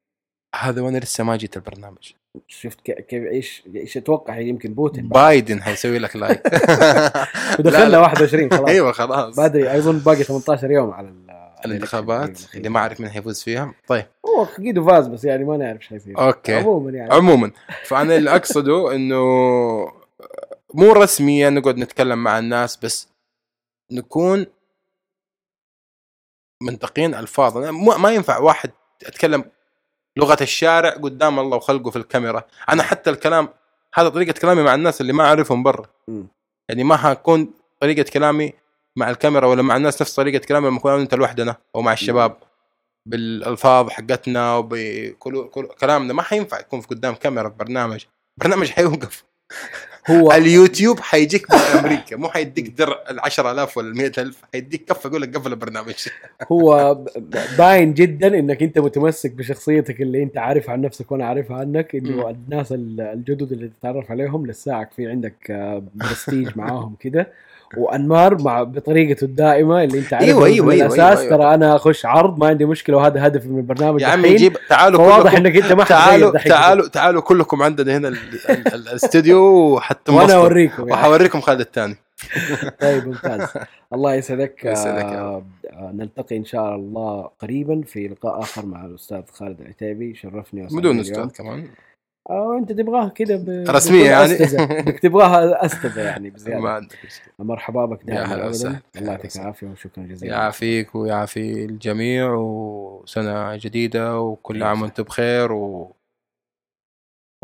هذا 0.56 0.82
وأنا 0.82 0.98
لسه 0.98 1.24
ما 1.24 1.36
جيت 1.36 1.56
البرنامج. 1.56 2.12
شفت 2.48 2.80
كيف 2.80 3.22
إيش 3.24 3.62
إيش 3.76 3.96
أتوقع 3.96 4.38
يمكن 4.38 4.74
بوتين 4.74 5.08
بايدن 5.08 5.62
حيسوي 5.62 5.98
لك 5.98 6.16
لايك 6.20 6.42
ودخلنا 7.58 7.88
لا. 7.88 7.98
21 7.98 8.50
خلاص. 8.50 8.68
أيوه 8.68 8.92
خلاص. 8.92 9.36
بدري 9.40 9.78
أظن 9.78 9.98
باقي 9.98 10.22
18 10.22 10.70
يوم 10.70 10.90
على 10.90 11.08
ال- 11.08 11.30
الانتخابات. 11.64 12.40
اللي 12.54 12.68
ما 12.68 12.78
أعرف 12.78 13.00
مين 13.00 13.10
حيفوز 13.10 13.42
فيها. 13.42 13.74
طيب. 13.88 14.06
هو 14.26 14.44
أكيد 14.44 14.80
فاز 14.80 15.06
بس 15.06 15.24
يعني 15.24 15.44
ما 15.44 15.56
نعرف 15.56 15.76
إيش 15.80 15.88
حيصير 15.88 16.18
أوكي. 16.18 16.54
عموما 16.54 16.90
يعني. 16.90 17.14
عموما. 17.14 17.50
فأنا 17.84 18.16
اللي 18.16 18.30
أقصده 18.36 18.94
إنه 18.94 19.24
مو 20.74 20.92
رسميا 20.92 21.50
نقعد 21.50 21.76
نتكلم 21.78 22.18
مع 22.24 22.38
الناس 22.38 22.76
بس 22.76 23.08
نكون 23.92 24.46
منطقين 26.62 27.14
ألفاظ. 27.14 27.56
أنا 27.58 27.70
مو- 27.70 27.96
ما 27.98 28.10
ينفع 28.10 28.38
واحد 28.38 28.70
أتكلم 29.02 29.44
لغة 30.16 30.36
الشارع 30.40 30.90
قدام 30.90 31.38
الله 31.38 31.56
وخلقه 31.56 31.90
في 31.90 31.96
الكاميرا. 31.96 32.44
أنا 32.68 32.82
حتى 32.82 33.10
الكلام 33.10 33.48
هذا 33.94 34.08
طريقة 34.08 34.40
كلامي 34.40 34.62
مع 34.62 34.74
الناس 34.74 35.00
اللي 35.00 35.12
ما 35.12 35.24
أعرفهم 35.24 35.62
برا. 35.62 35.86
يعني 36.68 36.84
ما 36.84 36.96
حكون 36.96 37.54
طريقة 37.80 38.10
كلامي 38.12 38.52
مع 38.96 39.10
الكاميرا 39.10 39.46
ولا 39.46 39.62
مع 39.62 39.76
الناس 39.76 40.02
نفس 40.02 40.14
طريقة 40.14 40.46
كلامي 40.46 40.66
لما 40.68 40.76
نكون 40.76 40.90
أنا 40.90 41.00
وانت 41.00 41.14
لوحدنا 41.14 41.56
أو 41.74 41.82
مع 41.82 41.92
الشباب 41.92 42.36
بالألفاظ 43.06 43.90
حقتنا 43.90 44.56
وبكل 44.56 45.48
كل 45.48 45.66
كلامنا. 45.66 46.12
ما 46.12 46.22
حينفع 46.22 46.60
يكون 46.60 46.80
في 46.80 46.86
قدام 46.88 47.14
كاميرا 47.14 47.48
في 47.48 47.54
برنامج. 47.56 48.04
برنامج 48.36 48.70
حيوقف. 48.70 49.24
هو 50.10 50.32
اليوتيوب 50.32 51.00
حيجيك 51.00 51.50
من 51.54 51.58
أمريكا. 51.58 52.16
مو 52.16 52.28
حيديك 52.28 52.68
درع 52.68 52.98
ال 53.10 53.20
10000 53.20 53.76
ولا 53.78 53.88
ال 53.88 53.96
100000 53.96 54.42
حيديك 54.52 54.84
كف 54.84 55.04
يقول 55.04 55.22
لك 55.22 55.36
قفل 55.36 55.50
البرنامج. 55.52 55.94
هو 56.52 56.98
باين 57.58 57.94
جدا 57.94 58.38
إنك 58.38 58.62
أنت 58.62 58.78
متمسك 58.78 59.32
بشخصيتك 59.32 60.00
اللي 60.02 60.22
أنت 60.22 60.38
عارف 60.38 60.70
عن 60.70 60.80
نفسك 60.80 61.12
وأنا 61.12 61.26
عارفها 61.26 61.56
عنك 61.56 61.94
إنه. 61.94 62.30
الناس 62.30 62.72
ال- 62.72 63.00
الجدد 63.00 63.52
اللي 63.52 63.70
تتعرف 63.80 64.10
عليهم 64.10 64.46
لساعك 64.46 64.92
في 64.96 65.06
عندك 65.06 65.50
آه، 65.50 65.82
برستيج 65.94 66.48
معاهم 66.56 66.94
كده. 67.00 67.28
وأنمار 67.76 68.42
مع 68.42 68.62
بطريقته 68.62 69.24
الدائمة 69.24 69.84
اللي 69.84 69.98
انت 69.98 70.12
عارفها 70.14 70.28
أيوة، 70.28 70.46
أيوة، 70.46 70.66
من 70.66 70.72
أيوة، 70.72 70.86
الأساس. 70.94 71.18
أيوة. 71.18 71.36
ترى 71.36 71.54
أنا 71.54 71.76
أخش 71.76 72.06
عرض 72.06 72.38
ما 72.38 72.46
عندي 72.46 72.64
مشكلة 72.64 72.96
وهذا 72.96 73.26
هدفي 73.26 73.48
من 73.48 73.58
البرنامج 73.58 74.00
يا 74.00 74.06
عمي. 74.06 74.36
جيب 74.36 74.56
تعالوا 74.68 75.22
كلكم 75.22 75.36
إنك 75.36 75.56
أنت 75.56 75.72
ما 75.72 75.84
تعالوا 75.84 76.38
حتغير 76.38 76.54
تعالوا 76.56 76.88
تعالوا 76.88 77.22
كلكم 77.22 77.62
عندنا 77.62 77.96
هنا 77.96 78.08
ال- 78.08 78.16
ال- 78.50 78.74
ال- 78.74 78.88
الاستوديو 78.88 79.44
وأنا 80.08 80.34
أوريكم 80.34 80.88
يعني. 80.88 80.92
وحوريكم 80.92 81.40
خالد 81.40 81.60
الثاني. 81.60 81.96
طيب 82.80 83.06
ممتاز. 83.08 83.48
الله 83.92 84.14
يسعدك. 84.14 84.64
يسعدك 84.72 85.04
آه 85.04 85.42
نلتقي 85.94 86.36
إن 86.36 86.44
شاء 86.44 86.74
الله 86.74 87.28
قريبا 87.42 87.82
في 87.86 88.08
لقاء 88.08 88.40
آخر 88.40 88.66
مع 88.66 88.84
الأستاذ 88.84 89.20
خالد 89.32 89.60
العتيبي 89.60 90.14
شرفني 90.14 90.66
بدون. 90.66 91.00
أستاذ 91.00 91.26
كمان. 91.28 91.66
آه 92.30 92.58
أنت 92.58 92.72
تبغاها. 92.72 93.12
رسمية 93.70 93.98
بكل 94.02 94.06
يعني؟ 94.06 94.34
بدك 94.82 94.98
تبغاها 95.04 95.66
أستاذة 95.66 96.00
يعني 96.00 96.28
ما 96.30 96.34
بزياده 96.34 96.68
عندك 96.70 96.98
مشكلة. 97.04 97.34
مرحبا 97.38 97.84
بك 97.86 98.02
دائما 98.04 98.34
ابدا 98.46 98.80
الله 98.96 99.12
يعطيك. 99.12 99.36
العافية 99.36 99.66
وشكرا 99.66 100.04
جزيلا 100.04 100.32
يعافيك 100.34 100.94
ويعافي 100.94 101.64
الجميع 101.64 102.32
وسنة 102.34 103.56
جديدة 103.56 104.20
وكل 104.20 104.62
عام. 104.62 104.82
وأنتم 104.82 105.02
بخير 105.02 105.52
و 105.52 105.96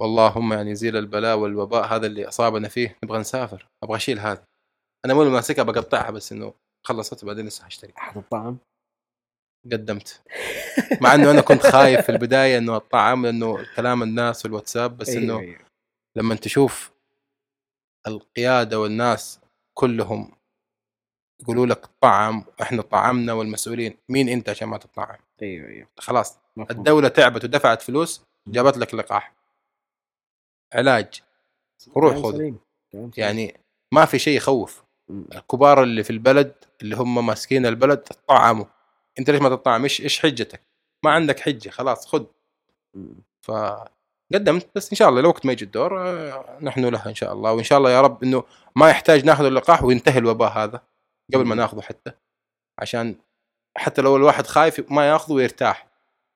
واللهم 0.00 0.52
يعني 0.52 0.70
يزيل 0.70 0.96
البلاء 0.96 1.38
والوباء 1.38 1.86
هذا 1.86 2.06
اللي 2.06 2.28
أصابنا 2.28 2.68
فيه 2.68 2.96
نبغى 3.04 3.18
نسافر 3.18 3.66
أبغى 3.84 3.96
أشيل 3.96 4.18
هذا 4.18 4.42
أنا 5.04 5.14
مو 5.14 5.22
اللي 5.22 5.32
ماسكها 5.32 5.62
بقطعها 5.62 6.10
بس 6.10 6.32
إنه 6.32 6.52
خلصت 6.86 7.22
وبعدين 7.24 7.46
لسه 7.46 7.62
حاشتري 7.64 7.92
حتطعم 7.96 8.58
قدمت. 9.64 10.22
مع 11.00 11.14
إنه 11.14 11.30
أنا 11.30 11.40
كنت 11.40 11.66
خايف 11.66 12.00
في 12.00 12.12
البداية 12.12 12.58
إنه 12.58 12.76
الطعام 12.76 13.26
لأنه 13.26 13.66
كلام 13.76 14.02
الناس 14.02 14.42
في 14.42 14.48
الواتساب 14.48 14.96
بس 14.96 15.08
أيوة، 15.08 15.22
انه 15.22 15.38
أيوة. 15.38 15.58
لما 16.16 16.34
تشوف 16.34 16.90
القيادة 18.06 18.80
والناس 18.80 19.40
كلهم 19.74 20.32
يقولوا 21.42 21.66
لك 21.66 21.86
طعم 22.00 22.44
إحنا 22.62 22.82
طعمنا 22.82 23.32
والمسؤولين. 23.32 23.96
مين 24.08 24.28
أنت 24.28 24.48
عشان 24.48 24.68
ما 24.68 24.78
تطعم؟ 24.78 25.16
أيوه 25.42 25.68
أيوه. 25.68 25.88
خلاص. 25.98 26.38
مفهوم. 26.56 26.78
الدولة 26.78 27.08
تعبت 27.08 27.44
ودفعت 27.44 27.82
فلوس 27.82 28.22
جابت 28.48 28.76
لك 28.76 28.94
لقاح. 28.94 29.34
علاج. 30.74 31.22
روح 31.96 32.16
خذ. 32.16 32.52
يعني 33.16 33.60
ما 33.92 34.04
في 34.04 34.18
شيء 34.18 34.36
يخوف. 34.36 34.84
الكبار 35.10 35.82
اللي 35.82 36.04
في 36.04 36.10
البلد 36.10 36.54
اللي 36.82 36.96
هم 36.96 37.26
ماسكين 37.26 37.66
البلد 37.66 37.98
طعموا. 38.28 38.64
انت 39.20 39.30
ليش 39.30 39.40
ما 39.40 39.48
تطعم؟ 39.48 39.82
إيش 39.82 40.00
إيش 40.00 40.20
حجتك؟ 40.20 40.60
ما 41.04 41.10
عندك 41.10 41.40
حجة 41.40 41.70
خلاص 41.70 42.06
خذ. 42.06 42.24
فقدمت 43.40 44.68
بس 44.74 44.90
إن 44.90 44.96
شاء 44.96 45.08
الله 45.08 45.20
لو 45.20 45.28
وقت 45.28 45.46
ما 45.46 45.52
يجي 45.52 45.64
الدور 45.64 46.08
آه، 46.08 46.58
نحن 46.62 46.84
لها 46.84 47.08
إن 47.08 47.14
شاء 47.14 47.32
الله. 47.32 47.52
وإن 47.52 47.64
شاء 47.64 47.78
الله 47.78 47.90
يا 47.90 48.00
رب 48.00 48.22
إنه 48.24 48.44
ما 48.76 48.90
يحتاج 48.90 49.24
ناخذ 49.24 49.44
اللقاح 49.44 49.84
وينتهي 49.84 50.18
الوباء 50.18 50.52
هذا 50.52 50.82
قبل 51.34 51.44
ما 51.44 51.54
ناخذه 51.54 51.80
حتى. 51.80 52.12
عشان 52.78 53.16
حتى 53.76 54.02
لو 54.02 54.16
الواحد 54.16 54.46
خايف 54.46 54.92
ما 54.92 55.08
ياخذه 55.08 55.32
ويرتاح 55.32 55.86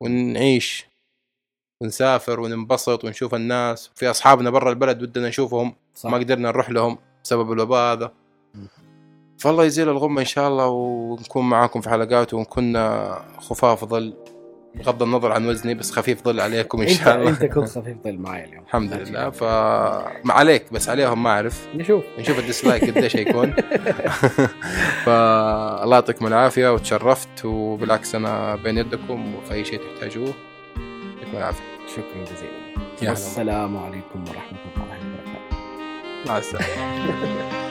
ونعيش 0.01 0.87
ونسافر 1.81 2.41
وننبسط 2.41 3.05
ونشوف 3.05 3.35
الناس. 3.35 3.91
في 3.95 4.11
أصحابنا 4.11 4.51
برا 4.51 4.71
البلد 4.71 5.03
ودنا 5.03 5.29
نشوفهم 5.29 5.77
صح. 5.95 6.11
ما 6.11 6.19
قدرنا 6.19 6.49
نروح 6.49 6.71
لهم 6.71 6.99
بسبب 7.25 7.53
الوباء 7.53 7.93
هذا. 7.93 8.13
فالله 9.39 9.65
يزيل 9.65 9.89
الغمة 9.89 10.21
إن 10.21 10.27
شاء 10.27 10.49
الله 10.49 10.69
ونكون 10.69 11.49
معاكم 11.49 11.81
في 11.81 11.91
حلقات 11.91 12.35
ونكون 12.35 12.77
خفاف 13.39 13.85
ظل. 13.85 14.15
بغض 14.75 15.03
النظر 15.03 15.33
عن 15.33 15.49
وزني 15.49 15.75
بس 15.75 15.91
خفيف 15.91 16.25
ظل 16.25 16.41
عليكم 16.41 16.81
انت 16.81 16.91
شاء 16.91 17.17
الله. 17.17 17.29
أنت 17.31 17.45
كنت 17.45 17.69
خفيف 17.69 17.97
ظل 18.05 18.19
معي 18.19 18.45
اليوم. 18.45 18.65
الحمد 18.65 18.93
لله. 18.93 19.31
ف 19.31 19.43
ما 20.25 20.33
عليك 20.35 20.73
بس 20.73 20.89
عليهم 20.89 21.23
ما 21.23 21.31
أعرف. 21.31 21.69
نشوف. 21.75 22.05
نشوف 22.19 22.39
الديسلايك 22.39 22.85
قديش 22.97 23.17
حيكون 23.17 23.55
فالله 25.05 25.97
يعطيكم 25.97 26.27
العافية 26.27 26.73
وتشرفت 26.73 27.45
وبالعكس 27.45 28.15
أنا 28.15 28.57
بين 28.57 28.79
يدكم 28.79 29.35
وفي 29.35 29.55
أي 29.55 29.65
شيء 29.65 29.81
تحتاجوه 29.95 30.35
يعطيكم 31.17 31.37
العافية. 31.37 31.65
شكرا 31.97 32.25
جزيلا. 32.35 33.11
والسلام 33.11 33.77
عليكم 33.77 34.25
ورحمة 34.29 34.59
الله 34.77 34.85
وبركاته. 34.87 35.57
مع 36.27 36.39
السلامة. 36.39 37.61